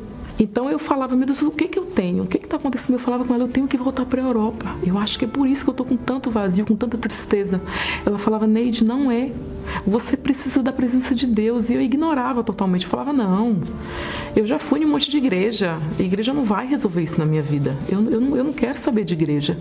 Então 0.40 0.70
eu 0.70 0.78
falava, 0.78 1.14
meu 1.14 1.26
Deus, 1.26 1.42
o 1.42 1.50
que 1.50 1.68
que 1.68 1.78
eu 1.78 1.84
tenho? 1.84 2.24
O 2.24 2.26
que 2.26 2.38
que 2.38 2.46
está 2.46 2.56
acontecendo? 2.56 2.94
Eu 2.94 2.98
falava 2.98 3.26
com 3.26 3.34
ela, 3.34 3.44
eu 3.44 3.48
tenho 3.48 3.68
que 3.68 3.76
voltar 3.76 4.06
para 4.06 4.22
a 4.22 4.24
Europa. 4.24 4.74
Eu 4.82 4.96
acho 4.96 5.18
que 5.18 5.26
é 5.26 5.28
por 5.28 5.46
isso 5.46 5.64
que 5.64 5.68
eu 5.68 5.72
estou 5.72 5.84
com 5.84 5.96
tanto 5.96 6.30
vazio, 6.30 6.64
com 6.64 6.74
tanta 6.74 6.96
tristeza. 6.96 7.60
Ela 8.06 8.18
falava, 8.18 8.46
Neide, 8.46 8.82
não 8.82 9.10
é. 9.10 9.30
Você 9.86 10.16
precisa 10.16 10.62
da 10.62 10.72
presença 10.72 11.14
de 11.14 11.26
Deus. 11.26 11.68
E 11.68 11.74
eu 11.74 11.82
ignorava 11.82 12.42
totalmente. 12.42 12.84
Eu 12.84 12.90
falava, 12.90 13.12
não, 13.12 13.58
eu 14.34 14.46
já 14.46 14.58
fui 14.58 14.80
em 14.80 14.86
um 14.86 14.88
monte 14.88 15.10
de 15.10 15.18
igreja. 15.18 15.78
A 15.98 16.02
igreja 16.02 16.32
não 16.32 16.42
vai 16.42 16.66
resolver 16.66 17.02
isso 17.02 17.18
na 17.18 17.26
minha 17.26 17.42
vida. 17.42 17.76
Eu, 17.86 18.02
eu, 18.10 18.20
não, 18.20 18.34
eu 18.34 18.44
não 18.44 18.52
quero 18.54 18.78
saber 18.78 19.04
de 19.04 19.12
igreja. 19.12 19.58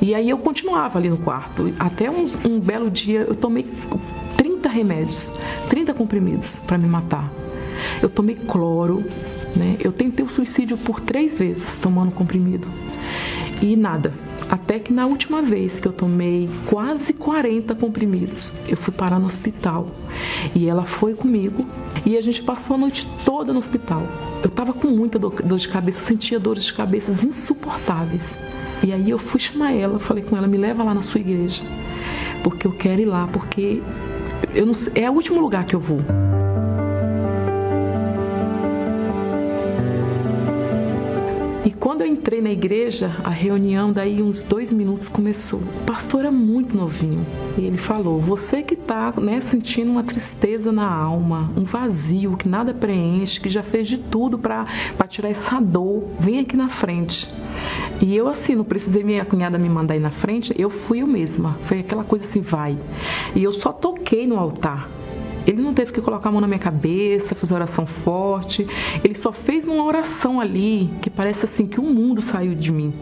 E 0.00 0.14
aí 0.14 0.30
eu 0.30 0.38
continuava 0.38 0.98
ali 0.98 1.08
no 1.08 1.18
quarto. 1.18 1.72
Até 1.78 2.10
uns, 2.10 2.38
um 2.44 2.60
belo 2.60 2.90
dia 2.90 3.20
eu 3.20 3.34
tomei 3.34 3.66
30 4.36 4.68
remédios, 4.68 5.32
30 5.68 5.92
comprimidos 5.94 6.58
para 6.58 6.78
me 6.78 6.86
matar. 6.86 7.30
Eu 8.02 8.08
tomei 8.08 8.34
cloro, 8.34 9.04
né? 9.56 9.76
Eu 9.80 9.92
tentei 9.92 10.24
o 10.24 10.28
suicídio 10.28 10.76
por 10.76 11.00
três 11.00 11.36
vezes 11.36 11.76
tomando 11.76 12.12
comprimido 12.12 12.68
e 13.60 13.76
nada. 13.76 14.12
Até 14.50 14.78
que 14.78 14.92
na 14.94 15.06
última 15.06 15.42
vez 15.42 15.78
que 15.78 15.86
eu 15.86 15.92
tomei 15.92 16.48
quase 16.66 17.12
40 17.12 17.74
comprimidos, 17.74 18.54
eu 18.66 18.78
fui 18.78 18.94
parar 18.94 19.18
no 19.18 19.26
hospital. 19.26 19.88
E 20.54 20.66
ela 20.66 20.84
foi 20.84 21.14
comigo 21.14 21.66
e 22.06 22.16
a 22.16 22.20
gente 22.22 22.42
passou 22.42 22.74
a 22.76 22.78
noite 22.78 23.06
toda 23.26 23.52
no 23.52 23.58
hospital. 23.58 24.02
Eu 24.42 24.48
estava 24.48 24.72
com 24.72 24.88
muita 24.88 25.18
dor, 25.18 25.58
de 25.58 25.68
cabeça, 25.68 25.98
eu 25.98 26.02
sentia 26.02 26.40
dores 26.40 26.64
de 26.64 26.72
cabeça 26.72 27.10
insuportáveis. 27.26 28.38
E 28.82 28.92
aí 28.92 29.10
eu 29.10 29.18
fui 29.18 29.40
chamar 29.40 29.72
ela, 29.72 29.98
falei 29.98 30.22
com 30.22 30.36
ela, 30.36 30.46
me 30.46 30.56
leva 30.56 30.84
lá 30.84 30.94
na 30.94 31.02
sua 31.02 31.20
igreja, 31.20 31.62
porque 32.42 32.66
eu 32.66 32.72
quero 32.72 33.00
ir 33.00 33.06
lá, 33.06 33.28
porque 33.32 33.82
eu 34.54 34.64
não, 34.64 34.72
é 34.94 35.10
o 35.10 35.14
último 35.14 35.40
lugar 35.40 35.64
que 35.64 35.74
eu 35.74 35.80
vou. 35.80 36.00
E 41.68 41.70
quando 41.72 42.00
eu 42.00 42.06
entrei 42.06 42.40
na 42.40 42.50
igreja, 42.50 43.14
a 43.22 43.28
reunião, 43.28 43.92
daí 43.92 44.22
uns 44.22 44.40
dois 44.40 44.72
minutos 44.72 45.06
começou. 45.06 45.58
O 45.60 45.84
pastor 45.84 46.20
era 46.20 46.32
muito 46.32 46.74
novinho. 46.74 47.26
E 47.58 47.64
ele 47.64 47.76
falou: 47.76 48.18
Você 48.20 48.62
que 48.62 48.72
está 48.72 49.12
né, 49.20 49.38
sentindo 49.42 49.90
uma 49.90 50.02
tristeza 50.02 50.72
na 50.72 50.90
alma, 50.90 51.50
um 51.54 51.64
vazio 51.64 52.38
que 52.38 52.48
nada 52.48 52.72
preenche, 52.72 53.38
que 53.38 53.50
já 53.50 53.62
fez 53.62 53.86
de 53.86 53.98
tudo 53.98 54.38
para 54.38 54.66
tirar 55.08 55.28
essa 55.28 55.60
dor, 55.60 56.04
vem 56.18 56.38
aqui 56.40 56.56
na 56.56 56.70
frente. 56.70 57.28
E 58.00 58.16
eu, 58.16 58.28
assim, 58.28 58.54
não 58.54 58.64
precisei 58.64 59.02
minha 59.02 59.24
cunhada 59.24 59.58
me 59.58 59.68
mandar 59.68 59.96
ir 59.96 60.00
na 60.00 60.10
frente, 60.10 60.54
eu 60.56 60.70
fui 60.70 61.02
eu 61.02 61.06
mesma. 61.06 61.58
Foi 61.64 61.80
aquela 61.80 62.04
coisa 62.04 62.24
assim, 62.24 62.40
vai. 62.40 62.78
E 63.34 63.42
eu 63.42 63.52
só 63.52 63.72
toquei 63.72 64.26
no 64.26 64.38
altar. 64.38 64.88
Ele 65.48 65.62
não 65.62 65.72
teve 65.72 65.92
que 65.92 66.02
colocar 66.02 66.28
a 66.28 66.32
mão 66.32 66.42
na 66.42 66.46
minha 66.46 66.58
cabeça, 66.58 67.34
fazer 67.34 67.54
oração 67.54 67.86
forte. 67.86 68.66
Ele 69.02 69.14
só 69.14 69.32
fez 69.32 69.66
uma 69.66 69.82
oração 69.82 70.38
ali 70.42 70.90
que 71.00 71.08
parece 71.08 71.46
assim 71.46 71.66
que 71.66 71.80
o 71.80 71.82
mundo 71.82 72.20
saiu 72.20 72.54
de 72.54 72.70
mim. 72.70 72.92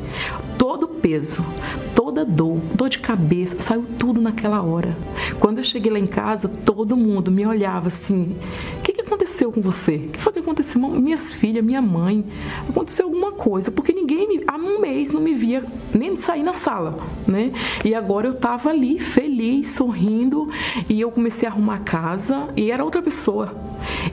Todo 0.57 0.87
peso, 0.87 1.45
toda 1.93 2.25
dor, 2.25 2.59
dor 2.73 2.89
de 2.89 3.01
cabeça, 3.01 3.59
saiu 3.59 3.85
tudo 3.99 4.21
naquela 4.21 4.63
hora. 4.63 4.97
Quando 5.41 5.59
eu 5.59 5.65
cheguei 5.65 5.91
lá 5.91 5.99
em 5.99 6.07
casa, 6.07 6.49
todo 6.49 6.97
mundo 6.97 7.33
me 7.33 7.45
olhava 7.45 7.89
assim: 7.89 8.37
o 8.79 8.83
que, 8.83 8.93
que 8.93 9.01
aconteceu 9.01 9.51
com 9.51 9.61
você? 9.61 9.97
O 9.97 10.09
que 10.11 10.21
foi 10.21 10.33
que 10.33 10.39
aconteceu? 10.39 10.81
Minhas 10.81 11.33
filhas, 11.33 11.65
minha 11.65 11.83
mãe, 11.83 12.25
aconteceu 12.69 13.07
alguma 13.07 13.33
coisa, 13.33 13.73
porque 13.73 13.93
ninguém 13.93 14.29
me, 14.29 14.45
há 14.47 14.55
um 14.55 14.81
mês 14.81 15.11
não 15.11 15.21
me 15.21 15.35
via 15.35 15.65
nem 15.93 16.15
sair 16.17 16.45
na 16.45 16.55
sala, 16.55 16.97
né? 17.27 17.51
E 17.85 17.93
agora 17.93 18.29
eu 18.29 18.33
estava 18.33 18.71
ali 18.71 19.01
feliz, 19.01 19.71
sorrindo, 19.71 20.49
e 20.89 21.01
eu 21.01 21.11
comecei 21.11 21.49
a 21.49 21.51
arrumar 21.51 21.77
a 21.77 21.81
casa 21.81 22.36
e 22.57 22.71
era 22.71 22.85
outra 22.85 23.03
pessoa. 23.03 23.55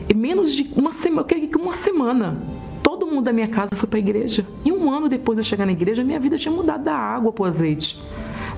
E 0.10 0.14
menos 0.14 0.54
de 0.54 0.70
uma 0.76 0.92
semana, 0.92 1.22
eu 1.22 1.26
queria 1.26 1.48
que 1.48 1.58
uma 1.58 1.74
semana 1.74 2.38
todo 2.82 3.08
mundo 3.08 3.24
da 3.24 3.34
minha 3.34 3.48
casa 3.48 3.76
foi 3.76 3.88
para 3.88 3.98
a 3.98 4.02
igreja. 4.02 4.46
E 4.66 4.72
um 4.72 4.92
ano 4.92 5.08
depois 5.08 5.38
de 5.38 5.42
eu 5.42 5.46
chegar 5.46 5.66
na 5.66 5.72
igreja, 5.72 6.04
minha 6.04 6.20
vida 6.20 6.38
tinha 6.38 6.54
mudado 6.54 6.84
da 6.84 6.96
água 6.96 7.32
para 7.32 7.44
o 7.44 7.46
azeite. 7.46 8.00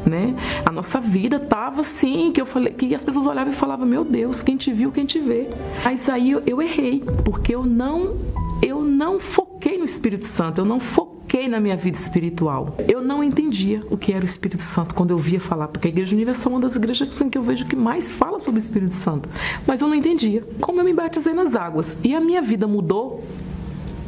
Né? 0.05 0.36
A 0.63 0.72
nossa 0.72 0.99
vida 0.99 1.39
tava 1.39 1.82
assim, 1.82 2.32
que 2.32 2.39
eu 2.39 2.45
falei, 2.45 2.72
que 2.74 2.93
as 2.93 3.03
pessoas 3.03 3.26
olhavam 3.26 3.51
e 3.51 3.55
falavam: 3.55 3.88
"Meu 3.88 4.03
Deus, 4.03 4.43
quem 4.43 4.55
te 4.55 4.72
viu, 4.72 4.91
quem 4.91 5.05
te 5.05 5.20
vê". 5.20 5.47
Mas 5.84 6.07
aí 6.07 6.32
eu, 6.32 6.43
eu 6.45 6.61
errei, 6.61 7.03
porque 7.24 7.55
eu 7.55 7.66
não 7.66 8.16
eu 8.61 8.84
não 8.84 9.20
foquei 9.20 9.78
no 9.80 9.86
Espírito 9.86 10.28
Santo, 10.28 10.61
eu 10.61 10.66
não 10.66 10.80
foquei 10.80 11.14
na 11.49 11.59
minha 11.59 11.75
vida 11.75 11.97
espiritual. 11.97 12.75
Eu 12.88 13.01
não 13.01 13.21
entendia 13.21 13.83
o 13.89 13.97
que 13.97 14.13
era 14.13 14.21
o 14.21 14.25
Espírito 14.25 14.63
Santo 14.63 14.95
quando 14.95 15.11
eu 15.11 15.17
via 15.17 15.39
falar, 15.39 15.67
porque 15.67 15.88
a 15.88 15.91
Igreja 15.91 16.15
Universal 16.15 16.51
é 16.51 16.55
uma 16.55 16.61
das 16.61 16.75
igrejas 16.75 17.21
que 17.29 17.38
eu 17.38 17.43
vejo 17.43 17.65
que 17.65 17.75
mais 17.75 18.09
fala 18.09 18.39
sobre 18.39 18.59
o 18.59 18.63
Espírito 18.63 18.95
Santo. 18.95 19.27
Mas 19.67 19.81
eu 19.81 19.88
não 19.88 19.95
entendia. 19.95 20.43
Como 20.61 20.79
eu 20.79 20.86
me 20.86 20.93
batizei 20.93 21.33
nas 21.33 21.53
águas 21.53 21.97
e 22.03 22.15
a 22.15 22.21
minha 22.21 22.41
vida 22.41 22.65
mudou 22.67 23.21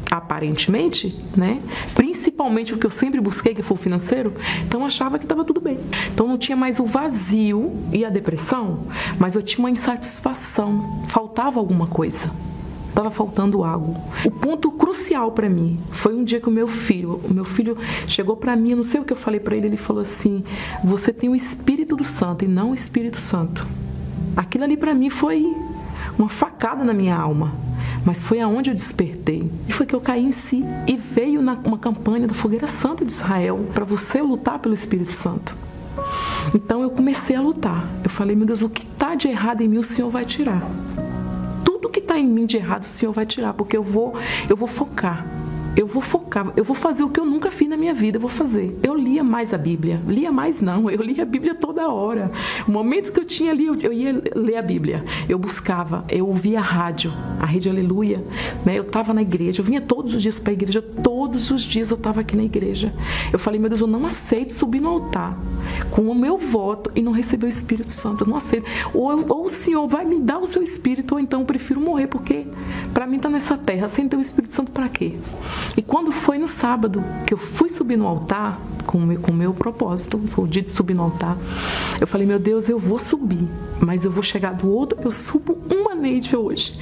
aparentemente, 0.10 1.14
né? 1.36 1.62
Principalmente 1.94 2.74
o 2.74 2.78
que 2.78 2.86
eu 2.86 2.90
sempre 2.90 3.20
busquei, 3.20 3.54
que 3.54 3.62
foi 3.62 3.76
o 3.76 3.80
financeiro, 3.80 4.34
então 4.66 4.80
eu 4.80 4.86
achava 4.86 5.20
que 5.20 5.26
estava 5.26 5.44
tudo 5.44 5.60
bem. 5.60 5.78
Então 6.14 6.28
não 6.28 6.38
tinha 6.38 6.56
mais 6.56 6.80
o 6.80 6.86
vazio 6.86 7.76
e 7.92 8.06
a 8.06 8.10
depressão, 8.10 8.86
mas 9.20 9.36
eu 9.36 9.42
tinha 9.42 9.60
uma 9.60 9.70
insatisfação, 9.70 11.04
faltava 11.08 11.60
alguma 11.60 11.88
coisa. 11.88 12.32
Estava 12.98 13.12
faltando 13.12 13.64
algo. 13.64 13.96
O 14.26 14.32
ponto 14.32 14.72
crucial 14.72 15.32
para 15.32 15.48
mim 15.48 15.78
foi 15.92 16.16
um 16.16 16.24
dia 16.24 16.42
que 16.42 16.50
o 16.50 16.52
meu 16.52 16.68
filho, 16.68 17.22
o 17.24 17.32
meu 17.32 17.46
filho 17.46 17.78
chegou 18.08 18.36
para 18.36 18.56
mim, 18.56 18.74
não 18.74 18.84
sei 18.84 19.00
o 19.00 19.04
que 19.04 19.14
eu 19.14 19.18
falei 19.18 19.40
para 19.40 19.56
ele, 19.56 19.68
ele 19.68 19.78
falou 19.78 20.02
assim: 20.02 20.44
"Você 20.84 21.14
tem 21.14 21.30
o 21.30 21.36
Espírito 21.36 21.96
do 21.96 22.04
Santo 22.04 22.44
e 22.44 22.48
não 22.48 22.72
o 22.72 22.74
Espírito 22.74 23.22
Santo". 23.22 23.68
Aquilo 24.36 24.64
ali 24.64 24.76
para 24.76 24.96
mim 24.96 25.12
foi 25.12 25.46
uma 26.18 26.28
facada 26.28 26.84
na 26.84 26.92
minha 26.92 27.16
alma 27.16 27.54
mas 28.04 28.22
foi 28.22 28.40
aonde 28.40 28.72
eu 28.72 28.76
despertei. 28.76 29.52
E 29.68 29.74
foi 29.74 29.86
que 29.86 29.94
eu 29.94 30.00
caí 30.00 30.24
em 30.24 30.32
si. 30.32 30.64
E 30.88 30.96
veio 30.96 31.42
na, 31.42 31.54
uma 31.66 31.78
campanha 31.78 32.26
da 32.26 32.34
Fogueira 32.34 32.66
Santa 32.66 33.04
de 33.04 33.12
Israel 33.12 33.66
para 33.74 33.84
você 33.84 34.22
lutar 34.22 34.60
pelo 34.60 34.74
Espírito 34.74 35.12
Santo. 35.12 35.54
Então 36.56 36.82
eu 36.82 36.90
comecei 36.90 37.36
a 37.36 37.42
lutar. 37.42 37.86
Eu 38.02 38.10
falei, 38.10 38.34
meu 38.34 38.46
Deus, 38.46 38.62
o 38.62 38.70
que 38.70 38.84
está 38.84 39.14
de 39.14 39.28
errado 39.28 39.62
em 39.62 39.68
mim 39.68 39.78
o 39.78 39.84
Senhor 39.84 40.10
vai 40.10 40.24
tirar. 40.24 40.64
Que 41.98 42.04
está 42.04 42.20
em 42.20 42.28
mim 42.28 42.46
de 42.46 42.58
errado 42.58 42.84
o 42.84 42.88
Senhor 42.88 43.12
vai 43.12 43.26
tirar, 43.26 43.56
porque 43.56 43.76
eu 43.76 43.82
vou, 43.82 44.14
eu 44.48 44.56
vou 44.56 44.68
focar 44.68 45.26
eu 45.78 45.86
vou 45.86 46.02
focar, 46.02 46.52
eu 46.56 46.64
vou 46.64 46.76
fazer 46.76 47.04
o 47.04 47.10
que 47.10 47.20
eu 47.20 47.26
nunca 47.26 47.52
fiz 47.52 47.70
na 47.70 47.78
minha 47.78 47.94
vida, 47.94 48.18
eu 48.18 48.22
vou 48.22 48.30
fazer. 48.30 48.76
Eu 48.82 48.96
lia 48.96 49.24
mais 49.24 49.54
a 49.54 49.60
Bíblia. 49.60 50.02
Lia 50.08 50.32
mais 50.32 50.60
não, 50.60 50.90
eu 50.90 51.04
lia 51.04 51.22
a 51.22 51.26
Bíblia 51.26 51.54
toda 51.54 51.88
hora. 51.88 52.32
O 52.68 52.72
momento 52.72 53.12
que 53.12 53.20
eu 53.20 53.24
tinha 53.24 53.52
ali, 53.52 53.68
eu, 53.68 53.94
ia 53.94 54.20
ler 54.36 54.58
a 54.58 54.62
Bíblia. 54.64 55.06
Eu 55.30 55.38
buscava, 55.38 56.04
eu 56.10 56.28
ouvia 56.28 56.58
a 56.58 56.64
rádio, 56.64 57.14
a 57.40 57.46
Rede 57.46 57.70
Aleluia. 57.70 58.24
Né? 58.66 58.80
Eu 58.80 58.82
estava 58.82 59.14
na 59.14 59.22
igreja, 59.22 59.62
eu 59.62 59.66
vinha 59.66 59.80
todos 59.80 60.16
os 60.16 60.22
dias 60.24 60.40
para 60.40 60.52
a 60.52 60.54
igreja, 60.54 60.82
todos 60.82 61.52
os 61.52 61.62
dias 61.62 61.92
eu 61.92 61.98
estava 61.98 62.22
aqui 62.22 62.36
na 62.36 62.44
igreja. 62.44 62.92
Eu 63.32 63.38
falei, 63.38 63.60
meu 63.60 63.70
Deus, 63.70 63.82
eu 63.82 63.88
não 63.88 64.04
aceito 64.08 64.56
subir 64.56 64.80
no 64.80 64.90
altar 64.90 65.38
com 65.92 66.10
o 66.10 66.16
meu 66.16 66.40
voto 66.40 66.92
e 66.96 67.04
não 67.04 67.12
receber 67.12 67.46
o 67.46 67.50
Espírito 67.50 67.92
Santo. 67.92 68.24
Eu 68.24 68.28
não 68.28 68.38
aceito. 68.38 68.66
Ou, 68.96 69.26
ou 69.30 69.46
o 69.46 69.50
Senhor 69.50 69.88
vai 69.88 70.04
me 70.04 70.20
dar 70.20 70.40
o 70.40 70.48
seu 70.48 70.64
Espírito, 70.64 71.14
ou 71.14 71.20
então 71.20 71.42
eu 71.42 71.46
prefiro 71.46 71.80
morrer, 71.80 72.08
porque 72.08 72.48
para 72.96 73.06
mim 73.06 73.18
estar 73.18 73.30
tá 73.30 73.34
nessa 73.34 73.56
terra 73.56 73.88
sem 73.88 74.10
ter 74.10 74.18
o 74.18 74.22
Espírito 74.22 74.56
Santo 74.56 74.72
para 74.72 74.90
quê? 74.90 75.14
E 75.76 75.82
quando 75.82 76.12
foi 76.12 76.38
no 76.38 76.48
sábado 76.48 77.04
que 77.26 77.34
eu 77.34 77.38
fui 77.38 77.70
subir 77.70 77.98
no 77.98 78.08
altar, 78.08 78.60
com 78.86 78.98
o 79.00 79.34
meu, 79.34 79.52
o 79.52 79.54
propósito, 79.54 80.18
foi 80.30 80.46
o 80.46 80.48
dia 80.48 80.62
de 80.62 80.72
subir 80.72 80.94
no 80.94 81.04
altar, 81.04 81.38
eu 82.00 82.08
falei, 82.08 82.26
meu 82.26 82.40
Deus, 82.40 82.70
eu 82.70 82.80
vou 82.80 82.98
subir, 82.98 83.48
mas 83.82 84.06
eu 84.06 84.12
vou 84.12 84.24
chegar 84.24 84.54
do 84.54 84.72
outro, 84.72 84.98
eu 85.04 85.12
subo 85.12 85.58
uma 85.70 85.94
Neide 85.94 86.36
hoje, 86.36 86.80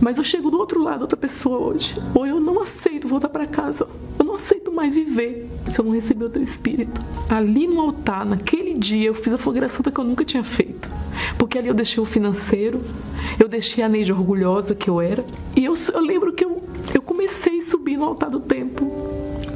mas 0.00 0.18
eu 0.18 0.24
chego 0.24 0.50
do 0.50 0.58
outro 0.58 0.82
lado, 0.82 1.02
outra 1.02 1.16
pessoa 1.16 1.58
hoje, 1.58 1.94
ou 2.14 2.26
eu 2.26 2.38
não 2.38 2.60
aceito 2.60 3.08
voltar 3.08 3.28
para 3.28 3.46
casa, 3.46 3.88
eu 4.18 4.24
não 4.24 4.34
aceito 4.34 4.70
mais 4.70 4.94
viver 4.94 5.48
se 5.64 5.80
eu 5.80 5.84
não 5.84 5.92
receber 5.92 6.24
outro 6.24 6.42
Espírito. 6.42 7.02
Ali 7.28 7.66
no 7.66 7.80
altar, 7.80 8.26
naquele 8.26 8.74
dia, 8.74 9.08
eu 9.08 9.14
fiz 9.14 9.32
a 9.32 9.38
fogueira 9.38 9.68
santa 9.68 9.90
que 9.90 9.98
eu 9.98 10.04
nunca 10.04 10.24
tinha 10.24 10.44
feito, 10.44 10.88
porque 11.38 11.58
ali 11.58 11.68
eu 11.68 11.74
deixei 11.74 12.02
o 12.02 12.06
financeiro, 12.06 12.82
eu 13.40 13.48
deixei 13.48 13.82
a 13.82 13.88
Neide 13.88 14.12
orgulhosa 14.12 14.74
que 14.74 14.90
eu 14.90 15.00
era, 15.00 15.24
e 15.54 15.64
eu, 15.64 15.74
eu 15.94 16.00
lembro 16.00 16.32
que 16.32 16.44
eu 16.44 16.62
eu 16.94 17.02
comecei 17.02 17.58
a 17.58 17.62
subir 17.62 17.96
no 17.96 18.04
altar 18.04 18.30
do 18.30 18.40
templo. 18.40 18.90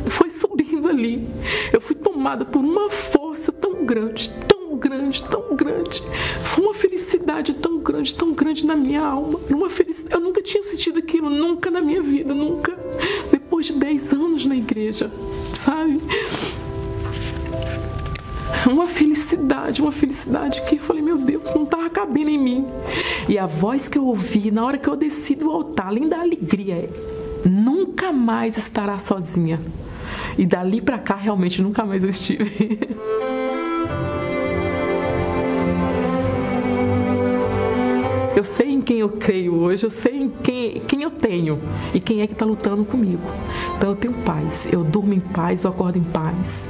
Foi 0.09 0.31
subindo 0.31 0.89
ali. 0.89 1.27
Eu 1.73 1.81
fui 1.81 1.95
tomada 1.95 2.45
por 2.45 2.61
uma 2.61 2.91
força 2.91 3.53
tão 3.53 3.85
grande, 3.85 4.31
tão 4.49 4.77
grande, 4.77 5.23
tão 5.25 5.55
grande. 5.55 6.03
Foi 6.43 6.65
uma 6.65 6.75
felicidade 6.75 7.55
tão 7.55 7.79
grande, 7.79 8.15
tão 8.15 8.33
grande 8.33 8.67
na 8.67 8.75
minha 8.75 9.03
alma. 9.03 9.39
Uma 9.51 9.69
felicidade. 9.69 10.15
Eu 10.15 10.21
nunca 10.21 10.43
tinha 10.43 10.63
sentido 10.63 10.99
aquilo, 10.99 11.31
nunca 11.31 11.71
na 11.71 11.81
minha 11.81 12.03
vida, 12.03 12.35
nunca. 12.35 12.77
Depois 13.31 13.67
de 13.67 13.75
10 13.75 14.13
anos 14.13 14.47
na 14.47 14.57
igreja, 14.57 15.11
sabe? 15.55 16.01
Uma 18.67 18.87
felicidade, 18.87 19.81
uma 19.81 19.93
felicidade 19.93 20.63
que 20.63 20.77
eu 20.77 20.81
falei, 20.81 21.03
meu 21.03 21.17
Deus, 21.19 21.55
não 21.55 21.65
estava 21.65 21.89
cabendo 21.89 22.31
em 22.31 22.39
mim. 22.39 22.67
E 23.29 23.39
a 23.39 23.47
voz 23.47 23.89
que 23.89 23.97
eu 23.97 24.07
ouvi 24.07 24.51
na 24.51 24.65
hora 24.65 24.79
que 24.79 24.89
eu 24.89 24.97
desci 24.97 25.35
do 25.35 25.51
altar, 25.51 25.89
além 25.89 26.09
da 26.09 26.21
alegria, 26.21 26.89
nunca 27.45 28.13
mais 28.13 28.57
estará 28.57 28.99
sozinha. 28.99 29.61
E 30.39 30.47
dali 30.47 30.81
para 30.81 30.99
cá, 30.99 31.17
realmente, 31.17 31.63
nunca 31.63 31.85
mais 31.85 32.03
eu 32.03 32.11
estive. 32.11 32.79
Eu 38.41 38.45
sei 38.45 38.71
em 38.71 38.81
quem 38.81 39.01
eu 39.01 39.11
creio 39.11 39.55
hoje, 39.55 39.85
eu 39.85 39.91
sei 39.91 40.17
em 40.17 40.31
quem, 40.31 40.81
quem 40.89 41.03
eu 41.03 41.11
tenho 41.11 41.61
e 41.93 42.01
quem 42.01 42.23
é 42.23 42.27
que 42.27 42.33
está 42.33 42.47
lutando 42.47 42.87
comigo. 42.87 43.21
Então 43.77 43.91
eu 43.91 43.97
tenho 43.97 44.15
paz, 44.15 44.67
eu 44.73 44.83
durmo 44.83 45.13
em 45.13 45.21
paz, 45.21 45.63
eu 45.63 45.71
acordo 45.71 45.99
em 45.99 46.05
paz. 46.05 46.67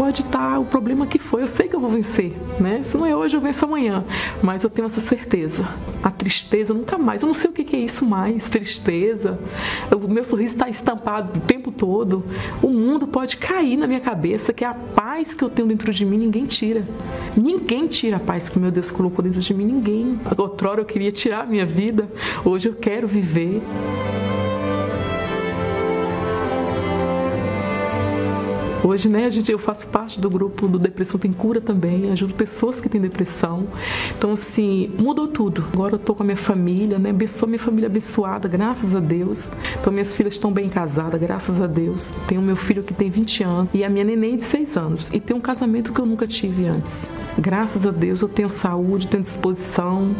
Pode 0.00 0.22
estar 0.22 0.52
tá 0.52 0.58
o 0.58 0.64
problema 0.64 1.06
que 1.06 1.18
foi, 1.18 1.42
eu 1.42 1.46
sei 1.46 1.68
que 1.68 1.76
eu 1.76 1.80
vou 1.80 1.90
vencer, 1.90 2.32
né? 2.58 2.82
Se 2.82 2.96
não 2.96 3.04
é 3.04 3.14
hoje, 3.14 3.36
eu 3.36 3.40
venço 3.40 3.66
amanhã. 3.66 4.02
Mas 4.42 4.64
eu 4.64 4.70
tenho 4.70 4.86
essa 4.86 4.98
certeza. 4.98 5.68
A 6.02 6.10
tristeza 6.10 6.72
nunca 6.72 6.96
mais. 6.96 7.20
Eu 7.20 7.26
não 7.26 7.34
sei 7.34 7.50
o 7.50 7.52
que 7.52 7.76
é 7.76 7.80
isso 7.80 8.06
mais, 8.06 8.48
tristeza. 8.48 9.38
O 9.94 10.08
meu 10.08 10.24
sorriso 10.24 10.54
está 10.54 10.70
estampado 10.70 11.38
o 11.38 11.42
tempo 11.42 11.70
todo. 11.70 12.24
O 12.62 12.70
mundo 12.70 13.06
pode 13.06 13.36
cair 13.36 13.76
na 13.76 13.86
minha 13.86 14.00
cabeça, 14.00 14.54
que 14.54 14.64
a 14.64 14.72
paz 14.72 15.34
que 15.34 15.44
eu 15.44 15.50
tenho 15.50 15.68
dentro 15.68 15.92
de 15.92 16.06
mim, 16.06 16.16
ninguém 16.16 16.46
tira. 16.46 16.82
Ninguém 17.36 17.86
tira 17.86 18.16
a 18.16 18.20
paz 18.20 18.48
que 18.48 18.58
meu 18.58 18.70
Deus 18.70 18.90
colocou 18.90 19.22
dentro 19.22 19.40
de 19.40 19.52
mim, 19.52 19.66
ninguém. 19.66 20.18
Outrora 20.34 20.80
eu 20.80 20.86
queria 20.86 21.12
tirar 21.12 21.42
a 21.42 21.46
minha 21.46 21.66
vida, 21.66 22.08
hoje 22.42 22.70
eu 22.70 22.74
quero 22.74 23.06
viver. 23.06 23.60
Hoje, 28.82 29.10
né, 29.10 29.26
a 29.26 29.30
gente, 29.30 29.52
eu 29.52 29.58
faço 29.58 29.86
parte 29.88 30.18
do 30.18 30.30
grupo 30.30 30.66
do 30.66 30.78
Depressão 30.78 31.20
Tem 31.20 31.30
Cura 31.34 31.60
também, 31.60 32.08
ajudo 32.10 32.32
pessoas 32.32 32.80
que 32.80 32.88
têm 32.88 32.98
depressão. 32.98 33.66
Então, 34.16 34.32
assim, 34.32 34.90
mudou 34.98 35.28
tudo. 35.28 35.66
Agora 35.70 35.96
eu 35.96 35.98
tô 35.98 36.14
com 36.14 36.22
a 36.22 36.26
minha 36.26 36.36
família, 36.36 36.98
né, 36.98 37.10
abençoa 37.10 37.46
minha 37.46 37.58
família 37.58 37.88
abençoada, 37.88 38.48
graças 38.48 38.94
a 38.94 39.00
Deus. 39.00 39.50
Então, 39.78 39.92
minhas 39.92 40.14
filhas 40.14 40.32
estão 40.32 40.50
bem 40.50 40.70
casadas, 40.70 41.20
graças 41.20 41.60
a 41.60 41.66
Deus. 41.66 42.10
Tenho 42.26 42.40
meu 42.40 42.56
filho 42.56 42.82
que 42.82 42.94
tem 42.94 43.10
20 43.10 43.44
anos 43.44 43.70
e 43.74 43.84
a 43.84 43.90
minha 43.90 44.04
neném 44.04 44.38
de 44.38 44.44
6 44.46 44.76
anos. 44.78 45.10
E 45.12 45.20
tem 45.20 45.36
um 45.36 45.40
casamento 45.40 45.92
que 45.92 46.00
eu 46.00 46.06
nunca 46.06 46.26
tive 46.26 46.66
antes. 46.66 47.10
Graças 47.38 47.84
a 47.84 47.90
Deus 47.90 48.22
eu 48.22 48.28
tenho 48.28 48.48
saúde, 48.48 49.06
tenho 49.06 49.22
disposição, 49.22 50.16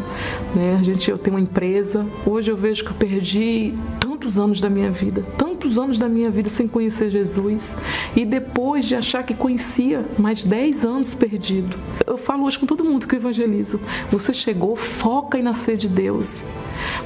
né, 0.55 0.77
a 0.79 0.83
gente, 0.83 1.09
eu 1.09 1.17
tenho 1.17 1.35
uma 1.35 1.41
empresa. 1.41 2.05
Hoje 2.23 2.51
eu 2.51 2.55
vejo 2.55 2.83
que 2.83 2.91
eu 2.91 2.95
perdi 2.95 3.73
tantos 3.99 4.37
anos 4.37 4.61
da 4.61 4.69
minha 4.69 4.91
vida, 4.91 5.25
tantos 5.35 5.79
anos 5.79 5.97
da 5.97 6.07
minha 6.07 6.29
vida 6.29 6.47
sem 6.47 6.67
conhecer 6.67 7.09
Jesus. 7.09 7.75
E 8.15 8.23
depois 8.23 8.50
de 8.91 8.95
achar 8.95 9.23
que 9.23 9.33
conhecia, 9.33 10.05
mais 10.17 10.43
10 10.43 10.85
anos 10.85 11.13
perdido. 11.13 11.79
Eu 12.05 12.17
falo 12.17 12.43
hoje 12.43 12.59
com 12.59 12.65
todo 12.65 12.83
mundo 12.83 13.07
que 13.07 13.15
eu 13.15 13.19
evangelizo. 13.19 13.79
Você 14.11 14.33
chegou, 14.33 14.75
foca 14.75 15.37
em 15.37 15.41
nascer 15.41 15.77
de 15.77 15.87
Deus. 15.87 16.43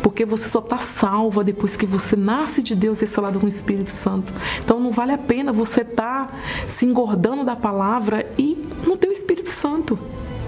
Porque 0.02 0.26
você 0.26 0.48
só 0.48 0.60
está 0.60 0.80
salva 0.80 1.44
depois 1.44 1.76
que 1.76 1.86
você 1.86 2.16
nasce 2.16 2.64
de 2.64 2.74
Deus 2.74 3.02
e 3.02 3.04
é 3.04 3.08
selado 3.08 3.40
com 3.40 3.46
o 3.46 3.50
Espírito 3.50 3.92
Santo. 3.92 4.34
Então 4.60 4.80
não 4.80 4.92
vale 4.92 5.12
a 5.12 5.18
pena 5.18 5.52
você 5.52 5.82
estar 5.82 6.28
tá 6.28 6.34
se 6.68 6.86
engordando 6.86 7.44
da 7.44 7.56
palavra 7.56 8.28
e 8.38 8.66
não 8.86 8.98
ter 8.98 9.10
o 9.10 9.12
Espírito 9.12 9.52
Santo 9.52 10.00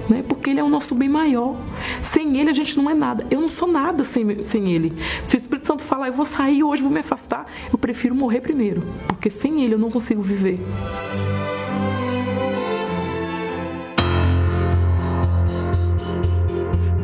né? 0.10 0.24
porque 0.28 0.50
Ele 0.50 0.60
é 0.60 0.64
o 0.64 0.70
nosso 0.70 0.96
bem 0.96 1.10
maior. 1.10 1.56
Sem 2.02 2.40
Ele 2.40 2.50
a 2.50 2.54
gente 2.54 2.78
não 2.78 2.90
é 2.90 2.94
nada. 2.94 3.26
Eu 3.30 3.42
não 3.42 3.50
sou 3.50 3.68
nada 3.68 4.04
sem, 4.04 4.44
sem 4.44 4.72
Ele. 4.72 4.94
Se 5.26 5.36
o 5.36 5.38
Espírito 5.38 5.68
Santo 5.68 5.84
falar, 5.84 6.08
eu 6.08 6.14
vou 6.14 6.26
sair 6.26 6.64
hoje, 6.64 6.82
vou 6.82 6.92
me 6.92 7.00
afastar, 7.00 7.46
eu 7.72 7.78
prefiro 7.78 8.16
morrer 8.16 8.42
primeiro, 8.42 8.84
porque 9.08 9.30
sem 9.30 9.64
Ele 9.64 9.76
eu 9.76 9.80
não 9.80 9.92
consigo 9.92 10.22
viver. 10.22 10.60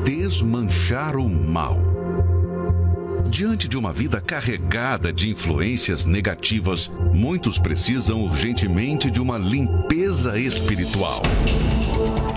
Desmanchar 0.03 1.15
o 1.15 1.29
mal. 1.29 1.93
Diante 3.29 3.67
de 3.67 3.75
uma 3.75 3.91
vida 3.91 4.21
carregada 4.21 5.11
de 5.11 5.27
influências 5.27 6.05
negativas, 6.05 6.91
muitos 7.11 7.57
precisam 7.57 8.23
urgentemente 8.23 9.09
de 9.09 9.19
uma 9.19 9.39
limpeza 9.39 10.37
espiritual. 10.37 11.23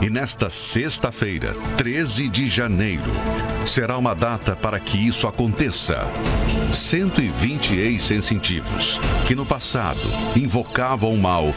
E 0.03 0.11
nesta 0.11 0.51
sexta-feira, 0.51 1.55
13 1.77 2.29
de 2.29 2.49
janeiro, 2.49 3.11
será 3.67 3.97
uma 3.97 4.15
data 4.15 4.55
para 4.55 4.79
que 4.79 4.97
isso 4.97 5.27
aconteça. 5.27 6.07
120 6.73 7.75
ex-sensitivos, 7.75 9.01
que 9.27 9.35
no 9.35 9.47
passado 9.47 10.01
invocavam 10.37 11.13
o 11.13 11.19
mal, 11.19 11.55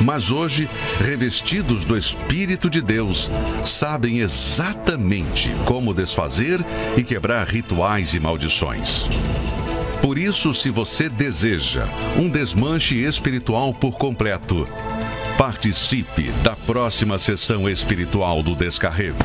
mas 0.00 0.30
hoje, 0.30 0.68
revestidos 0.98 1.84
do 1.84 1.96
Espírito 1.96 2.68
de 2.68 2.80
Deus, 2.80 3.30
sabem 3.64 4.18
exatamente 4.18 5.50
como 5.64 5.94
desfazer 5.94 6.64
e 6.96 7.04
quebrar 7.04 7.46
rituais 7.46 8.14
e 8.14 8.20
maldições. 8.20 9.06
Por 10.02 10.18
isso, 10.18 10.52
se 10.52 10.68
você 10.68 11.08
deseja 11.08 11.86
um 12.16 12.28
desmanche 12.28 12.96
espiritual 12.96 13.72
por 13.72 13.96
completo, 13.96 14.66
Participe 15.42 16.30
da 16.44 16.54
próxima 16.54 17.18
sessão 17.18 17.68
espiritual 17.68 18.44
do 18.44 18.54
Descarrego. 18.54 19.18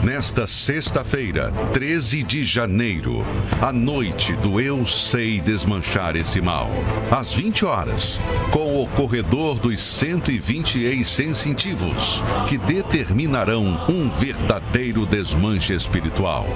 Nesta 0.00 0.46
sexta-feira, 0.46 1.50
13 1.72 2.22
de 2.22 2.44
janeiro, 2.44 3.26
a 3.60 3.72
noite 3.72 4.32
do 4.34 4.60
Eu 4.60 4.86
Sei 4.86 5.40
Desmanchar 5.40 6.14
Esse 6.14 6.40
Mal, 6.40 6.70
às 7.10 7.34
20 7.34 7.64
horas, 7.64 8.20
com 8.52 8.80
o 8.80 8.86
corredor 8.86 9.58
dos 9.58 9.80
120 9.80 10.78
ex-sensitivos, 10.78 12.22
que 12.46 12.56
determinarão 12.56 13.84
um 13.88 14.08
verdadeiro 14.08 15.04
desmanche 15.04 15.74
espiritual. 15.74 16.46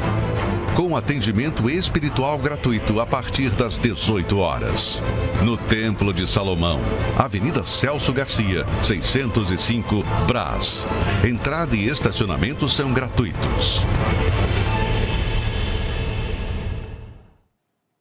Com 0.77 0.97
atendimento 0.97 1.69
espiritual 1.69 2.39
gratuito 2.39 3.01
a 3.01 3.07
partir 3.07 3.51
das 3.51 3.77
18 3.77 4.39
horas. 4.39 5.03
No 5.45 5.57
Templo 5.57 6.12
de 6.12 6.27
Salomão, 6.27 6.81
Avenida 7.16 7.64
Celso 7.64 8.12
Garcia, 8.12 8.64
605, 8.85 10.03
Brás. 10.27 10.87
Entrada 11.25 11.75
e 11.75 11.89
estacionamento 11.89 12.69
são 12.69 12.93
gratuitos. 12.93 13.81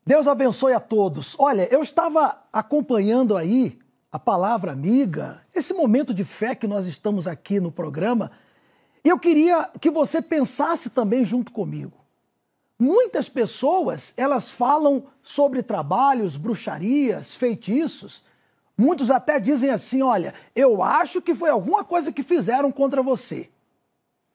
Deus 0.05 0.27
abençoe 0.27 0.73
a 0.73 0.79
todos. 0.79 1.35
Olha, 1.37 1.67
eu 1.69 1.81
estava 1.81 2.37
acompanhando 2.53 3.35
aí 3.35 3.77
a 4.09 4.17
palavra 4.17 4.71
amiga, 4.71 5.41
esse 5.53 5.73
momento 5.73 6.13
de 6.13 6.23
fé 6.23 6.55
que 6.55 6.65
nós 6.65 6.85
estamos 6.85 7.27
aqui 7.27 7.59
no 7.59 7.71
programa, 7.71 8.31
e 9.03 9.09
eu 9.09 9.19
queria 9.19 9.69
que 9.79 9.91
você 9.91 10.21
pensasse 10.21 10.89
também 10.89 11.25
junto 11.25 11.51
comigo. 11.51 12.06
Muitas 12.79 13.27
pessoas, 13.27 14.13
elas 14.15 14.51
falam 14.51 15.07
sobre 15.23 15.63
trabalhos, 15.63 16.37
bruxarias, 16.37 17.33
feitiços. 17.35 18.23
Muitos 18.77 19.09
até 19.09 19.39
dizem 19.39 19.71
assim: 19.71 20.03
olha, 20.03 20.35
eu 20.55 20.83
acho 20.83 21.21
que 21.21 21.33
foi 21.33 21.49
alguma 21.49 21.83
coisa 21.83 22.11
que 22.11 22.21
fizeram 22.21 22.71
contra 22.71 23.01
você. 23.01 23.49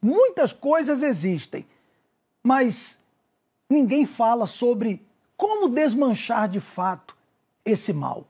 Muitas 0.01 0.53
coisas 0.53 1.03
existem, 1.03 1.65
mas 2.43 2.99
ninguém 3.71 4.05
fala 4.05 4.47
sobre 4.47 5.01
como 5.37 5.69
desmanchar 5.69 6.49
de 6.49 6.59
fato 6.59 7.17
esse 7.65 7.93
mal. 7.93 8.27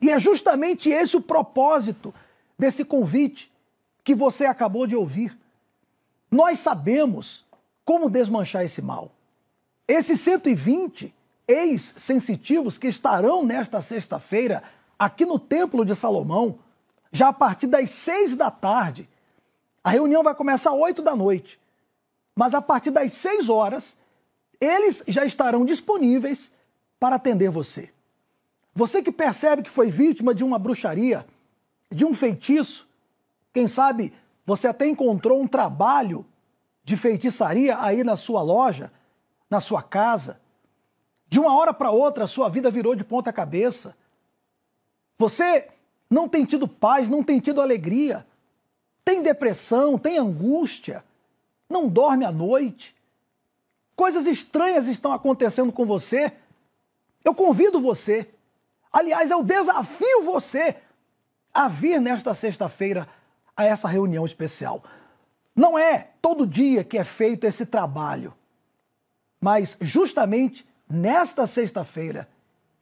E 0.00 0.10
é 0.10 0.18
justamente 0.20 0.88
esse 0.88 1.16
o 1.16 1.20
propósito 1.20 2.14
desse 2.56 2.84
convite 2.84 3.50
que 4.04 4.14
você 4.14 4.46
acabou 4.46 4.86
de 4.86 4.94
ouvir. 4.94 5.36
Nós 6.30 6.60
sabemos 6.60 7.44
como 7.84 8.08
desmanchar 8.08 8.64
esse 8.64 8.80
mal. 8.80 9.10
Esses 9.92 10.20
120 10.22 11.14
ex-sensitivos 11.46 12.78
que 12.78 12.86
estarão 12.86 13.44
nesta 13.44 13.82
sexta-feira 13.82 14.62
aqui 14.98 15.26
no 15.26 15.38
Templo 15.38 15.84
de 15.84 15.94
Salomão, 15.94 16.60
já 17.12 17.28
a 17.28 17.32
partir 17.32 17.66
das 17.66 17.90
seis 17.90 18.34
da 18.34 18.50
tarde, 18.50 19.06
a 19.84 19.90
reunião 19.90 20.22
vai 20.22 20.34
começar 20.34 20.70
às 20.70 20.76
8 20.76 21.02
da 21.02 21.14
noite. 21.14 21.60
Mas 22.34 22.54
a 22.54 22.62
partir 22.62 22.90
das 22.90 23.12
6 23.12 23.50
horas, 23.50 23.98
eles 24.58 25.04
já 25.08 25.26
estarão 25.26 25.62
disponíveis 25.62 26.50
para 26.98 27.16
atender 27.16 27.50
você. 27.50 27.90
Você 28.74 29.02
que 29.02 29.12
percebe 29.12 29.62
que 29.62 29.70
foi 29.70 29.90
vítima 29.90 30.34
de 30.34 30.42
uma 30.42 30.58
bruxaria, 30.58 31.26
de 31.90 32.06
um 32.06 32.14
feitiço, 32.14 32.88
quem 33.52 33.68
sabe 33.68 34.10
você 34.46 34.68
até 34.68 34.86
encontrou 34.86 35.42
um 35.42 35.46
trabalho 35.46 36.24
de 36.82 36.96
feitiçaria 36.96 37.78
aí 37.78 38.02
na 38.02 38.16
sua 38.16 38.40
loja, 38.40 38.90
na 39.52 39.60
sua 39.60 39.80
casa. 39.82 40.40
De 41.28 41.38
uma 41.38 41.54
hora 41.54 41.72
para 41.72 41.92
outra, 41.92 42.24
a 42.24 42.26
sua 42.26 42.48
vida 42.48 42.72
virou 42.72 42.96
de 42.96 43.04
ponta 43.04 43.32
cabeça. 43.32 43.96
Você 45.16 45.68
não 46.10 46.28
tem 46.28 46.44
tido 46.44 46.66
paz, 46.66 47.08
não 47.08 47.22
tem 47.22 47.38
tido 47.38 47.60
alegria 47.60 48.26
tem 49.04 49.22
depressão, 49.22 49.98
tem 49.98 50.18
angústia, 50.18 51.04
não 51.68 51.88
dorme 51.88 52.24
à 52.24 52.32
noite, 52.32 52.94
coisas 53.96 54.26
estranhas 54.26 54.86
estão 54.86 55.12
acontecendo 55.12 55.72
com 55.72 55.84
você, 55.84 56.32
eu 57.24 57.34
convido 57.34 57.80
você, 57.80 58.28
aliás, 58.92 59.30
eu 59.30 59.42
desafio 59.42 60.22
você 60.24 60.76
a 61.52 61.68
vir 61.68 62.00
nesta 62.00 62.34
sexta-feira 62.34 63.08
a 63.56 63.64
essa 63.64 63.88
reunião 63.88 64.24
especial. 64.24 64.82
Não 65.54 65.78
é 65.78 66.10
todo 66.20 66.46
dia 66.46 66.82
que 66.82 66.96
é 66.96 67.04
feito 67.04 67.44
esse 67.44 67.66
trabalho, 67.66 68.32
mas 69.42 69.76
justamente 69.80 70.64
nesta 70.88 71.48
sexta-feira, 71.48 72.28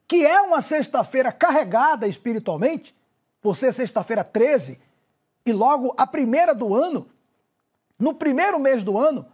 que 0.07 0.23
é 0.23 0.39
uma 0.41 0.61
sexta-feira 0.61 1.31
carregada 1.31 2.07
espiritualmente, 2.07 2.93
por 3.41 3.57
ser 3.57 3.73
sexta-feira 3.73 4.23
13, 4.23 4.79
e 5.43 5.51
logo 5.51 5.95
a 5.97 6.05
primeira 6.05 6.53
do 6.53 6.75
ano, 6.75 7.07
no 7.97 8.13
primeiro 8.13 8.59
mês 8.59 8.83
do 8.83 8.95
ano, 8.95 9.25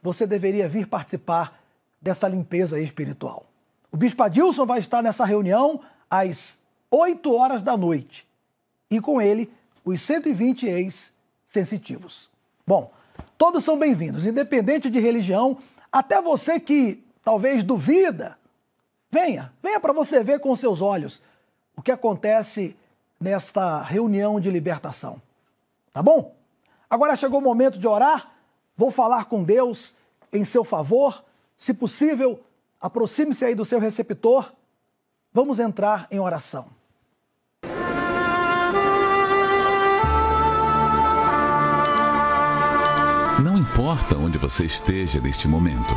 você 0.00 0.26
deveria 0.26 0.66
vir 0.66 0.86
participar 0.86 1.60
dessa 2.00 2.26
limpeza 2.26 2.80
espiritual. 2.80 3.44
O 3.92 3.96
Bispo 3.98 4.22
Adilson 4.22 4.64
vai 4.64 4.78
estar 4.78 5.02
nessa 5.02 5.26
reunião 5.26 5.82
às 6.08 6.62
8 6.90 7.34
horas 7.34 7.62
da 7.62 7.76
noite 7.76 8.26
e 8.90 8.98
com 8.98 9.20
ele 9.20 9.52
os 9.84 10.00
120 10.00 10.66
ex-sensitivos. 10.66 12.30
Bom, 12.66 12.90
todos 13.36 13.62
são 13.62 13.78
bem-vindos, 13.78 14.24
independente 14.24 14.88
de 14.88 14.98
religião, 14.98 15.58
até 15.92 16.20
você 16.20 16.60
que 16.60 17.04
talvez 17.24 17.64
duvida, 17.64 18.38
venha, 19.10 19.52
venha 19.62 19.80
para 19.80 19.92
você 19.92 20.22
ver 20.22 20.40
com 20.40 20.54
seus 20.54 20.80
olhos 20.80 21.22
o 21.76 21.82
que 21.82 21.90
acontece 21.90 22.76
nesta 23.18 23.82
reunião 23.82 24.40
de 24.40 24.50
libertação. 24.50 25.20
Tá 25.92 26.02
bom? 26.02 26.34
Agora 26.88 27.16
chegou 27.16 27.40
o 27.40 27.42
momento 27.42 27.78
de 27.78 27.86
orar, 27.86 28.32
vou 28.76 28.90
falar 28.90 29.26
com 29.26 29.42
Deus 29.42 29.94
em 30.32 30.44
seu 30.44 30.64
favor. 30.64 31.24
Se 31.56 31.74
possível, 31.74 32.40
aproxime-se 32.80 33.44
aí 33.44 33.54
do 33.54 33.64
seu 33.64 33.78
receptor. 33.78 34.52
Vamos 35.32 35.60
entrar 35.60 36.06
em 36.10 36.18
oração. 36.18 36.79
Importa 43.70 44.16
onde 44.16 44.36
você 44.36 44.64
esteja 44.64 45.20
neste 45.20 45.46
momento. 45.46 45.94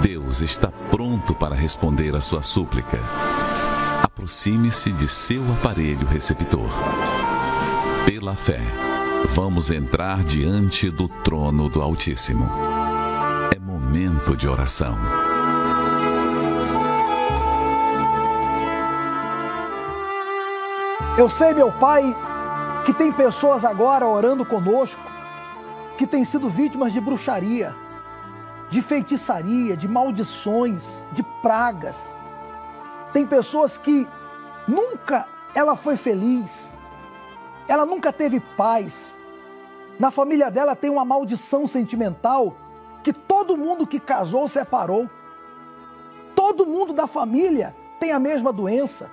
Deus 0.00 0.42
está 0.42 0.68
pronto 0.92 1.34
para 1.34 1.56
responder 1.56 2.14
a 2.14 2.20
sua 2.20 2.40
súplica. 2.40 3.00
Aproxime-se 4.02 4.92
de 4.92 5.08
seu 5.08 5.42
aparelho 5.52 6.06
receptor. 6.06 6.70
Pela 8.06 8.36
fé, 8.36 8.60
vamos 9.30 9.72
entrar 9.72 10.22
diante 10.22 10.88
do 10.88 11.08
trono 11.08 11.68
do 11.68 11.82
Altíssimo. 11.82 12.48
É 13.54 13.58
momento 13.58 14.36
de 14.36 14.48
oração. 14.48 14.96
Eu 21.18 21.28
sei, 21.28 21.54
meu 21.54 21.72
Pai, 21.72 22.14
que 22.84 22.92
tem 22.92 23.10
pessoas 23.12 23.64
agora 23.64 24.06
orando 24.06 24.44
conosco 24.44 25.00
que 25.96 26.06
têm 26.06 26.24
sido 26.24 26.50
vítimas 26.50 26.92
de 26.92 27.00
bruxaria, 27.00 27.74
de 28.70 28.82
feitiçaria, 28.82 29.76
de 29.76 29.88
maldições, 29.88 30.84
de 31.12 31.22
pragas. 31.40 31.96
Tem 33.12 33.26
pessoas 33.26 33.78
que 33.78 34.06
nunca 34.68 35.26
ela 35.54 35.76
foi 35.76 35.96
feliz, 35.96 36.72
ela 37.66 37.86
nunca 37.86 38.12
teve 38.12 38.40
paz. 38.40 39.16
Na 39.98 40.10
família 40.10 40.50
dela 40.50 40.76
tem 40.76 40.90
uma 40.90 41.04
maldição 41.04 41.66
sentimental 41.66 42.56
que 43.02 43.12
todo 43.12 43.56
mundo 43.56 43.86
que 43.86 44.00
casou 44.00 44.48
separou. 44.48 45.08
Todo 46.34 46.66
mundo 46.66 46.92
da 46.92 47.06
família 47.06 47.74
tem 48.00 48.12
a 48.12 48.18
mesma 48.18 48.52
doença. 48.52 49.10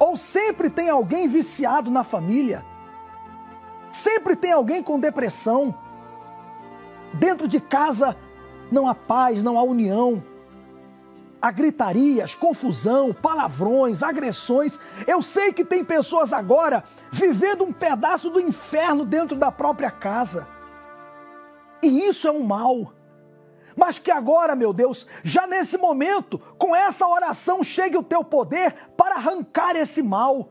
Ou 0.00 0.16
sempre 0.16 0.70
tem 0.70 0.88
alguém 0.88 1.28
viciado 1.28 1.90
na 1.90 2.02
família. 2.02 2.64
Sempre 3.90 4.34
tem 4.34 4.50
alguém 4.50 4.82
com 4.82 4.98
depressão. 4.98 5.74
Dentro 7.12 7.46
de 7.46 7.60
casa 7.60 8.16
não 8.72 8.88
há 8.88 8.94
paz, 8.94 9.42
não 9.42 9.58
há 9.58 9.62
união. 9.62 10.24
Há 11.42 11.50
gritarias, 11.50 12.34
confusão, 12.34 13.12
palavrões, 13.12 14.02
agressões. 14.02 14.80
Eu 15.06 15.20
sei 15.20 15.52
que 15.52 15.64
tem 15.64 15.84
pessoas 15.84 16.32
agora 16.32 16.82
vivendo 17.12 17.62
um 17.62 17.72
pedaço 17.72 18.30
do 18.30 18.40
inferno 18.40 19.04
dentro 19.04 19.36
da 19.36 19.52
própria 19.52 19.90
casa. 19.90 20.48
E 21.82 22.06
isso 22.06 22.26
é 22.26 22.30
um 22.30 22.42
mal 22.42 22.92
mas 23.76 23.98
que 23.98 24.10
agora, 24.10 24.54
meu 24.54 24.72
Deus, 24.72 25.06
já 25.22 25.46
nesse 25.46 25.78
momento, 25.78 26.38
com 26.58 26.74
essa 26.74 27.06
oração, 27.06 27.62
chegue 27.62 27.96
o 27.96 28.02
teu 28.02 28.24
poder 28.24 28.74
para 28.96 29.16
arrancar 29.16 29.76
esse 29.76 30.02
mal, 30.02 30.48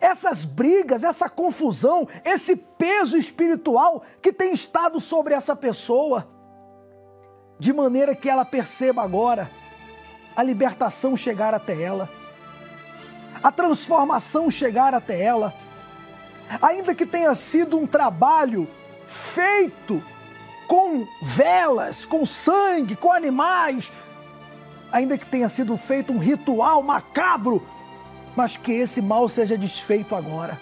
essas 0.00 0.44
brigas, 0.44 1.04
essa 1.04 1.28
confusão, 1.28 2.08
esse 2.24 2.56
peso 2.56 3.16
espiritual 3.16 4.02
que 4.22 4.32
tem 4.32 4.52
estado 4.52 4.98
sobre 4.98 5.34
essa 5.34 5.54
pessoa, 5.54 6.28
de 7.58 7.72
maneira 7.72 8.14
que 8.14 8.28
ela 8.28 8.44
perceba 8.44 9.02
agora 9.02 9.50
a 10.34 10.42
libertação 10.42 11.16
chegar 11.16 11.54
até 11.54 11.80
ela, 11.80 12.08
a 13.42 13.52
transformação 13.52 14.50
chegar 14.50 14.94
até 14.94 15.22
ela, 15.22 15.52
ainda 16.62 16.94
que 16.94 17.04
tenha 17.04 17.34
sido 17.34 17.78
um 17.78 17.86
trabalho 17.86 18.66
feito 19.06 20.02
com 20.70 21.04
velas, 21.20 22.04
com 22.04 22.24
sangue, 22.24 22.94
com 22.94 23.10
animais, 23.10 23.90
ainda 24.92 25.18
que 25.18 25.26
tenha 25.26 25.48
sido 25.48 25.76
feito 25.76 26.12
um 26.12 26.18
ritual 26.18 26.80
macabro, 26.80 27.66
mas 28.36 28.56
que 28.56 28.70
esse 28.70 29.02
mal 29.02 29.28
seja 29.28 29.58
desfeito 29.58 30.14
agora. 30.14 30.56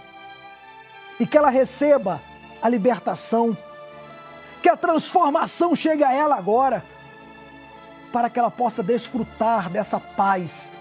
E 1.20 1.26
que 1.26 1.36
ela 1.36 1.50
receba 1.50 2.22
a 2.62 2.70
libertação, 2.70 3.54
que 4.62 4.70
a 4.70 4.78
transformação 4.78 5.76
chegue 5.76 6.02
a 6.02 6.14
ela 6.14 6.36
agora, 6.36 6.82
para 8.10 8.30
que 8.30 8.38
ela 8.38 8.50
possa 8.50 8.82
desfrutar 8.82 9.68
dessa 9.68 10.00
paz, 10.00 10.72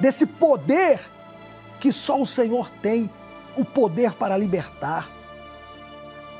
desse 0.00 0.26
poder 0.26 1.00
que 1.78 1.92
só 1.92 2.20
o 2.20 2.26
Senhor 2.26 2.68
tem 2.82 3.08
o 3.56 3.64
poder 3.64 4.14
para 4.14 4.36
libertar. 4.36 5.21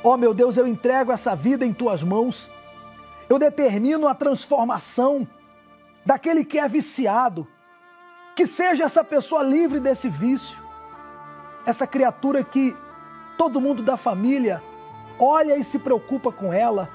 Ó 0.03 0.13
oh, 0.13 0.17
meu 0.17 0.33
Deus, 0.33 0.57
eu 0.57 0.67
entrego 0.67 1.13
essa 1.13 1.33
vida 1.33 1.65
em 1.65 1.71
tuas 1.71 2.03
mãos. 2.03 2.51
Eu 3.29 3.39
determino 3.39 4.05
a 4.05 4.13
transformação 4.13 5.25
daquele 6.05 6.43
que 6.43 6.59
é 6.59 6.67
viciado. 6.67 7.47
Que 8.35 8.45
seja 8.45 8.83
essa 8.83 9.01
pessoa 9.01 9.41
livre 9.41 9.79
desse 9.79 10.09
vício. 10.09 10.61
Essa 11.65 11.87
criatura 11.87 12.43
que 12.43 12.75
todo 13.37 13.61
mundo 13.61 13.81
da 13.81 13.95
família 13.95 14.61
olha 15.17 15.55
e 15.55 15.63
se 15.63 15.79
preocupa 15.79 16.33
com 16.33 16.51
ela, 16.51 16.89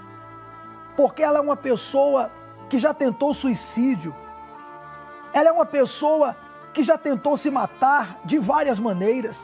porque 0.95 1.23
ela 1.23 1.39
é 1.39 1.41
uma 1.41 1.57
pessoa 1.57 2.31
que 2.69 2.79
já 2.79 2.93
tentou 2.93 3.33
suicídio. 3.33 4.15
Ela 5.33 5.49
é 5.49 5.53
uma 5.53 5.65
pessoa 5.65 6.37
que 6.75 6.83
já 6.83 6.99
tentou 6.99 7.39
se 7.39 7.51
matar 7.51 8.21
de 8.23 8.39
várias 8.39 8.79
maneiras. 8.79 9.39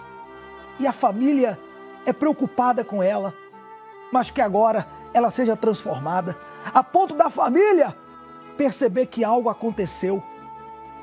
E 0.79 0.87
a 0.87 0.93
família 0.93 1.59
é 2.05 2.13
preocupada 2.13 2.85
com 2.85 3.03
ela 3.03 3.33
mas 4.15 4.31
que 4.31 4.41
agora 4.41 4.87
ela 5.13 5.29
seja 5.29 5.57
transformada, 5.57 6.37
a 6.73 6.85
ponto 6.85 7.17
da 7.17 7.29
família 7.29 7.97
perceber 8.57 9.07
que 9.07 9.25
algo 9.25 9.49
aconteceu 9.49 10.23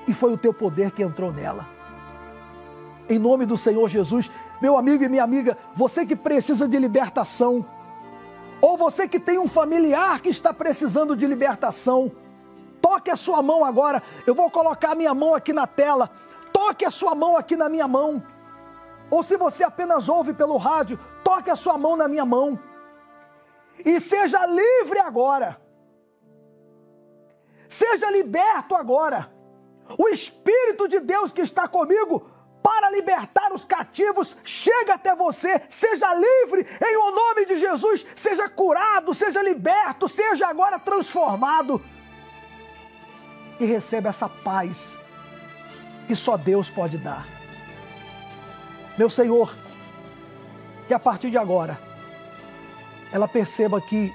e 0.07 0.13
foi 0.13 0.31
o 0.31 0.37
teu 0.37 0.53
poder 0.53 0.91
que 0.91 1.03
entrou 1.03 1.29
nela. 1.29 1.67
Em 3.09 3.19
nome 3.19 3.45
do 3.45 3.57
Senhor 3.57 3.89
Jesus, 3.89 4.31
meu 4.61 4.77
amigo 4.77 5.03
e 5.03 5.09
minha 5.09 5.25
amiga, 5.25 5.57
você 5.75 6.05
que 6.05 6.15
precisa 6.15 6.69
de 6.69 6.79
libertação, 6.79 7.65
ou 8.61 8.77
você 8.77 9.09
que 9.09 9.19
tem 9.19 9.37
um 9.37 9.47
familiar 9.47 10.21
que 10.21 10.29
está 10.29 10.53
precisando 10.53 11.13
de 11.13 11.27
libertação, 11.27 12.09
toque 12.81 13.11
a 13.11 13.17
sua 13.17 13.41
mão 13.41 13.65
agora. 13.65 14.01
Eu 14.25 14.33
vou 14.33 14.49
colocar 14.49 14.91
a 14.91 14.95
minha 14.95 15.13
mão 15.13 15.35
aqui 15.35 15.51
na 15.51 15.67
tela. 15.67 16.09
Toque 16.53 16.85
a 16.85 16.91
sua 16.91 17.13
mão 17.13 17.35
aqui 17.35 17.57
na 17.57 17.67
minha 17.67 17.89
mão. 17.89 18.23
Ou 19.09 19.21
se 19.21 19.35
você 19.35 19.65
apenas 19.65 20.07
ouve 20.07 20.31
pelo 20.31 20.55
rádio, 20.55 20.97
toque 21.25 21.49
a 21.49 21.57
sua 21.57 21.77
mão 21.77 21.97
na 21.97 22.07
minha 22.07 22.23
mão 22.23 22.57
e 23.85 23.99
seja 23.99 24.45
livre 24.45 24.99
agora. 24.99 25.59
Seja 27.67 28.09
liberto 28.11 28.75
agora. 28.75 29.31
O 29.97 30.07
Espírito 30.09 30.87
de 30.87 30.99
Deus 30.99 31.31
que 31.31 31.41
está 31.41 31.67
comigo 31.67 32.29
para 32.61 32.91
libertar 32.91 33.51
os 33.53 33.63
cativos 33.63 34.37
chega 34.43 34.95
até 34.95 35.15
você. 35.15 35.61
Seja 35.69 36.13
livre 36.13 36.67
em 36.81 36.97
o 36.97 37.11
nome 37.11 37.45
de 37.45 37.57
Jesus. 37.57 38.05
Seja 38.15 38.47
curado, 38.49 39.13
seja 39.13 39.41
liberto, 39.41 40.07
seja 40.07 40.47
agora 40.47 40.77
transformado. 40.77 41.81
E 43.59 43.65
receba 43.65 44.09
essa 44.09 44.27
paz 44.27 44.99
que 46.07 46.15
só 46.15 46.35
Deus 46.37 46.69
pode 46.69 46.97
dar. 46.97 47.25
Meu 48.97 49.09
Senhor, 49.09 49.55
que 50.87 50.93
a 50.93 50.99
partir 50.99 51.31
de 51.31 51.37
agora 51.37 51.90
ela 53.11 53.27
perceba 53.27 53.81
que 53.81 54.13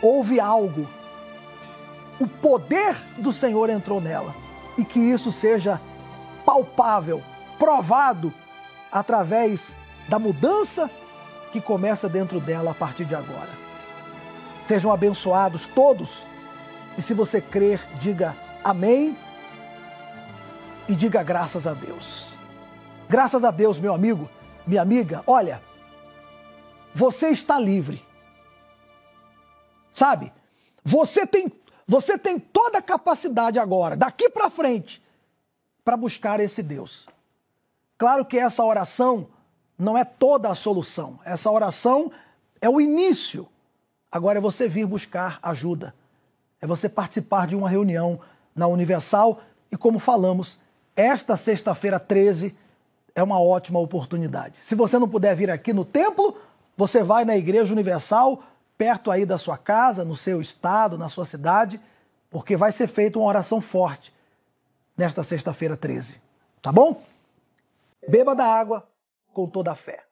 houve 0.00 0.38
algo, 0.40 0.86
o 2.18 2.26
poder 2.26 2.94
do 3.18 3.32
Senhor 3.32 3.70
entrou 3.70 4.00
nela 4.00 4.34
e 4.76 4.84
que 4.84 4.98
isso 4.98 5.32
seja 5.32 5.80
palpável, 6.44 7.22
provado 7.58 8.32
através 8.90 9.74
da 10.08 10.18
mudança 10.18 10.90
que 11.52 11.60
começa 11.60 12.08
dentro 12.08 12.40
dela 12.40 12.72
a 12.72 12.74
partir 12.74 13.04
de 13.04 13.14
agora. 13.14 13.50
Sejam 14.66 14.92
abençoados 14.92 15.66
todos. 15.66 16.24
E 16.96 17.02
se 17.02 17.14
você 17.14 17.40
crer, 17.40 17.80
diga 17.98 18.36
amém 18.62 19.16
e 20.88 20.94
diga 20.94 21.22
graças 21.22 21.66
a 21.66 21.74
Deus. 21.74 22.32
Graças 23.08 23.44
a 23.44 23.50
Deus, 23.50 23.78
meu 23.78 23.94
amigo, 23.94 24.28
minha 24.66 24.82
amiga, 24.82 25.22
olha, 25.26 25.60
você 26.94 27.28
está 27.28 27.58
livre. 27.58 28.04
Sabe? 29.92 30.32
Você 30.84 31.26
tem, 31.26 31.52
você 31.86 32.18
tem 32.18 32.38
toda 32.38 32.78
a 32.78 32.82
capacidade 32.82 33.58
agora, 33.58 33.96
daqui 33.96 34.28
para 34.28 34.50
frente, 34.50 35.02
para 35.84 35.96
buscar 35.96 36.40
esse 36.40 36.62
Deus. 36.62 37.06
Claro 37.98 38.24
que 38.24 38.38
essa 38.38 38.64
oração 38.64 39.28
não 39.78 39.96
é 39.96 40.04
toda 40.04 40.48
a 40.48 40.54
solução. 40.54 41.18
Essa 41.24 41.50
oração 41.50 42.10
é 42.60 42.68
o 42.68 42.80
início. 42.80 43.48
Agora 44.10 44.38
é 44.38 44.40
você 44.40 44.68
vir 44.68 44.86
buscar 44.86 45.38
ajuda. 45.42 45.94
É 46.60 46.66
você 46.66 46.88
participar 46.88 47.46
de 47.46 47.56
uma 47.56 47.68
reunião 47.68 48.20
na 48.54 48.66
Universal 48.66 49.40
e, 49.70 49.76
como 49.76 49.98
falamos, 49.98 50.60
esta 50.94 51.36
sexta-feira 51.36 51.98
13 51.98 52.56
é 53.14 53.22
uma 53.22 53.40
ótima 53.40 53.78
oportunidade. 53.78 54.58
Se 54.62 54.74
você 54.74 54.98
não 54.98 55.08
puder 55.08 55.34
vir 55.34 55.50
aqui 55.50 55.72
no 55.72 55.84
templo, 55.84 56.36
você 56.82 57.00
vai 57.00 57.24
na 57.24 57.36
Igreja 57.36 57.72
Universal, 57.72 58.42
perto 58.76 59.12
aí 59.12 59.24
da 59.24 59.38
sua 59.38 59.56
casa, 59.56 60.04
no 60.04 60.16
seu 60.16 60.40
estado, 60.40 60.98
na 60.98 61.08
sua 61.08 61.24
cidade, 61.24 61.80
porque 62.28 62.56
vai 62.56 62.72
ser 62.72 62.88
feita 62.88 63.20
uma 63.20 63.28
oração 63.28 63.60
forte 63.60 64.12
nesta 64.96 65.22
sexta-feira 65.22 65.76
13. 65.76 66.20
Tá 66.60 66.72
bom? 66.72 67.00
Beba 68.08 68.34
da 68.34 68.44
água 68.44 68.84
com 69.32 69.46
toda 69.46 69.70
a 69.70 69.76
fé. 69.76 70.02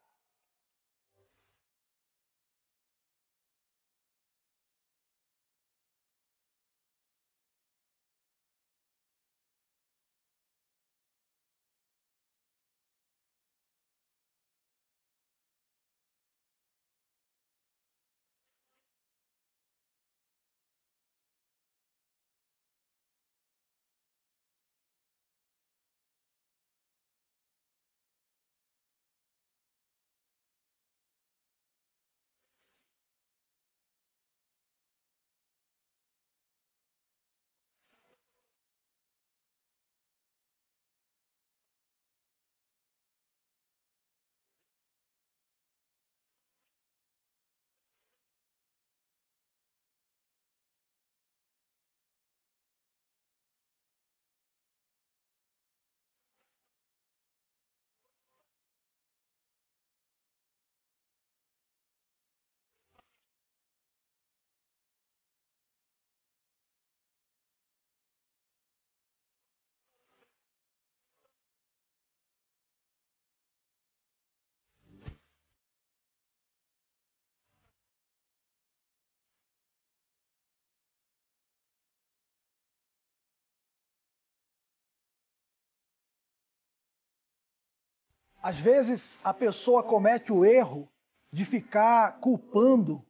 Às 88.43 88.57
vezes 88.57 89.03
a 89.23 89.35
pessoa 89.35 89.83
comete 89.83 90.33
o 90.33 90.45
erro 90.45 90.89
de 91.33 91.45
ficar 91.45 92.19
culpando 92.21 93.03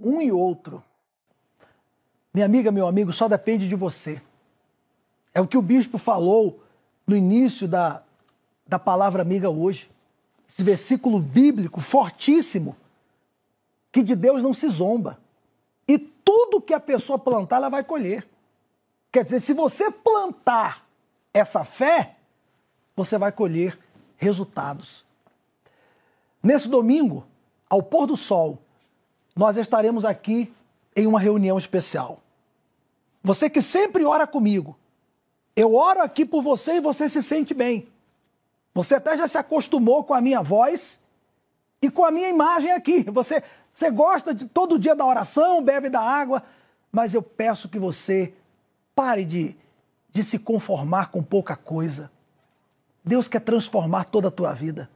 um 0.00 0.20
e 0.20 0.30
outro. 0.30 0.82
Minha 2.32 2.46
amiga, 2.46 2.70
meu 2.70 2.86
amigo, 2.86 3.12
só 3.12 3.28
depende 3.28 3.68
de 3.68 3.74
você. 3.74 4.20
É 5.34 5.40
o 5.40 5.46
que 5.46 5.56
o 5.56 5.62
bispo 5.62 5.98
falou 5.98 6.62
no 7.06 7.16
início 7.16 7.66
da, 7.66 8.02
da 8.66 8.78
palavra 8.78 9.22
amiga 9.22 9.50
hoje. 9.50 9.90
Esse 10.48 10.62
versículo 10.62 11.18
bíblico 11.18 11.80
fortíssimo, 11.80 12.76
que 13.90 14.02
de 14.02 14.14
Deus 14.14 14.42
não 14.42 14.54
se 14.54 14.68
zomba. 14.68 15.18
E 15.88 15.98
tudo 15.98 16.60
que 16.60 16.74
a 16.74 16.80
pessoa 16.80 17.18
plantar, 17.18 17.56
ela 17.56 17.68
vai 17.68 17.82
colher. 17.82 18.26
Quer 19.10 19.24
dizer, 19.24 19.40
se 19.40 19.52
você 19.52 19.90
plantar 19.90 20.86
essa 21.32 21.64
fé, 21.64 22.16
você 22.94 23.18
vai 23.18 23.32
colher 23.32 23.78
resultados. 24.16 25.04
Nesse 26.42 26.68
domingo, 26.68 27.26
ao 27.68 27.82
pôr 27.82 28.06
do 28.06 28.16
sol, 28.16 28.58
nós 29.34 29.56
estaremos 29.56 30.04
aqui 30.04 30.52
em 30.94 31.06
uma 31.06 31.20
reunião 31.20 31.58
especial. 31.58 32.20
Você 33.22 33.50
que 33.50 33.60
sempre 33.60 34.04
ora 34.04 34.26
comigo, 34.26 34.76
eu 35.54 35.74
oro 35.74 36.00
aqui 36.00 36.24
por 36.24 36.42
você 36.42 36.76
e 36.76 36.80
você 36.80 37.08
se 37.08 37.22
sente 37.22 37.52
bem. 37.52 37.88
Você 38.72 38.94
até 38.94 39.16
já 39.16 39.26
se 39.26 39.38
acostumou 39.38 40.04
com 40.04 40.14
a 40.14 40.20
minha 40.20 40.42
voz 40.42 41.00
e 41.80 41.90
com 41.90 42.04
a 42.04 42.10
minha 42.10 42.28
imagem 42.28 42.70
aqui. 42.72 43.02
Você, 43.10 43.42
você 43.72 43.90
gosta 43.90 44.34
de 44.34 44.46
todo 44.46 44.78
dia 44.78 44.94
da 44.94 45.04
oração, 45.04 45.62
bebe 45.62 45.88
da 45.88 46.00
água, 46.00 46.42
mas 46.92 47.14
eu 47.14 47.22
peço 47.22 47.68
que 47.68 47.78
você 47.78 48.32
pare 48.94 49.24
de, 49.24 49.56
de 50.10 50.22
se 50.22 50.38
conformar 50.38 51.10
com 51.10 51.22
pouca 51.22 51.56
coisa. 51.56 52.10
Deus 53.06 53.28
quer 53.28 53.40
transformar 53.40 54.04
toda 54.04 54.26
a 54.26 54.32
tua 54.32 54.52
vida. 54.52 54.90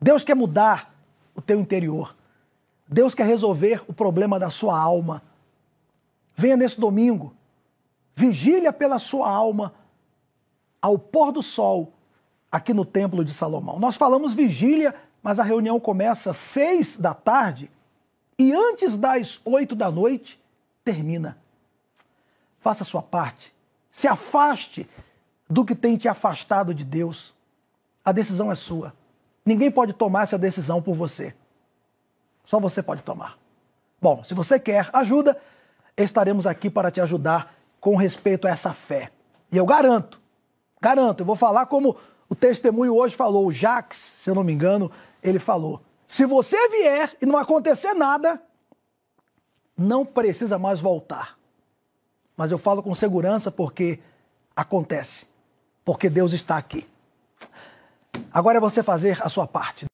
Deus 0.00 0.22
quer 0.22 0.34
mudar 0.36 0.94
o 1.34 1.40
teu 1.40 1.58
interior. 1.58 2.14
Deus 2.86 3.14
quer 3.14 3.24
resolver 3.24 3.82
o 3.88 3.94
problema 3.94 4.38
da 4.38 4.50
sua 4.50 4.78
alma. 4.78 5.22
Venha 6.36 6.58
nesse 6.58 6.78
domingo, 6.78 7.34
vigília 8.14 8.70
pela 8.70 8.98
sua 8.98 9.30
alma 9.30 9.72
ao 10.82 10.98
pôr 10.98 11.32
do 11.32 11.42
sol 11.42 11.94
aqui 12.52 12.74
no 12.74 12.84
Templo 12.84 13.24
de 13.24 13.32
Salomão. 13.32 13.78
Nós 13.78 13.96
falamos 13.96 14.34
vigília, 14.34 14.94
mas 15.22 15.38
a 15.38 15.42
reunião 15.42 15.80
começa 15.80 16.32
às 16.32 16.36
seis 16.36 16.98
da 16.98 17.14
tarde 17.14 17.70
e 18.38 18.52
antes 18.52 18.98
das 18.98 19.40
oito 19.46 19.74
da 19.74 19.90
noite 19.90 20.38
termina. 20.84 21.38
Faça 22.60 22.82
a 22.82 22.86
sua 22.86 23.02
parte. 23.02 23.54
Se 23.90 24.06
afaste 24.06 24.86
do 25.48 25.64
que 25.64 25.74
tem 25.74 25.96
te 25.96 26.08
afastado 26.08 26.74
de 26.74 26.84
Deus. 26.84 27.34
A 28.04 28.12
decisão 28.12 28.50
é 28.50 28.54
sua. 28.54 28.92
Ninguém 29.44 29.70
pode 29.70 29.92
tomar 29.92 30.24
essa 30.24 30.38
decisão 30.38 30.82
por 30.82 30.94
você. 30.94 31.34
Só 32.44 32.58
você 32.58 32.82
pode 32.82 33.02
tomar. 33.02 33.38
Bom, 34.00 34.22
se 34.24 34.34
você 34.34 34.58
quer 34.58 34.90
ajuda, 34.92 35.40
estaremos 35.96 36.46
aqui 36.46 36.68
para 36.68 36.90
te 36.90 37.00
ajudar 37.00 37.54
com 37.80 37.96
respeito 37.96 38.46
a 38.46 38.50
essa 38.50 38.72
fé. 38.72 39.10
E 39.50 39.56
eu 39.56 39.64
garanto, 39.64 40.20
garanto, 40.80 41.20
eu 41.20 41.26
vou 41.26 41.36
falar 41.36 41.66
como 41.66 41.96
o 42.28 42.34
testemunho 42.34 42.94
hoje 42.94 43.14
falou, 43.14 43.46
o 43.46 43.52
Jax, 43.52 43.96
se 43.96 44.30
eu 44.30 44.34
não 44.34 44.42
me 44.42 44.52
engano, 44.52 44.90
ele 45.22 45.38
falou: 45.38 45.80
se 46.06 46.24
você 46.24 46.56
vier 46.68 47.16
e 47.20 47.26
não 47.26 47.36
acontecer 47.36 47.94
nada, 47.94 48.42
não 49.76 50.04
precisa 50.04 50.58
mais 50.58 50.80
voltar. 50.80 51.38
Mas 52.36 52.50
eu 52.50 52.58
falo 52.58 52.82
com 52.82 52.94
segurança 52.94 53.50
porque 53.50 54.00
acontece 54.54 55.26
porque 55.86 56.10
Deus 56.10 56.32
está 56.32 56.58
aqui. 56.58 56.84
Agora 58.32 58.58
é 58.58 58.60
você 58.60 58.82
fazer 58.82 59.22
a 59.22 59.28
sua 59.28 59.46
parte. 59.46 59.86